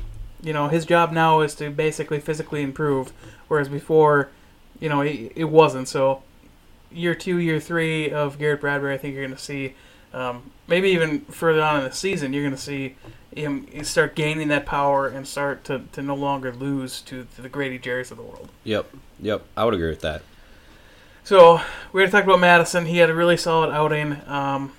you 0.43 0.53
know, 0.53 0.69
his 0.69 0.87
job 0.87 1.13
now 1.13 1.41
is 1.41 1.55
to 1.57 1.71
basically 1.71 2.21
physically 2.21 2.63
improve, 2.63 3.13
whereas 3.49 3.69
before, 3.69 4.31
you 4.79 4.89
know, 4.89 5.03
it, 5.03 5.33
it 5.37 5.45
wasn't. 5.45 5.89
So, 5.89 6.23
year 6.93 7.15
two, 7.15 7.39
year 7.39 7.61
three 7.61 8.11
of 8.11 8.39
Garrett 8.39 8.61
Bradbury, 8.61 8.95
I 8.95 8.99
think 8.99 9.15
you're 9.15 9.25
going 9.25 9.37
to 9.37 9.43
see, 9.43 9.75
um, 10.13 10.51
maybe 10.67 10.91
even 10.91 11.21
further 11.23 11.63
on 11.63 11.79
in 11.79 11.85
the 11.85 11.93
season, 11.93 12.33
you're 12.33 12.43
going 12.43 12.55
to 12.55 12.61
see 12.61 12.97
him 13.35 13.85
start 13.85 14.15
gaining 14.17 14.49
that 14.49 14.67
power 14.67 15.07
and 15.07 15.27
start 15.27 15.65
to, 15.65 15.83
to 15.93 16.03
no 16.03 16.15
longer 16.15 16.53
lose 16.53 17.01
to, 17.03 17.27
to 17.37 17.43
the 17.43 17.49
Grady 17.49 17.79
Jarretts 17.79 18.11
of 18.11 18.17
the 18.17 18.23
world. 18.23 18.49
Yep, 18.65 18.93
yep, 19.21 19.45
I 19.57 19.65
would 19.65 19.75
agree 19.75 19.91
with 19.91 20.01
that. 20.01 20.23
So, 21.23 21.61
we 21.93 22.01
had 22.01 22.11
to 22.11 22.13
talk 22.13 22.25
about 22.25 22.41
Mattison. 22.41 22.87
He 22.87 22.97
had 22.97 23.11
a 23.11 23.15
really 23.15 23.37
solid 23.37 23.71
outing. 23.71 24.13
Um, 24.27 24.73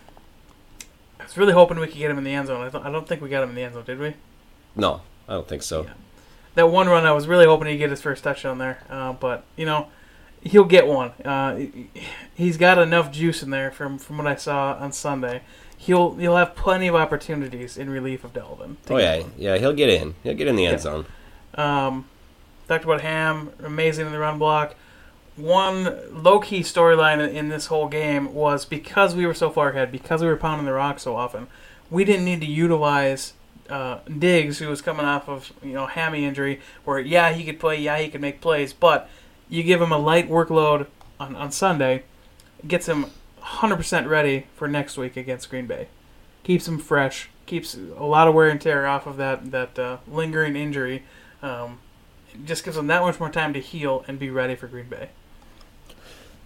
I 1.20 1.24
was 1.24 1.38
really 1.38 1.54
hoping 1.54 1.80
we 1.80 1.88
could 1.88 1.98
get 1.98 2.12
him 2.12 2.18
in 2.18 2.24
the 2.24 2.34
end 2.34 2.48
zone. 2.48 2.66
I, 2.66 2.70
th- 2.70 2.84
I 2.84 2.92
don't 2.92 3.08
think 3.08 3.22
we 3.22 3.30
got 3.30 3.44
him 3.44 3.50
in 3.50 3.56
the 3.56 3.64
end 3.64 3.76
zone, 3.76 3.86
did 3.86 4.00
we? 4.00 4.16
No, 4.76 5.02
I 5.30 5.34
don't 5.34 5.48
think 5.48 5.64
so. 5.64 5.84
Yeah. 5.84 5.94
That 6.56 6.68
one 6.68 6.90
run, 6.90 7.06
I 7.06 7.14
was 7.14 7.28
really 7.28 7.46
hoping 7.46 7.70
he'd 7.70 7.78
get 7.78 7.90
his 7.90 8.02
first 8.02 8.24
touchdown 8.24 8.58
there, 8.58 8.84
uh, 8.90 9.14
but 9.14 9.46
you 9.56 9.66
know, 9.66 9.88
he'll 10.42 10.66
get 10.66 10.88
one. 10.88 11.12
Uh, 11.24 11.60
he's 12.34 12.58
got 12.58 12.78
enough 12.78 13.12
juice 13.12 13.44
in 13.44 13.50
there 13.50 13.72
from 13.72 13.98
from 13.98 14.18
what 14.18 14.28
I 14.28 14.36
saw 14.36 14.74
on 14.80 14.92
Sunday. 14.92 15.42
He'll 15.78 16.16
he'll 16.16 16.36
have 16.36 16.56
plenty 16.56 16.88
of 16.88 16.96
opportunities 16.96 17.78
in 17.78 17.90
relief 17.90 18.24
of 18.24 18.34
Dalvin. 18.34 18.76
Oh 18.90 18.98
yeah, 18.98 19.24
yeah, 19.38 19.58
he'll 19.58 19.74
get 19.74 19.90
in. 19.90 20.16
He'll 20.24 20.36
get 20.36 20.48
in 20.48 20.56
the 20.56 20.66
end 20.66 20.74
yeah. 20.74 20.80
zone. 20.80 21.06
Um, 21.56 22.06
talked 22.68 22.84
about 22.84 23.02
Ham, 23.02 23.52
amazing 23.64 24.08
in 24.08 24.12
the 24.12 24.20
run 24.20 24.38
block. 24.38 24.76
One 25.36 26.24
low 26.24 26.40
key 26.40 26.60
storyline 26.60 27.34
in 27.34 27.50
this 27.50 27.68
whole 27.68 27.88
game 27.88 28.34
was 28.34 28.66
because 28.66 29.16
we 29.16 29.26
were 29.26 29.34
so 29.34 29.50
far 29.50 29.70
ahead, 29.70 29.92
because 29.92 30.22
we 30.22 30.28
were 30.28 30.38
pounding 30.38 30.66
the 30.66 30.74
rock 30.74 31.00
so 31.00 31.16
often, 31.16 31.48
we 31.90 32.04
didn't 32.04 32.26
need 32.26 32.42
to 32.42 32.48
utilize 32.48 33.34
uh, 33.70 34.00
Diggs, 34.06 34.60
who 34.60 34.68
was 34.68 34.82
coming 34.82 35.06
off 35.06 35.30
of 35.30 35.54
you 35.64 35.74
know 35.74 35.88
hammy 35.88 36.26
injury, 36.26 36.60
where 36.84 37.00
yeah 37.00 37.32
he 37.34 37.44
could 37.44 37.60
play, 37.60 37.80
yeah 37.80 37.98
he 37.98 38.10
could 38.10 38.22
make 38.22 38.42
plays, 38.42 38.74
but 38.74 39.10
you 39.52 39.62
give 39.62 39.82
him 39.82 39.92
a 39.92 39.98
light 39.98 40.30
workload 40.30 40.88
on, 41.20 41.36
on 41.36 41.52
Sunday, 41.52 42.04
gets 42.68 42.88
him 42.88 43.08
100% 43.44 44.08
ready 44.08 44.48
for 44.56 44.68
next 44.68 44.98
week 44.98 45.18
against 45.18 45.50
Green 45.50 45.68
Bay, 45.68 45.88
keeps 46.44 46.68
him 46.68 46.80
fresh, 46.80 47.30
keeps 47.46 47.76
a 47.76 48.04
lot 48.04 48.28
of 48.28 48.34
wear 48.34 48.48
and 48.48 48.62
tear 48.62 48.88
off 48.88 49.06
of 49.06 49.18
that 49.18 49.52
that 49.52 49.78
uh, 49.78 49.98
lingering 50.08 50.56
injury, 50.56 51.04
um, 51.44 51.80
just 52.46 52.64
gives 52.64 52.78
him 52.78 52.88
that 52.88 53.02
much 53.02 53.20
more 53.20 53.30
time 53.30 53.54
to 53.54 53.60
heal 53.60 54.06
and 54.08 54.18
be 54.18 54.30
ready 54.30 54.56
for 54.56 54.68
Green 54.68 54.88
Bay. 54.88 55.10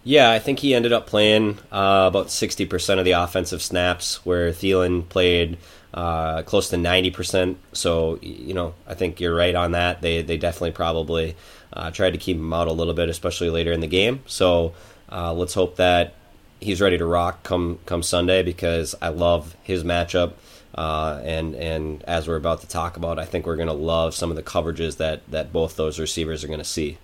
Yeah, 0.02 0.30
I 0.30 0.38
think 0.38 0.60
he 0.60 0.74
ended 0.74 0.92
up 0.92 1.06
playing 1.06 1.58
uh, 1.72 2.06
about 2.08 2.28
60% 2.28 2.98
of 2.98 3.04
the 3.04 3.12
offensive 3.12 3.60
snaps, 3.60 4.24
where 4.24 4.50
Thielen 4.50 5.08
played 5.08 5.58
uh, 5.96 6.42
close 6.42 6.68
to 6.68 6.76
90%. 6.76 7.56
So, 7.72 8.18
you 8.20 8.52
know, 8.52 8.74
I 8.86 8.94
think 8.94 9.18
you're 9.18 9.34
right 9.34 9.54
on 9.54 9.72
that. 9.72 10.02
They, 10.02 10.20
they 10.20 10.36
definitely 10.36 10.72
probably 10.72 11.34
uh, 11.72 11.90
tried 11.90 12.10
to 12.10 12.18
keep 12.18 12.36
him 12.36 12.52
out 12.52 12.68
a 12.68 12.72
little 12.72 12.92
bit, 12.92 13.08
especially 13.08 13.48
later 13.48 13.72
in 13.72 13.80
the 13.80 13.86
game. 13.86 14.20
So 14.26 14.74
uh, 15.10 15.32
let's 15.32 15.54
hope 15.54 15.76
that 15.76 16.14
he's 16.60 16.82
ready 16.82 16.98
to 16.98 17.06
rock 17.06 17.42
come, 17.42 17.78
come 17.86 18.02
Sunday 18.02 18.42
because 18.42 18.94
I 19.00 19.08
love 19.08 19.56
his 19.62 19.82
matchup. 19.84 20.34
Uh, 20.74 21.22
and 21.24 21.54
and 21.54 22.02
as 22.04 22.28
we're 22.28 22.36
about 22.36 22.60
to 22.60 22.68
talk 22.68 22.98
about, 22.98 23.18
I 23.18 23.24
think 23.24 23.46
we're 23.46 23.56
going 23.56 23.68
to 23.68 23.72
love 23.72 24.14
some 24.14 24.28
of 24.28 24.36
the 24.36 24.42
coverages 24.42 24.98
that, 24.98 25.22
that 25.30 25.50
both 25.50 25.76
those 25.76 25.98
receivers 25.98 26.44
are 26.44 26.48
going 26.48 26.58
to 26.58 26.64
see. 26.64 26.98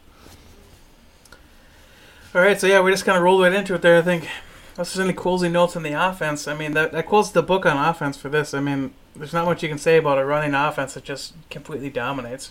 All 2.34 2.42
right, 2.42 2.60
so 2.60 2.66
yeah, 2.66 2.80
we 2.82 2.90
just 2.90 3.06
kind 3.06 3.16
of 3.16 3.24
rolled 3.24 3.40
right 3.40 3.52
into 3.54 3.74
it 3.74 3.80
there. 3.80 3.96
I 3.96 4.02
think 4.02 4.28
unless 4.74 4.94
there's 4.94 5.04
any 5.04 5.12
closing 5.12 5.52
notes 5.52 5.76
on 5.76 5.82
the 5.82 5.92
offense, 5.92 6.48
I 6.48 6.54
mean 6.54 6.72
that 6.72 6.92
that 6.92 7.32
the 7.32 7.42
book 7.42 7.66
on 7.66 7.76
offense 7.76 8.16
for 8.16 8.28
this. 8.28 8.54
I 8.54 8.60
mean, 8.60 8.92
there's 9.14 9.32
not 9.32 9.44
much 9.44 9.62
you 9.62 9.68
can 9.68 9.78
say 9.78 9.96
about 9.96 10.18
a 10.18 10.24
running 10.24 10.54
offense 10.54 10.94
that 10.94 11.04
just 11.04 11.34
completely 11.50 11.90
dominates. 11.90 12.50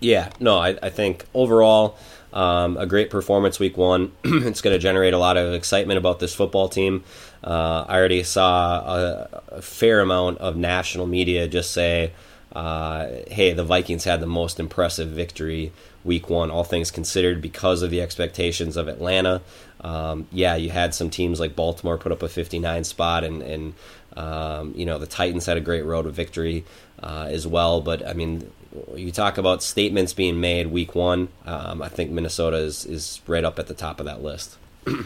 Yeah, 0.00 0.30
no, 0.40 0.58
I, 0.58 0.78
I 0.82 0.88
think 0.88 1.26
overall, 1.34 1.98
um, 2.32 2.76
a 2.76 2.86
great 2.86 3.10
performance 3.10 3.58
week 3.58 3.76
one. 3.76 4.12
it's 4.24 4.62
going 4.62 4.74
to 4.74 4.78
generate 4.78 5.12
a 5.12 5.18
lot 5.18 5.36
of 5.36 5.52
excitement 5.52 5.98
about 5.98 6.20
this 6.20 6.34
football 6.34 6.68
team. 6.68 7.04
Uh, 7.44 7.84
I 7.86 7.98
already 7.98 8.22
saw 8.22 8.80
a, 8.80 9.42
a, 9.48 9.62
fair 9.62 10.00
amount 10.00 10.38
of 10.38 10.56
national 10.56 11.06
media 11.06 11.48
just 11.48 11.72
say, 11.72 12.12
uh, 12.52 13.08
hey, 13.28 13.52
the 13.52 13.64
Vikings 13.64 14.04
had 14.04 14.20
the 14.20 14.26
most 14.26 14.60
impressive 14.60 15.08
victory 15.08 15.72
week 16.04 16.30
one, 16.30 16.50
all 16.50 16.64
things 16.64 16.90
considered, 16.90 17.40
because 17.40 17.82
of 17.82 17.90
the 17.90 18.00
expectations 18.00 18.76
of 18.76 18.88
Atlanta. 18.88 19.42
Um, 19.82 20.26
yeah, 20.30 20.56
you 20.56 20.70
had 20.70 20.94
some 20.94 21.10
teams 21.10 21.40
like 21.40 21.56
Baltimore 21.56 21.96
put 21.96 22.12
up 22.12 22.22
a 22.22 22.28
59 22.28 22.84
spot, 22.84 23.24
and, 23.24 23.42
and 23.42 23.74
um, 24.16 24.74
you 24.76 24.84
know, 24.84 24.98
the 24.98 25.06
Titans 25.06 25.46
had 25.46 25.56
a 25.56 25.60
great 25.60 25.84
road 25.84 26.02
to 26.02 26.10
victory 26.10 26.64
uh, 27.02 27.28
as 27.30 27.46
well. 27.46 27.80
But, 27.80 28.06
I 28.06 28.12
mean, 28.12 28.50
you 28.94 29.10
talk 29.10 29.38
about 29.38 29.62
statements 29.62 30.12
being 30.12 30.40
made 30.40 30.68
week 30.68 30.94
one, 30.94 31.28
um, 31.46 31.82
I 31.82 31.88
think 31.88 32.10
Minnesota 32.10 32.58
is, 32.58 32.84
is 32.84 33.20
right 33.26 33.44
up 33.44 33.58
at 33.58 33.66
the 33.66 33.74
top 33.74 34.00
of 34.00 34.06
that 34.06 34.22
list. 34.22 34.56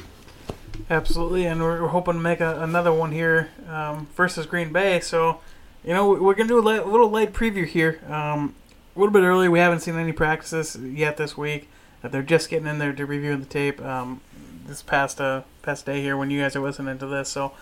Absolutely, 0.91 1.47
and 1.47 1.63
we're, 1.63 1.83
we're, 1.83 1.89
hoping 1.89 2.15
to 2.15 2.21
make 2.21 2.41
a, 2.41 2.61
another 2.61 2.93
one 2.93 3.13
here 3.13 3.49
um, 3.69 4.09
versus 4.17 4.45
Green 4.45 4.73
Bay. 4.73 5.01
So, 5.01 5.41
you 5.85 5.95
know, 5.95 6.09
we're 6.09 6.35
going 6.35 6.49
to 6.49 6.55
do 6.55 6.59
a, 6.59 6.61
light, 6.61 6.81
a, 6.81 6.85
little 6.85 7.09
light 7.09 7.33
preview 7.33 7.65
here. 7.65 8.01
Um, 8.09 8.55
a 8.95 8.99
little 8.99 9.13
bit 9.13 9.23
early. 9.23 9.49
We 9.49 9.61
haven't 9.61 9.81
seen 9.81 9.97
any 9.97 10.13
practices 10.13 10.77
yet 10.77 11.17
this 11.17 11.37
week. 11.37 11.69
They're 12.03 12.23
just 12.23 12.51
getting 12.51 12.67
in 12.67 12.79
there 12.79 12.93
to 12.93 13.07
reviewing 13.07 13.41
the 13.41 13.47
tape 13.47 13.81
um, 13.83 14.21
this 14.67 14.83
past 14.83 15.21
uh, 15.21 15.43
past 15.63 15.87
day 15.87 16.01
here 16.01 16.17
when 16.17 16.31
you 16.31 16.41
guys 16.41 16.57
are 16.57 16.61
listening 16.61 16.99
to 16.99 17.07
this. 17.07 17.29
So, 17.29 17.53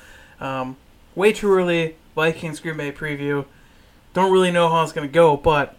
um, 0.40 0.76
way 1.14 1.32
too 1.32 1.50
early. 1.50 1.96
Vikings 2.14 2.60
Green 2.60 2.76
Bay 2.76 2.92
preview. 2.92 3.46
Don't 4.14 4.32
really 4.32 4.50
know 4.50 4.68
how 4.68 4.82
it's 4.82 4.92
going 4.92 5.08
to 5.08 5.12
go, 5.12 5.36
but 5.36 5.76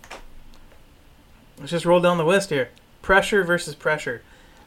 let's 1.60 1.72
just 1.72 1.86
roll 1.86 2.00
down 2.00 2.18
the 2.18 2.26
list 2.26 2.50
here. 2.50 2.70
Pressure 3.02 3.44
versus 3.44 3.76
pressure. 3.76 4.24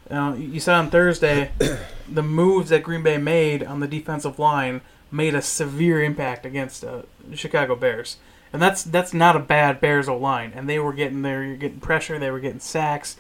Uh, 0.09 0.37
you 0.39 0.61
saw 0.61 0.79
on 0.79 0.91
Thursday 0.91 1.51
the 2.09 2.23
moves 2.23 2.71
that 2.71 2.85
Green 2.85 3.03
Bay 3.03 3.19
made 3.19 3.65
on 3.65 3.81
the 3.81 3.89
defensive 3.89 4.39
line 4.39 4.81
made 5.11 5.35
a 5.35 5.43
severe 5.43 6.03
impact 6.03 6.47
against 6.47 6.85
uh, 6.85 7.03
the 7.29 7.37
Chicago 7.37 7.75
Bears, 7.75 8.17
and 8.53 8.63
that's 8.63 8.83
that's 8.85 9.13
not 9.13 9.35
a 9.35 9.41
bad 9.41 9.81
Bears 9.81 10.09
O 10.09 10.17
line. 10.17 10.53
And 10.55 10.69
they 10.69 10.79
were 10.79 10.93
getting 10.93 11.23
there, 11.23 11.43
you're 11.45 11.57
getting 11.57 11.81
pressure, 11.81 12.19
they 12.19 12.31
were 12.31 12.41
getting 12.41 12.61
sacks. 12.61 13.17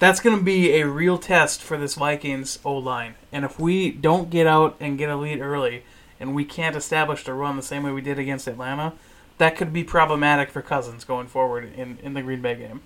That's 0.00 0.18
going 0.18 0.36
to 0.36 0.42
be 0.42 0.72
a 0.80 0.86
real 0.88 1.18
test 1.18 1.62
for 1.62 1.76
this 1.76 1.94
Vikings 1.94 2.58
O 2.64 2.72
line. 2.72 3.14
And 3.30 3.44
if 3.44 3.60
we 3.60 3.90
don't 3.90 4.30
get 4.30 4.46
out 4.46 4.76
and 4.80 4.96
get 4.98 5.10
a 5.10 5.16
lead 5.16 5.40
early, 5.40 5.84
and 6.18 6.34
we 6.34 6.44
can't 6.44 6.74
establish 6.74 7.22
the 7.22 7.34
run 7.34 7.56
the 7.56 7.62
same 7.62 7.82
way 7.82 7.92
we 7.92 8.00
did 8.00 8.18
against 8.18 8.48
Atlanta, 8.48 8.94
that 9.36 9.56
could 9.56 9.72
be 9.72 9.84
problematic 9.84 10.50
for 10.50 10.62
Cousins 10.62 11.04
going 11.04 11.26
forward 11.26 11.72
in, 11.76 11.98
in 12.02 12.14
the 12.14 12.22
Green 12.22 12.40
Bay 12.40 12.56
game. 12.56 12.80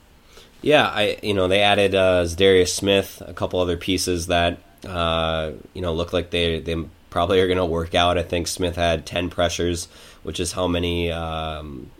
Yeah, 0.60 0.88
I 0.88 1.18
you 1.22 1.34
know 1.34 1.46
they 1.46 1.60
added 1.60 1.94
uh, 1.94 2.26
Darius 2.26 2.72
Smith, 2.72 3.22
a 3.26 3.34
couple 3.34 3.60
other 3.60 3.76
pieces 3.76 4.28
that 4.28 4.58
uh, 4.86 5.52
you 5.72 5.82
know 5.82 5.92
look 5.92 6.12
like 6.12 6.30
they 6.30 6.58
they 6.58 6.82
probably 7.10 7.40
are 7.40 7.46
going 7.46 7.58
to 7.58 7.66
work 7.66 7.94
out. 7.94 8.18
I 8.18 8.22
think 8.22 8.48
Smith 8.48 8.74
had 8.74 9.04
ten 9.04 9.30
pressures, 9.30 9.88
which 10.22 10.40
is 10.40 10.52
how 10.52 10.66
many 10.66 11.12
um, 11.12 11.90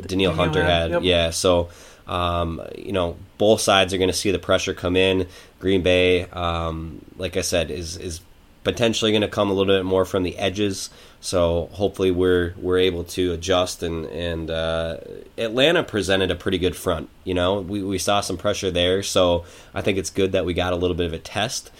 Danielle 0.00 0.32
Hunter 0.32 0.64
had. 0.64 0.90
Yep. 0.90 1.02
Yeah, 1.02 1.30
so 1.30 1.68
um, 2.10 2.60
you 2.76 2.92
know 2.92 3.16
both 3.38 3.60
sides 3.60 3.94
are 3.94 3.98
going 3.98 4.10
to 4.10 4.16
see 4.16 4.30
the 4.30 4.38
pressure 4.38 4.74
come 4.74 4.96
in. 4.96 5.28
Green 5.60 5.82
Bay, 5.82 6.24
um, 6.24 7.04
like 7.16 7.36
I 7.36 7.40
said, 7.40 7.70
is 7.70 7.96
is 7.96 8.20
potentially 8.64 9.12
going 9.12 9.22
to 9.22 9.28
come 9.28 9.48
a 9.48 9.54
little 9.54 9.74
bit 9.74 9.84
more 9.84 10.04
from 10.04 10.24
the 10.24 10.36
edges. 10.36 10.90
So 11.20 11.70
hopefully 11.72 12.10
we're 12.10 12.54
we're 12.56 12.78
able 12.78 13.04
to 13.04 13.32
adjust 13.32 13.82
and 13.82 14.06
and 14.06 14.50
uh, 14.50 14.98
Atlanta 15.38 15.84
presented 15.84 16.30
a 16.30 16.34
pretty 16.34 16.58
good 16.58 16.74
front. 16.74 17.08
You 17.24 17.34
know, 17.34 17.60
we 17.60 17.82
we 17.82 17.98
saw 17.98 18.20
some 18.20 18.36
pressure 18.36 18.72
there, 18.72 19.02
so 19.04 19.44
I 19.72 19.80
think 19.80 19.96
it's 19.96 20.10
good 20.10 20.32
that 20.32 20.44
we 20.44 20.52
got 20.52 20.72
a 20.72 20.76
little 20.76 20.96
bit 20.96 21.06
of 21.06 21.12
a 21.12 21.18
test 21.18 21.70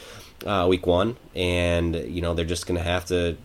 uh, 0.47 0.67
week 0.71 0.87
one, 0.87 1.17
and 1.35 1.97
you 1.97 2.23
know 2.23 2.35
they're 2.35 2.45
just 2.45 2.67
going 2.67 2.79
to 2.79 2.85
have 2.85 3.05
to 3.07 3.37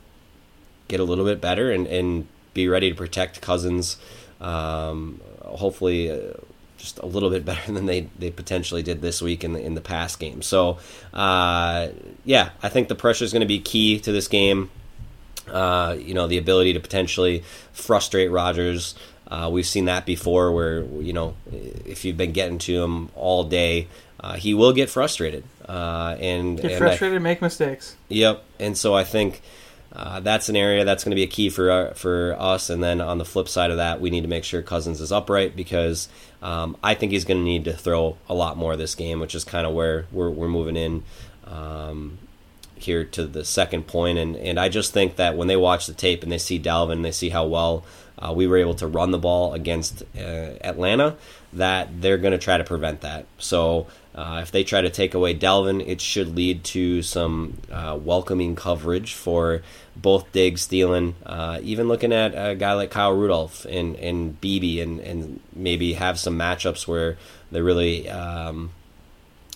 get 0.88 1.00
a 1.00 1.04
little 1.04 1.26
bit 1.26 1.42
better 1.42 1.72
and 1.72 1.88
and 1.88 2.28
be 2.54 2.68
ready 2.68 2.92
to 2.92 2.96
protect 2.96 3.42
Cousins. 3.42 3.98
Um, 4.40 5.20
hopefully. 5.42 6.12
Uh, 6.12 6.34
just 6.86 7.00
a 7.00 7.06
little 7.06 7.30
bit 7.30 7.44
better 7.52 7.72
than 7.72 7.86
they, 7.86 8.10
they 8.18 8.32
potentially 8.32 8.84
did 8.84 9.02
this 9.02 9.22
week 9.22 9.44
in 9.44 9.54
the 9.54 9.62
in 9.62 9.74
the 9.74 9.82
past 9.82 10.20
game. 10.20 10.42
So, 10.42 10.80
uh, 11.14 11.90
yeah, 12.24 12.52
I 12.64 12.70
think 12.70 12.88
the 12.88 12.96
pressure 12.96 13.26
is 13.26 13.34
going 13.34 13.42
to 13.42 13.48
be 13.48 13.60
key 13.60 14.00
to 14.00 14.12
this 14.12 14.28
game. 14.28 14.70
Uh, 15.48 15.96
you 16.00 16.14
know, 16.16 16.26
the 16.26 16.40
ability 16.40 16.74
to 16.74 16.80
potentially 16.80 17.44
frustrate 17.72 18.32
Rodgers. 18.32 18.96
Uh, 19.28 19.50
we've 19.52 19.66
seen 19.66 19.86
that 19.86 20.06
before, 20.06 20.52
where 20.52 20.84
you 20.84 21.14
know, 21.14 21.36
if 21.52 22.06
you've 22.06 22.18
been 22.18 22.32
getting 22.32 22.58
to 22.60 22.84
him 22.84 23.10
all 23.16 23.44
day, 23.44 23.88
uh, 24.20 24.34
he 24.36 24.54
will 24.54 24.74
get 24.74 24.90
frustrated 24.90 25.44
uh, 25.68 26.16
and 26.20 26.60
get 26.62 26.72
and 26.72 26.80
frustrated, 26.80 27.18
I, 27.18 27.20
make 27.20 27.42
mistakes. 27.42 27.96
Yep, 28.10 28.44
and 28.60 28.78
so 28.78 28.96
I 28.96 29.04
think 29.04 29.42
uh, 29.96 30.20
that's 30.20 30.50
an 30.50 30.56
area 30.56 30.84
that's 30.84 31.04
going 31.04 31.12
to 31.12 31.16
be 31.16 31.24
a 31.24 31.28
key 31.28 31.50
for 31.50 31.72
uh, 31.72 31.94
for 31.94 32.36
us. 32.38 32.70
And 32.70 32.84
then 32.84 33.00
on 33.00 33.18
the 33.18 33.26
flip 33.26 33.48
side 33.48 33.72
of 33.72 33.78
that, 33.78 34.02
we 34.02 34.10
need 34.10 34.22
to 34.22 34.28
make 34.28 34.44
sure 34.44 34.62
Cousins 34.62 35.00
is 35.00 35.12
upright 35.12 35.56
because 35.56 36.10
um, 36.42 36.76
I 36.84 36.96
think 36.96 37.12
he's 37.12 37.26
going 37.26 37.40
to 37.40 37.44
need 37.44 37.66
to 37.66 37.74
throw 37.74 38.18
a 38.28 38.34
lot 38.34 38.58
more 38.58 38.76
this 38.76 38.96
game, 38.96 39.20
which 39.20 39.36
is 39.36 39.44
kind 39.44 39.66
of 39.66 39.74
where 39.74 40.06
we're, 40.12 40.30
we're 40.30 40.50
moving 40.50 40.76
in 40.76 41.04
um, 41.46 42.18
here 42.86 43.04
to 43.04 43.26
the 43.26 43.44
second. 43.44 43.86
And 43.94 44.36
and 44.36 44.60
I 44.60 44.70
just 44.70 44.94
think 44.94 45.18
that 45.18 45.38
when 45.38 45.48
they 45.48 45.58
watch 45.58 45.88
the 45.88 45.94
tape 45.94 46.24
and 46.24 46.32
they 46.32 46.38
see 46.38 46.60
Dalvin, 46.60 47.04
they 47.04 47.12
see 47.12 47.30
how 47.30 47.46
well 47.46 47.84
uh, 48.18 48.34
we 48.34 48.48
were 48.48 48.58
able 48.58 48.76
to 48.76 48.88
run 48.88 49.12
the 49.12 49.18
ball 49.18 49.54
against 49.54 50.04
uh, 50.18 50.56
Atlanta, 50.62 51.18
that 51.54 52.02
they're 52.02 52.18
going 52.18 52.32
to 52.32 52.38
try 52.38 52.58
to 52.58 52.64
prevent 52.64 53.02
that. 53.02 53.26
So 53.38 53.88
uh, 54.14 54.40
if 54.42 54.52
they 54.52 54.64
try 54.64 54.82
to 54.82 54.90
take 54.90 55.14
away 55.14 55.36
Dalvin, 55.36 55.86
it 55.86 56.00
should 56.00 56.36
lead 56.36 56.64
to 56.66 57.02
some 57.02 57.58
uh, 57.72 58.00
welcoming 58.02 58.56
coverage 58.56 59.14
for 59.14 59.62
both 59.96 60.32
Diggs, 60.32 60.68
Thielen, 60.68 61.14
uh, 61.26 61.60
even 61.62 61.88
looking 61.88 62.14
at 62.14 62.32
a 62.32 62.56
guy 62.56 62.74
like 62.74 62.92
Kyle 62.92 63.14
Rudolph 63.14 63.66
and 63.66 63.96
and 63.98 64.40
Beebe, 64.40 64.80
and 64.80 65.00
and 65.00 65.40
maybe 65.54 65.94
have 65.94 66.18
some 66.18 66.38
matchups 66.38 66.88
where 66.88 67.18
they're 67.52 67.64
really 67.64 68.10
um, 68.10 68.72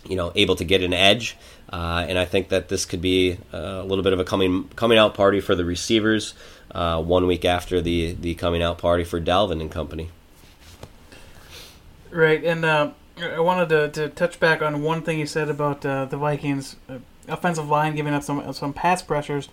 you 0.07 0.15
know 0.15 0.31
able 0.35 0.55
to 0.57 0.65
get 0.65 0.83
an 0.83 0.93
edge. 0.93 1.37
Uh, 1.71 2.05
and 2.07 2.17
I 2.17 2.25
think 2.25 2.49
that 2.49 2.69
this 2.69 2.85
could 2.85 3.01
be 3.01 3.37
a 3.53 3.83
little 3.83 4.03
bit 4.03 4.13
of 4.13 4.19
a 4.19 4.23
coming 4.23 4.69
coming 4.75 4.97
out 4.97 5.13
party 5.13 5.39
for 5.39 5.55
the 5.55 5.65
receivers. 5.65 6.33
Uh, 6.71 7.01
one 7.01 7.25
week 7.25 7.45
after 7.45 7.81
the 7.81 8.13
the 8.13 8.35
coming 8.35 8.61
out 8.61 8.77
party 8.77 9.03
for 9.03 9.19
Dalvin 9.19 9.59
and 9.59 9.71
company. 9.71 10.09
Right, 12.11 12.43
and 12.43 12.63
uh, 12.63 12.91
I 13.19 13.39
wanted 13.39 13.69
to, 13.69 13.89
to 13.89 14.09
touch 14.09 14.39
back 14.39 14.61
on 14.61 14.83
one 14.83 15.01
thing 15.01 15.19
you 15.19 15.25
said 15.25 15.49
about 15.49 15.83
uh, 15.83 16.05
the 16.05 16.17
Vikings 16.17 16.75
uh, 16.87 16.99
offensive 17.27 17.67
line 17.67 17.95
giving 17.95 18.13
up 18.13 18.23
some 18.23 18.53
some 18.53 18.73
pass 18.73 19.01
pressures. 19.01 19.49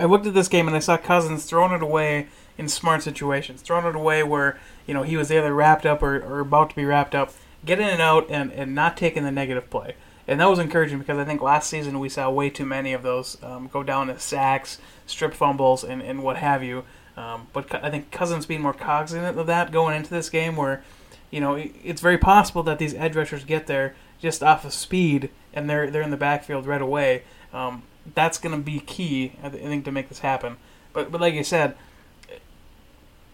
I 0.00 0.06
looked 0.06 0.26
at 0.26 0.34
this 0.34 0.48
game 0.48 0.66
and 0.66 0.76
I 0.76 0.80
saw 0.80 0.96
Cousins 0.96 1.44
throwing 1.44 1.72
it 1.72 1.82
away 1.82 2.26
in 2.58 2.68
smart 2.68 3.02
situations, 3.02 3.62
throwing 3.62 3.86
it 3.86 3.94
away 3.94 4.24
where 4.24 4.58
you 4.86 4.94
know 4.94 5.04
he 5.04 5.16
was 5.16 5.30
either 5.30 5.54
wrapped 5.54 5.86
up 5.86 6.02
or, 6.02 6.16
or 6.16 6.40
about 6.40 6.70
to 6.70 6.76
be 6.76 6.84
wrapped 6.84 7.14
up, 7.14 7.32
getting 7.64 7.86
it 7.86 8.00
out 8.00 8.26
and, 8.30 8.52
and 8.52 8.74
not 8.74 8.96
taking 8.96 9.22
the 9.22 9.30
negative 9.30 9.70
play. 9.70 9.94
And 10.30 10.40
that 10.40 10.48
was 10.48 10.58
encouraging 10.58 10.98
because 10.98 11.18
I 11.18 11.24
think 11.24 11.42
last 11.42 11.68
season 11.68 11.98
we 11.98 12.08
saw 12.08 12.30
way 12.30 12.48
too 12.48 12.64
many 12.64 12.94
of 12.94 13.02
those 13.02 13.36
um, 13.42 13.68
go 13.70 13.82
down 13.82 14.06
to 14.06 14.18
sacks, 14.18 14.78
strip 15.04 15.34
fumbles, 15.34 15.84
and, 15.84 16.00
and 16.00 16.22
what 16.22 16.36
have 16.36 16.62
you. 16.62 16.84
Um, 17.16 17.48
but 17.52 17.84
I 17.84 17.90
think 17.90 18.10
Cousins 18.10 18.46
being 18.46 18.62
more 18.62 18.72
cognizant 18.72 19.36
of 19.36 19.46
that 19.46 19.72
going 19.72 19.96
into 19.96 20.10
this 20.10 20.30
game 20.30 20.56
where 20.56 20.82
you 21.30 21.40
know, 21.40 21.54
it's 21.54 22.00
very 22.00 22.18
possible 22.18 22.62
that 22.64 22.78
these 22.78 22.94
edge 22.94 23.14
rushers 23.14 23.44
get 23.44 23.66
there 23.66 23.94
just 24.20 24.42
off 24.42 24.64
of 24.64 24.72
speed 24.72 25.30
and 25.52 25.70
they're 25.70 25.90
they're 25.90 26.02
in 26.02 26.10
the 26.10 26.16
backfield 26.16 26.66
right 26.66 26.82
away. 26.82 27.22
Um, 27.52 27.84
that's 28.14 28.38
going 28.38 28.56
to 28.56 28.62
be 28.62 28.80
key, 28.80 29.32
I 29.42 29.48
think, 29.48 29.84
to 29.84 29.92
make 29.92 30.08
this 30.08 30.20
happen. 30.20 30.56
But 30.92 31.12
but 31.12 31.20
like 31.20 31.34
you 31.34 31.44
said, 31.44 31.76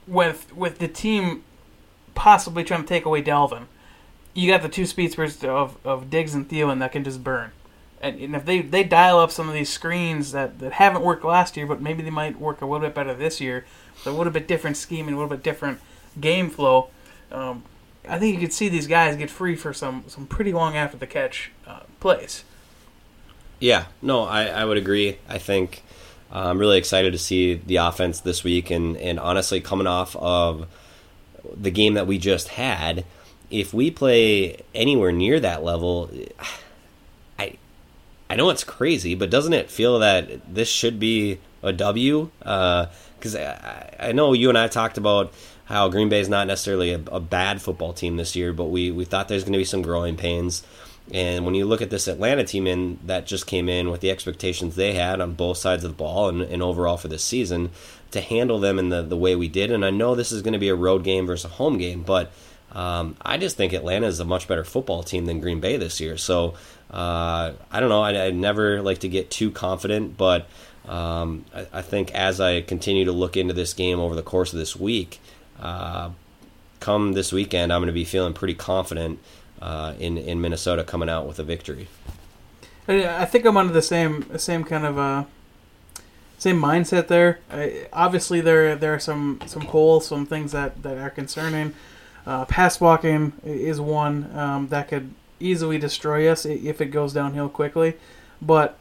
with 0.07 0.55
with 0.55 0.79
the 0.79 0.89
team 0.89 1.45
possibly 2.15 2.65
trying 2.65 2.83
to 2.83 2.89
take 2.89 3.05
away 3.05 3.23
Dalvin, 3.23 3.67
you 4.37 4.51
got 4.51 4.63
the 4.63 4.69
two 4.69 4.87
speedsters 4.87 5.43
of 5.43 5.77
of 5.85 6.11
Diggs 6.11 6.35
and 6.35 6.49
Thielen 6.49 6.79
that 6.81 6.93
can 6.93 7.03
just 7.03 7.25
burn. 7.25 7.51
And, 8.01 8.21
and 8.21 8.37
if 8.37 8.45
they, 8.45 8.61
they 8.61 8.85
dial 8.85 9.19
up 9.19 9.31
some 9.31 9.49
of 9.49 9.55
these 9.55 9.71
screens 9.71 10.33
that, 10.33 10.59
that 10.59 10.73
haven't 10.73 11.03
worked 11.03 11.25
last 11.25 11.57
year, 11.57 11.67
but 11.67 11.81
maybe 11.81 12.03
they 12.03 12.11
might 12.11 12.39
work 12.39 12.61
a 12.61 12.67
little 12.67 12.87
bit 12.87 12.95
better 12.95 13.15
this 13.15 13.41
year, 13.41 13.65
so 14.03 14.11
a 14.11 14.15
little 14.15 14.33
bit 14.33 14.47
different 14.47 14.77
scheme 14.77 15.09
and 15.09 15.17
a 15.17 15.19
little 15.19 15.35
bit 15.35 15.43
different 15.43 15.81
game 16.21 16.51
flow, 16.51 16.91
um, 17.33 17.65
I 18.09 18.19
think 18.19 18.35
you 18.35 18.41
could 18.41 18.53
see 18.53 18.69
these 18.69 18.87
guys 18.87 19.17
get 19.17 19.31
free 19.31 19.57
for 19.57 19.73
some 19.73 20.05
some 20.07 20.27
pretty 20.27 20.53
long 20.53 20.77
after 20.77 20.97
the 20.97 21.07
catch 21.07 21.51
uh, 21.67 21.81
plays. 22.01 22.45
Yeah, 23.59 23.87
no, 24.03 24.23
I, 24.23 24.45
I 24.45 24.65
would 24.65 24.77
agree. 24.77 25.19
I 25.29 25.39
think 25.39 25.83
uh, 26.31 26.51
I'm 26.51 26.59
really 26.59 26.79
excited 26.79 27.13
to 27.13 27.19
see 27.19 27.55
the 27.55 27.77
offense 27.77 28.21
this 28.21 28.45
week, 28.45 28.71
and 28.71 28.97
and 28.99 29.19
honestly, 29.19 29.61
coming 29.61 29.87
off 29.87 30.15
of 30.17 30.69
the 31.55 31.71
game 31.71 31.95
that 31.95 32.07
we 32.07 32.19
just 32.19 32.49
had, 32.49 33.05
if 33.51 33.73
we 33.73 33.91
play 33.91 34.63
anywhere 34.75 35.13
near 35.13 35.41
that 35.41 35.63
level, 35.63 36.11
I 37.39 37.59
I 38.29 38.37
know 38.37 38.51
it's 38.51 38.65
crazy, 38.65 39.15
but 39.15 39.31
doesn't 39.31 39.53
it 39.53 39.71
feel 39.71 39.99
that 40.01 40.53
this 40.53 40.69
should 40.69 40.99
be 40.99 41.39
a 41.63 41.73
W? 41.73 42.31
Because 42.39 43.37
uh, 43.37 43.91
I, 44.01 44.09
I 44.09 44.13
know 44.13 44.33
you 44.33 44.49
and 44.49 44.59
I 44.59 44.69
talked 44.69 44.99
about 44.99 45.33
how 45.67 45.89
Green 45.89 46.09
Bay 46.09 46.21
is 46.21 46.29
not 46.29 46.47
necessarily 46.47 46.93
a, 46.93 47.01
a, 47.11 47.19
bad 47.19 47.61
football 47.61 47.93
team 47.93 48.17
this 48.17 48.37
year, 48.37 48.53
but 48.53 48.67
we, 48.67 48.93
we 48.93 49.05
thought 49.05 49.27
there's 49.27 49.43
going 49.43 49.53
to 49.53 49.59
be 49.59 49.65
some 49.65 49.83
growing 49.83 50.17
pains. 50.17 50.63
And 51.13 51.45
when 51.45 51.55
you 51.55 51.67
look 51.67 51.83
at 51.83 51.91
this 51.91 52.07
Atlanta 52.07 52.45
team 52.45 52.69
in 52.69 52.99
that 53.05 53.27
just 53.27 53.47
came 53.47 53.69
in 53.69 53.91
with 53.91 54.01
the 54.01 54.11
expectations 54.11 54.77
they 54.77 54.95
had 54.95 55.21
on 55.21 55.33
both 55.33 55.59
sides 55.59 55.83
of 55.83 55.91
the 55.91 55.97
ball 55.97 56.29
and, 56.29 56.43
and 56.43 56.63
overall 56.63 56.97
for 56.97 57.09
this 57.09 57.25
season, 57.25 57.71
to 58.13 58.21
handle 58.21 58.59
them 58.59 58.79
in 58.79 58.89
the, 58.89 59.03
the 59.03 59.17
way 59.17 59.35
we 59.35 59.49
did, 59.49 59.71
and 59.71 59.85
I 59.85 59.91
know 59.91 60.15
this 60.15 60.33
is 60.33 60.43
going 60.43 60.53
to 60.53 60.59
be 60.59 60.69
a 60.69 60.75
road 60.75 61.05
game 61.05 61.27
versus 61.27 61.51
a 61.51 61.55
home 61.55 61.79
game, 61.79 62.03
but 62.03 62.31
um, 62.77 63.17
I 63.23 63.39
just 63.39 63.57
think 63.57 63.73
Atlanta 63.73 64.07
is 64.07 64.21
a 64.21 64.25
much 64.27 64.47
better 64.47 64.63
football 64.63 65.03
team 65.03 65.25
than 65.25 65.41
Green 65.41 65.61
Bay 65.61 65.79
this 65.79 65.99
year. 65.99 66.19
So 66.19 66.55
uh, 66.91 67.53
I 67.73 67.81
don't 67.81 67.89
know. 67.89 68.03
I, 68.03 68.27
I 68.27 68.31
never 68.33 68.83
like 68.83 68.99
to 68.99 69.09
get 69.09 69.31
too 69.31 69.51
confident, 69.51 70.19
but 70.19 70.47
um, 70.87 71.47
I, 71.55 71.67
I, 71.73 71.83
think 71.83 72.15
as 72.15 72.39
I 72.39 72.61
continue 72.61 73.07
to 73.07 73.13
look 73.13 73.35
into 73.35 73.55
this 73.55 73.73
game 73.73 73.99
over 73.99 74.15
the 74.15 74.23
course 74.23 74.53
of 74.53 74.59
this 74.59 74.77
week, 74.77 75.21
uh, 75.59 76.11
come 76.79 77.15
this 77.15 77.33
weekend, 77.33 77.73
I'm 77.73 77.81
going 77.81 77.87
to 77.87 77.95
be 77.95 78.05
feeling 78.05 78.35
pretty 78.35 78.55
confident 78.55 79.21
uh, 79.63 79.95
in 79.99 80.19
in 80.19 80.43
Minnesota 80.43 80.85
coming 80.85 81.09
out 81.09 81.27
with 81.27 81.39
a 81.39 81.45
victory. 81.45 81.89
I 82.87 83.25
think 83.25 83.47
I'm 83.47 83.57
under 83.57 83.73
the 83.73 83.83
same 83.83 84.39
same 84.39 84.65
kind 84.65 84.85
of 84.85 84.99
uh, 84.99 85.25
same 86.37 86.61
mindset 86.61 87.09
there. 87.09 87.41
I, 87.51 87.89
obviously, 87.91 88.43
there 88.43 88.77
there 88.77 88.93
are 88.93 89.01
some 89.01 89.41
some 89.47 89.63
holes, 89.63 90.07
some 90.07 90.27
things 90.27 90.53
that 90.53 90.83
that 90.83 90.99
are 90.99 91.11
concerning. 91.11 91.75
Uh, 92.27 92.45
pass 92.45 92.79
blocking 92.79 93.33
is 93.45 93.81
one 93.81 94.37
um, 94.37 94.69
that 94.69 94.89
could 94.89 95.15
easily 95.39 95.79
destroy 95.79 96.29
us 96.29 96.45
if 96.45 96.81
it 96.81 96.87
goes 96.87 97.13
downhill 97.13 97.49
quickly. 97.49 97.95
But 98.43 98.79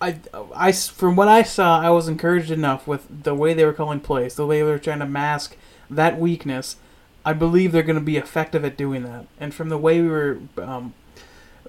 I, 0.00 0.18
I, 0.54 0.72
from 0.72 1.16
what 1.16 1.28
I 1.28 1.42
saw, 1.42 1.80
I 1.80 1.90
was 1.90 2.08
encouraged 2.08 2.50
enough 2.50 2.86
with 2.86 3.24
the 3.24 3.34
way 3.34 3.54
they 3.54 3.64
were 3.64 3.72
calling 3.72 4.00
plays, 4.00 4.34
the 4.34 4.46
way 4.46 4.58
they 4.58 4.70
were 4.70 4.78
trying 4.78 5.00
to 5.00 5.06
mask 5.06 5.56
that 5.90 6.18
weakness. 6.18 6.76
I 7.24 7.34
believe 7.34 7.72
they're 7.72 7.82
going 7.82 7.98
to 7.98 8.04
be 8.04 8.16
effective 8.16 8.64
at 8.64 8.76
doing 8.76 9.02
that. 9.02 9.26
And 9.38 9.52
from 9.52 9.68
the 9.68 9.76
way 9.76 10.00
we 10.00 10.08
were 10.08 10.38
um, 10.56 10.94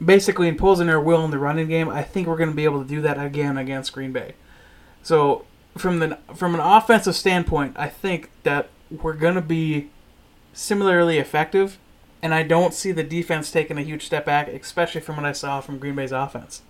basically 0.03 0.47
imposing 0.47 0.87
our 0.87 1.01
will 1.01 1.25
in 1.25 1.31
the 1.31 1.39
running 1.39 1.67
game, 1.67 1.89
I 1.89 2.03
think 2.03 2.27
we're 2.27 2.37
going 2.37 2.49
to 2.49 2.55
be 2.55 2.63
able 2.63 2.81
to 2.81 2.87
do 2.87 3.01
that 3.01 3.23
again 3.23 3.57
against 3.57 3.91
Green 3.91 4.13
Bay. 4.13 4.35
So 5.03 5.45
from 5.77 5.99
the 5.99 6.17
from 6.35 6.53
an 6.53 6.61
offensive 6.61 7.15
standpoint, 7.15 7.75
I 7.77 7.89
think 7.89 8.29
that 8.43 8.69
we're 8.89 9.13
going 9.13 9.35
to 9.35 9.41
be 9.41 9.89
similarly 10.53 11.17
effective, 11.17 11.77
and 12.21 12.33
I 12.33 12.43
don't 12.43 12.73
see 12.73 12.91
the 12.91 13.03
defense 13.03 13.51
taking 13.51 13.77
a 13.77 13.83
huge 13.83 14.05
step 14.05 14.25
back, 14.25 14.47
especially 14.47 15.01
from 15.01 15.17
what 15.17 15.25
I 15.25 15.31
saw 15.31 15.61
from 15.61 15.79
Green 15.79 15.95
Bay's 15.95 16.11
offense. 16.11 16.61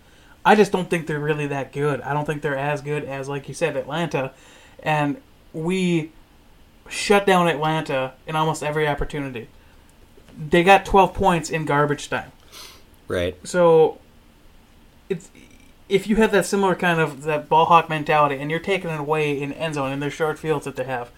I 0.44 0.56
just 0.56 0.72
don't 0.72 0.90
think 0.90 1.08
they're 1.08 1.20
really 1.20 1.48
that 1.48 1.72
good. 1.72 2.02
I 2.02 2.14
don't 2.14 2.26
think 2.26 2.42
they're 2.42 2.58
as 2.58 2.82
good 2.82 3.04
as, 3.04 3.30
like 3.30 3.48
you 3.48 3.54
said, 3.54 3.76
Atlanta, 3.76 4.32
and 4.82 5.22
we 5.54 6.12
shut 6.90 7.26
down 7.26 7.48
Atlanta 7.48 8.14
in 8.26 8.36
almost 8.36 8.64
every 8.64 8.88
opportunity. 8.88 9.48
They 10.38 10.64
got 10.64 10.86
12 10.86 11.14
points 11.14 11.50
in 11.50 11.66
garbage 11.66 12.10
time. 12.10 12.32
Right. 13.08 13.36
So 13.46 14.00
it's 15.10 15.30
if 15.90 16.08
you 16.08 16.16
have 16.16 16.32
that 16.32 16.46
similar 16.46 16.74
kind 16.74 17.02
of 17.02 17.24
that 17.24 17.50
ball 17.50 17.66
hawk 17.66 17.90
mentality 17.90 18.38
and 18.38 18.50
you're 18.50 18.62
taking 18.62 18.90
it 18.90 19.00
away 19.00 19.40
in 19.40 19.52
end 19.54 19.76
zone 19.76 19.92
in 19.92 20.00
their 20.00 20.10
short 20.10 20.40
fields 20.40 20.64
that 20.64 20.78
they 20.78 20.86
have, 20.86 21.12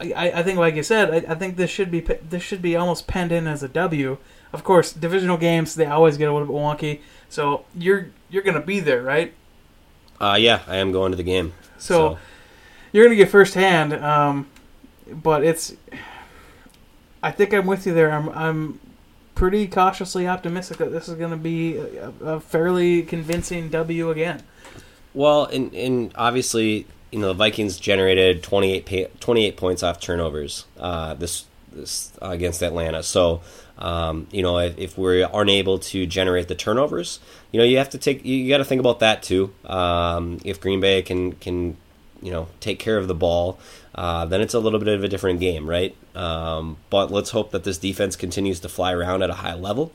I, 0.00 0.32
I 0.36 0.42
think 0.42 0.58
like 0.58 0.74
you 0.74 0.82
said, 0.82 1.10
I, 1.10 1.32
I 1.32 1.34
think 1.34 1.56
this 1.56 1.70
should 1.70 1.90
be 1.90 2.00
this 2.00 2.42
should 2.42 2.62
be 2.62 2.76
almost 2.76 3.06
penned 3.06 3.32
in 3.32 3.46
as 3.46 3.62
a 3.62 3.68
W. 3.68 4.18
Of 4.52 4.64
course, 4.64 4.92
divisional 4.92 5.36
games 5.36 5.74
they 5.74 5.86
always 5.86 6.16
get 6.16 6.28
a 6.28 6.32
little 6.32 6.48
bit 6.48 6.56
wonky. 6.56 7.00
So 7.28 7.64
you're 7.76 8.08
you're 8.28 8.42
gonna 8.42 8.60
be 8.60 8.80
there, 8.80 9.02
right? 9.02 9.32
Uh, 10.20 10.36
yeah, 10.38 10.62
I 10.66 10.76
am 10.76 10.92
going 10.92 11.10
to 11.10 11.16
the 11.16 11.22
game. 11.22 11.52
So, 11.78 12.14
so. 12.14 12.18
you're 12.92 13.04
gonna 13.04 13.16
get 13.16 13.28
firsthand. 13.28 13.92
Um, 13.94 14.48
but 15.10 15.44
it's. 15.44 15.74
I 17.22 17.30
think 17.30 17.54
I'm 17.54 17.66
with 17.66 17.86
you 17.86 17.94
there. 17.94 18.10
I'm 18.10 18.28
I'm 18.30 18.80
pretty 19.34 19.66
cautiously 19.66 20.28
optimistic 20.28 20.78
that 20.78 20.92
this 20.92 21.08
is 21.08 21.14
going 21.14 21.30
to 21.30 21.36
be 21.36 21.76
a, 21.76 22.12
a, 22.24 22.40
fairly 22.40 23.02
convincing 23.02 23.68
W 23.68 24.10
again. 24.10 24.42
Well, 25.12 25.46
and 25.46 25.72
and 25.74 26.12
obviously, 26.16 26.86
you 27.14 27.20
know, 27.20 27.28
the 27.28 27.34
Vikings 27.34 27.78
generated 27.78 28.42
28, 28.42 29.20
28 29.20 29.56
points 29.56 29.84
off 29.84 30.00
turnovers 30.00 30.64
uh, 30.80 31.14
this 31.14 31.44
this 31.70 32.12
uh, 32.20 32.30
against 32.30 32.60
Atlanta. 32.60 33.04
So, 33.04 33.40
um, 33.78 34.26
you 34.32 34.42
know, 34.42 34.58
if, 34.58 34.76
if, 34.76 34.98
we 34.98 35.22
aren't 35.22 35.50
able 35.50 35.78
to 35.78 36.06
generate 36.06 36.48
the 36.48 36.56
turnovers, 36.56 37.20
you 37.52 37.58
know, 37.58 37.64
you 37.64 37.78
have 37.78 37.90
to 37.90 37.98
take 37.98 38.24
you 38.24 38.48
got 38.48 38.58
to 38.58 38.64
think 38.64 38.80
about 38.80 38.98
that 38.98 39.22
too. 39.22 39.54
Um, 39.64 40.40
if 40.44 40.60
Green 40.60 40.80
Bay 40.80 41.02
can 41.02 41.34
can 41.34 41.76
you 42.20 42.32
know 42.32 42.48
take 42.58 42.80
care 42.80 42.98
of 42.98 43.06
the 43.06 43.14
ball, 43.14 43.60
uh, 43.94 44.24
then 44.24 44.40
it's 44.40 44.54
a 44.54 44.58
little 44.58 44.80
bit 44.80 44.88
of 44.88 45.04
a 45.04 45.08
different 45.08 45.38
game, 45.38 45.70
right? 45.70 45.96
Um, 46.16 46.78
but 46.90 47.12
let's 47.12 47.30
hope 47.30 47.52
that 47.52 47.62
this 47.62 47.78
defense 47.78 48.16
continues 48.16 48.58
to 48.60 48.68
fly 48.68 48.92
around 48.92 49.22
at 49.22 49.30
a 49.30 49.34
high 49.34 49.54
level. 49.54 49.92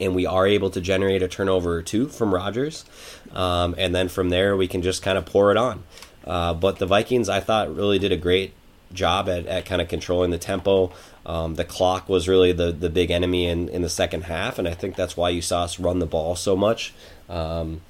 And 0.00 0.14
we 0.14 0.26
are 0.26 0.46
able 0.46 0.70
to 0.70 0.80
generate 0.80 1.22
a 1.22 1.28
turnover 1.28 1.74
or 1.74 1.82
two 1.82 2.08
from 2.08 2.32
Rodgers. 2.32 2.84
Um, 3.32 3.74
and 3.78 3.94
then 3.94 4.08
from 4.08 4.30
there, 4.30 4.56
we 4.56 4.68
can 4.68 4.82
just 4.82 5.02
kind 5.02 5.18
of 5.18 5.26
pour 5.26 5.50
it 5.50 5.56
on. 5.56 5.82
Uh, 6.24 6.54
but 6.54 6.78
the 6.78 6.86
Vikings, 6.86 7.28
I 7.28 7.40
thought, 7.40 7.74
really 7.74 7.98
did 7.98 8.12
a 8.12 8.16
great 8.16 8.52
job 8.92 9.28
at, 9.28 9.46
at 9.46 9.66
kind 9.66 9.82
of 9.82 9.88
controlling 9.88 10.30
the 10.30 10.38
tempo. 10.38 10.92
Um, 11.26 11.56
the 11.56 11.64
clock 11.64 12.08
was 12.08 12.28
really 12.28 12.52
the, 12.52 12.72
the 12.72 12.88
big 12.88 13.10
enemy 13.10 13.46
in, 13.46 13.68
in 13.68 13.82
the 13.82 13.88
second 13.88 14.24
half, 14.24 14.58
and 14.58 14.66
I 14.66 14.74
think 14.74 14.96
that's 14.96 15.16
why 15.16 15.30
you 15.30 15.42
saw 15.42 15.64
us 15.64 15.78
run 15.78 15.98
the 15.98 16.06
ball 16.06 16.36
so 16.36 16.56
much. 16.56 16.94
Um, 17.28 17.82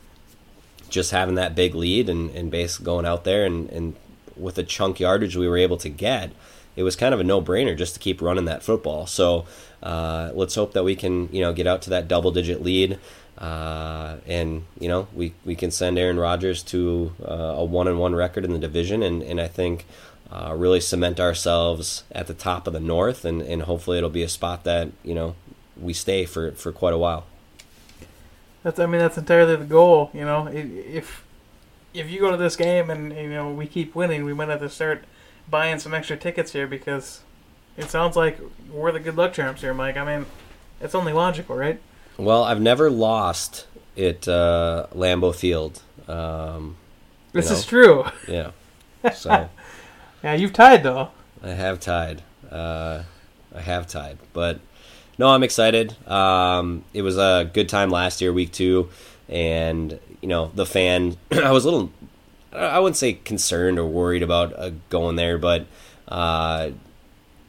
just 0.89 1.11
having 1.11 1.35
that 1.35 1.55
big 1.55 1.75
lead 1.75 2.09
and, 2.09 2.31
and 2.31 2.51
basically 2.51 2.85
going 2.85 3.07
out 3.07 3.25
there 3.25 3.45
and, 3.45 3.69
and 3.71 3.95
with 4.37 4.55
the 4.55 4.65
chunk 4.65 4.99
yardage 5.01 5.37
we 5.37 5.49
were 5.49 5.59
able 5.59 5.77
to 5.77 5.89
get, 5.89 6.31
it 6.77 6.83
was 6.83 6.97
kind 6.97 7.13
of 7.13 7.21
a 7.21 7.25
no 7.25 7.43
brainer 7.43 7.77
just 7.77 7.95
to 7.95 8.01
keep 8.01 8.23
running 8.23 8.47
that 8.47 8.63
football. 8.63 9.07
So 9.07 9.47
uh, 9.83 10.31
let's 10.35 10.55
hope 10.55 10.73
that 10.73 10.85
we 10.85 10.97
can 10.97 11.29
you 11.33 11.41
know 11.41 11.53
get 11.53 11.67
out 11.67 11.83
to 11.83 11.91
that 11.91 12.09
double 12.09 12.31
digit 12.31 12.63
lead. 12.63 12.99
Uh, 13.37 14.17
and 14.27 14.65
you 14.81 14.89
know 14.89 15.07
we, 15.15 15.33
we 15.45 15.55
can 15.55 15.71
send 15.71 15.97
Aaron 15.97 16.19
Rodgers 16.19 16.61
to 16.65 17.13
uh, 17.25 17.55
a 17.57 17.65
one 17.65 17.87
and 17.87 17.99
one 17.99 18.15
record 18.15 18.45
in 18.45 18.53
the 18.53 18.59
division, 18.59 19.03
and, 19.03 19.23
and 19.23 19.41
I 19.41 19.47
think 19.47 19.87
uh, 20.31 20.55
really 20.57 20.81
cement 20.81 21.21
ourselves 21.21 22.03
at 22.11 22.27
the 22.27 22.35
top 22.35 22.67
of 22.67 22.73
the 22.73 22.81
North, 22.81 23.25
and, 23.25 23.41
and 23.41 23.63
hopefully 23.63 23.97
it'll 23.97 24.11
be 24.11 24.25
a 24.25 24.29
spot 24.29 24.65
that 24.65 24.89
you 25.05 25.15
know 25.15 25.37
we 25.81 25.93
stay 25.93 26.25
for, 26.25 26.53
for 26.53 26.73
quite 26.73 26.95
a 26.95 26.99
while. 26.99 27.27
That's 28.63 28.79
I 28.79 28.87
mean 28.87 29.01
that's 29.01 29.17
entirely 29.17 29.57
the 29.57 29.65
goal. 29.65 30.11
You 30.13 30.25
know, 30.25 30.49
if 30.49 31.25
if 31.95 32.11
you 32.11 32.21
go 32.21 32.31
to 32.31 32.37
this 32.37 32.57
game 32.57 32.91
and 32.91 33.13
you 33.17 33.31
know 33.31 33.53
we 33.53 33.67
keep 33.67 33.95
winning, 33.95 34.25
we 34.25 34.35
might 34.35 34.49
have 34.49 34.61
to 34.61 34.69
start 34.69 35.05
buying 35.49 35.79
some 35.79 35.95
extra 35.95 36.17
tickets 36.17 36.53
here 36.53 36.67
because 36.67 37.21
it 37.79 37.89
sounds 37.91 38.17
like 38.17 38.39
we're 38.71 38.93
the 38.93 39.01
good 39.01 39.17
luck 39.17 39.33
charms 39.33 39.63
here, 39.63 39.73
Mike. 39.73 39.97
I 39.97 40.05
mean, 40.05 40.27
it's 40.81 40.95
only 40.95 41.13
logical, 41.13 41.57
right? 41.57 41.81
Well, 42.19 42.45
I've 42.45 42.61
never 42.61 42.91
lost 42.91 43.67
at 43.97 44.29
uh, 44.29 44.87
Lambeau 44.95 45.35
Field. 45.35 45.81
Um, 46.09 46.77
this 47.33 47.49
know. 47.49 47.57
is 47.57 47.65
true. 47.65 48.05
Yeah. 48.29 48.51
So. 49.15 49.49
yeah, 50.25 50.35
you've 50.35 50.53
tied 50.53 50.83
though. 50.83 51.11
I 51.43 51.51
have 51.51 51.79
tied. 51.79 52.23
Uh, 52.51 53.05
I 53.55 53.61
have 53.61 53.87
tied, 53.87 54.19
but 54.33 54.59
no, 55.19 55.29
I'm 55.29 55.43
excited. 55.45 55.97
Um, 56.09 56.85
it 56.93 57.03
was 57.03 57.17
a 57.17 57.49
good 57.53 57.69
time 57.69 57.91
last 57.91 58.21
year, 58.21 58.33
week 58.33 58.53
two, 58.53 58.89
and 59.29 59.99
you 60.21 60.29
know 60.29 60.51
the 60.55 60.67
fan. 60.67 61.17
I 61.33 61.53
was 61.53 61.65
a 61.65 61.71
little, 61.71 61.93
I 62.53 62.81
wouldn't 62.81 62.97
say 62.97 63.15
concerned 63.15 63.79
or 63.79 63.87
worried 63.87 64.23
about 64.23 64.53
uh, 64.59 64.71
going 64.91 65.17
there, 65.17 65.39
but 65.39 65.67
uh, 66.09 66.71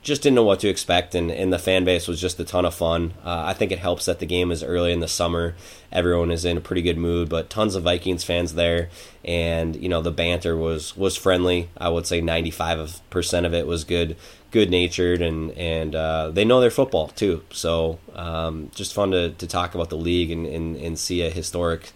just 0.01 0.21
didn't 0.21 0.35
know 0.35 0.43
what 0.43 0.61
to 0.61 0.69
expect, 0.69 1.13
and, 1.13 1.29
and 1.29 1.51
the 1.51 1.59
fan 1.59 1.83
base 1.83 2.07
was 2.07 2.21
just 2.21 2.39
a 2.39 2.45
ton 2.45 2.65
of 2.65 2.73
fun. 2.73 3.13
Uh, 3.23 3.43
I 3.45 3.53
think 3.53 3.71
it 3.71 3.79
helps 3.79 4.05
that 4.05 4.19
the 4.19 4.25
game 4.25 4.51
is 4.51 4.63
early 4.63 4.93
in 4.93 5.01
the 5.01 5.07
summer. 5.07 5.55
Everyone 5.91 6.31
is 6.31 6.45
in 6.45 6.57
a 6.57 6.61
pretty 6.61 6.81
good 6.81 6.97
mood, 6.97 7.29
but 7.29 7.49
tons 7.49 7.75
of 7.75 7.83
Vikings 7.83 8.23
fans 8.23 8.53
there, 8.53 8.89
and 9.25 9.75
you 9.75 9.89
know 9.89 10.01
the 10.01 10.11
banter 10.11 10.55
was 10.55 10.95
was 10.95 11.17
friendly. 11.17 11.69
I 11.77 11.89
would 11.89 12.07
say 12.07 12.21
ninety 12.21 12.51
five 12.51 13.01
percent 13.09 13.45
of 13.45 13.53
it 13.53 13.67
was 13.67 13.83
good 13.83 14.15
good 14.51 14.71
natured 14.71 15.21
and 15.21 15.51
and 15.51 15.95
uh, 15.95 16.31
they 16.31 16.45
know 16.45 16.61
their 16.61 16.71
football 16.71 17.09
too. 17.09 17.43
So 17.51 17.99
um, 18.13 18.71
just 18.73 18.93
fun 18.93 19.11
to, 19.11 19.31
to 19.31 19.47
talk 19.47 19.75
about 19.75 19.89
the 19.89 19.97
league 19.97 20.31
and, 20.31 20.45
and, 20.45 20.75
and 20.75 20.97
see 20.97 21.21
a 21.21 21.29
historic 21.29 21.91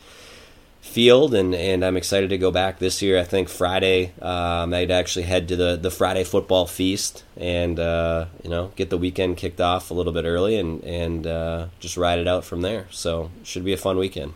field 0.83 1.33
and, 1.33 1.55
and 1.55 1.83
I'm 1.83 1.95
excited 1.95 2.29
to 2.29 2.37
go 2.37 2.51
back 2.51 2.77
this 2.77 3.01
year. 3.01 3.17
I 3.17 3.23
think 3.23 3.47
Friday 3.47 4.11
um, 4.21 4.73
I'd 4.73 4.91
actually 4.91 5.23
head 5.23 5.47
to 5.47 5.55
the, 5.55 5.77
the 5.77 5.89
Friday 5.89 6.25
football 6.25 6.67
feast 6.67 7.23
and 7.37 7.79
uh, 7.79 8.25
you 8.43 8.49
know 8.49 8.71
get 8.75 8.89
the 8.89 8.97
weekend 8.97 9.37
kicked 9.37 9.61
off 9.61 9.89
a 9.89 9.93
little 9.93 10.11
bit 10.11 10.25
early 10.25 10.57
and 10.57 10.83
and 10.83 11.25
uh, 11.25 11.67
just 11.79 11.95
ride 11.95 12.19
it 12.19 12.27
out 12.27 12.43
from 12.43 12.61
there. 12.61 12.87
So 12.91 13.31
should 13.43 13.63
be 13.63 13.73
a 13.73 13.77
fun 13.77 13.97
weekend. 13.97 14.33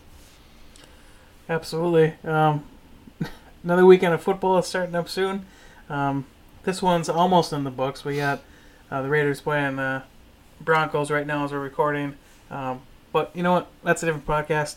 Absolutely. 1.50 2.14
Um, 2.24 2.64
another 3.62 3.84
weekend 3.84 4.14
of 4.14 4.22
football 4.22 4.58
is 4.58 4.66
starting 4.66 4.94
up 4.94 5.08
soon. 5.08 5.44
Um, 5.90 6.26
this 6.64 6.82
one's 6.82 7.10
almost 7.10 7.52
in 7.52 7.64
the 7.64 7.70
books. 7.70 8.04
We 8.04 8.16
got 8.16 8.42
uh, 8.90 9.02
the 9.02 9.10
Raiders 9.10 9.42
playing 9.42 9.76
the 9.76 10.02
Broncos 10.62 11.10
right 11.10 11.26
now 11.26 11.44
as 11.44 11.52
we're 11.52 11.60
recording. 11.60 12.16
Um, 12.50 12.80
but 13.12 13.30
you 13.34 13.42
know 13.42 13.52
what? 13.52 13.68
That's 13.84 14.02
a 14.02 14.06
different 14.06 14.26
podcast. 14.26 14.76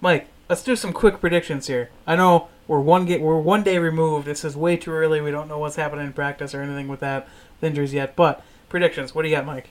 Mike, 0.00 0.28
let's 0.48 0.62
do 0.62 0.76
some 0.76 0.92
quick 0.92 1.20
predictions 1.20 1.66
here. 1.66 1.90
I 2.06 2.16
know 2.16 2.48
we're 2.66 2.80
one 2.80 3.06
get 3.06 3.20
we're 3.20 3.38
one 3.38 3.62
day 3.62 3.78
removed. 3.78 4.26
This 4.26 4.44
is 4.44 4.56
way 4.56 4.76
too 4.76 4.92
early. 4.92 5.20
We 5.20 5.30
don't 5.30 5.48
know 5.48 5.58
what's 5.58 5.76
happening 5.76 6.06
in 6.06 6.12
practice 6.12 6.54
or 6.54 6.62
anything 6.62 6.88
with 6.88 7.00
that 7.00 7.28
with 7.60 7.70
injuries 7.70 7.94
yet. 7.94 8.16
But 8.16 8.42
predictions. 8.68 9.14
What 9.14 9.22
do 9.22 9.28
you 9.28 9.36
got, 9.36 9.46
Mike? 9.46 9.70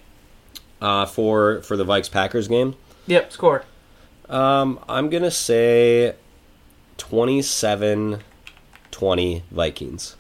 Uh, 0.82 1.06
for 1.06 1.62
for 1.62 1.78
the 1.78 1.86
Vikes 1.86 2.12
Packers 2.12 2.48
game. 2.48 2.76
Yep, 3.08 3.32
score. 3.32 3.64
Um, 4.30 4.80
I'm 4.90 5.10
gonna 5.10 5.32
say 5.32 6.16
27 6.98 8.22
20 8.96 9.44
Vikings. 9.52 10.16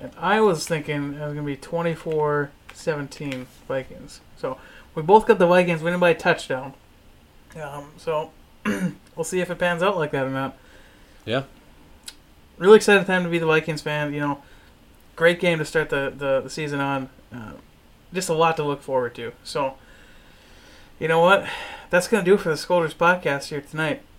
And 0.00 0.12
I 0.16 0.40
was 0.40 0.64
thinking 0.64 1.14
it 1.14 1.20
was 1.20 1.34
going 1.34 1.36
to 1.38 1.42
be 1.42 1.56
24 1.56 2.52
17 2.72 3.48
Vikings. 3.66 4.20
So 4.36 4.58
we 4.94 5.02
both 5.02 5.26
got 5.26 5.40
the 5.40 5.46
Vikings 5.48 5.82
winning 5.82 5.98
by 5.98 6.10
a 6.10 6.14
touchdown. 6.14 6.74
Um, 7.60 7.90
so 7.96 8.30
we'll 9.16 9.24
see 9.24 9.40
if 9.40 9.50
it 9.50 9.58
pans 9.58 9.82
out 9.82 9.96
like 9.96 10.10
that 10.12 10.26
or 10.26 10.30
not. 10.30 10.56
Yeah. 11.24 11.44
Really 12.56 12.76
excited 12.76 13.06
time 13.06 13.24
to 13.24 13.28
be 13.28 13.38
the 13.38 13.46
Vikings 13.46 13.82
fan. 13.82 14.12
You 14.12 14.20
know, 14.20 14.42
great 15.16 15.40
game 15.40 15.58
to 15.58 15.64
start 15.64 15.90
the, 15.90 16.12
the, 16.16 16.40
the 16.42 16.50
season 16.50 16.80
on. 16.80 17.08
Uh, 17.32 17.52
just 18.12 18.28
a 18.28 18.34
lot 18.34 18.56
to 18.56 18.64
look 18.64 18.82
forward 18.82 19.14
to. 19.16 19.32
So, 19.44 19.74
you 20.98 21.08
know 21.08 21.20
what? 21.20 21.46
That's 21.90 22.08
going 22.08 22.24
to 22.24 22.30
do 22.30 22.36
for 22.36 22.48
the 22.48 22.56
Scolders 22.56 22.94
podcast 22.94 23.48
here 23.48 23.60
tonight. 23.60 24.02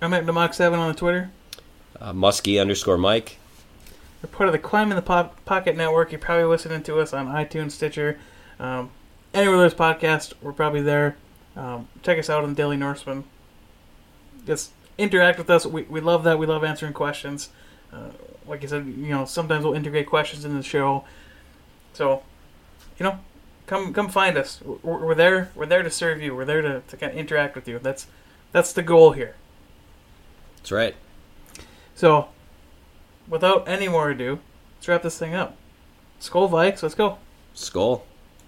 I'm 0.00 0.14
at 0.14 0.24
Demok7 0.24 0.78
on 0.78 0.88
the 0.88 0.98
Twitter. 0.98 1.30
Uh, 2.00 2.12
Muskie 2.12 2.60
underscore 2.60 2.96
Mike. 2.96 3.38
We're 4.22 4.30
part 4.30 4.48
of 4.48 4.52
the 4.52 4.58
Climb 4.58 4.90
in 4.90 4.96
the 4.96 5.02
Pop- 5.02 5.44
Pocket 5.44 5.76
Network. 5.76 6.12
You're 6.12 6.20
probably 6.20 6.44
listening 6.44 6.82
to 6.84 7.00
us 7.00 7.12
on 7.12 7.26
iTunes, 7.26 7.72
Stitcher, 7.72 8.18
um, 8.58 8.90
anywhere 9.32 9.58
there's 9.58 9.74
podcasts. 9.74 10.32
We're 10.40 10.52
probably 10.52 10.82
there. 10.82 11.16
Um, 11.56 11.88
check 12.02 12.18
us 12.18 12.30
out 12.30 12.44
on 12.44 12.54
Daily 12.54 12.76
Norseman. 12.76 13.24
Just 14.48 14.72
interact 14.96 15.36
with 15.36 15.50
us. 15.50 15.66
We, 15.66 15.82
we 15.82 16.00
love 16.00 16.24
that. 16.24 16.38
We 16.38 16.46
love 16.46 16.64
answering 16.64 16.94
questions. 16.94 17.50
Uh, 17.92 18.08
like 18.46 18.64
I 18.64 18.66
said, 18.66 18.86
you 18.86 19.10
know, 19.10 19.26
sometimes 19.26 19.62
we'll 19.62 19.74
integrate 19.74 20.06
questions 20.06 20.42
in 20.46 20.56
the 20.56 20.62
show. 20.62 21.04
So, 21.92 22.22
you 22.98 23.04
know, 23.04 23.18
come 23.66 23.92
come 23.92 24.08
find 24.08 24.38
us. 24.38 24.62
We're, 24.62 25.04
we're 25.04 25.14
there. 25.14 25.50
We're 25.54 25.66
there 25.66 25.82
to 25.82 25.90
serve 25.90 26.22
you. 26.22 26.34
We're 26.34 26.46
there 26.46 26.62
to, 26.62 26.80
to 26.80 26.96
kind 26.96 27.12
of 27.12 27.18
interact 27.18 27.54
with 27.56 27.68
you. 27.68 27.78
That's 27.78 28.06
that's 28.50 28.72
the 28.72 28.82
goal 28.82 29.12
here. 29.12 29.36
That's 30.56 30.72
right. 30.72 30.96
So, 31.94 32.28
without 33.28 33.68
any 33.68 33.86
more 33.86 34.08
ado, 34.08 34.40
let's 34.78 34.88
wrap 34.88 35.02
this 35.02 35.18
thing 35.18 35.34
up. 35.34 35.58
Skol 36.22 36.48
Vikes, 36.48 36.82
let's 36.82 36.94
go. 36.94 37.18
Skol. 37.54 38.00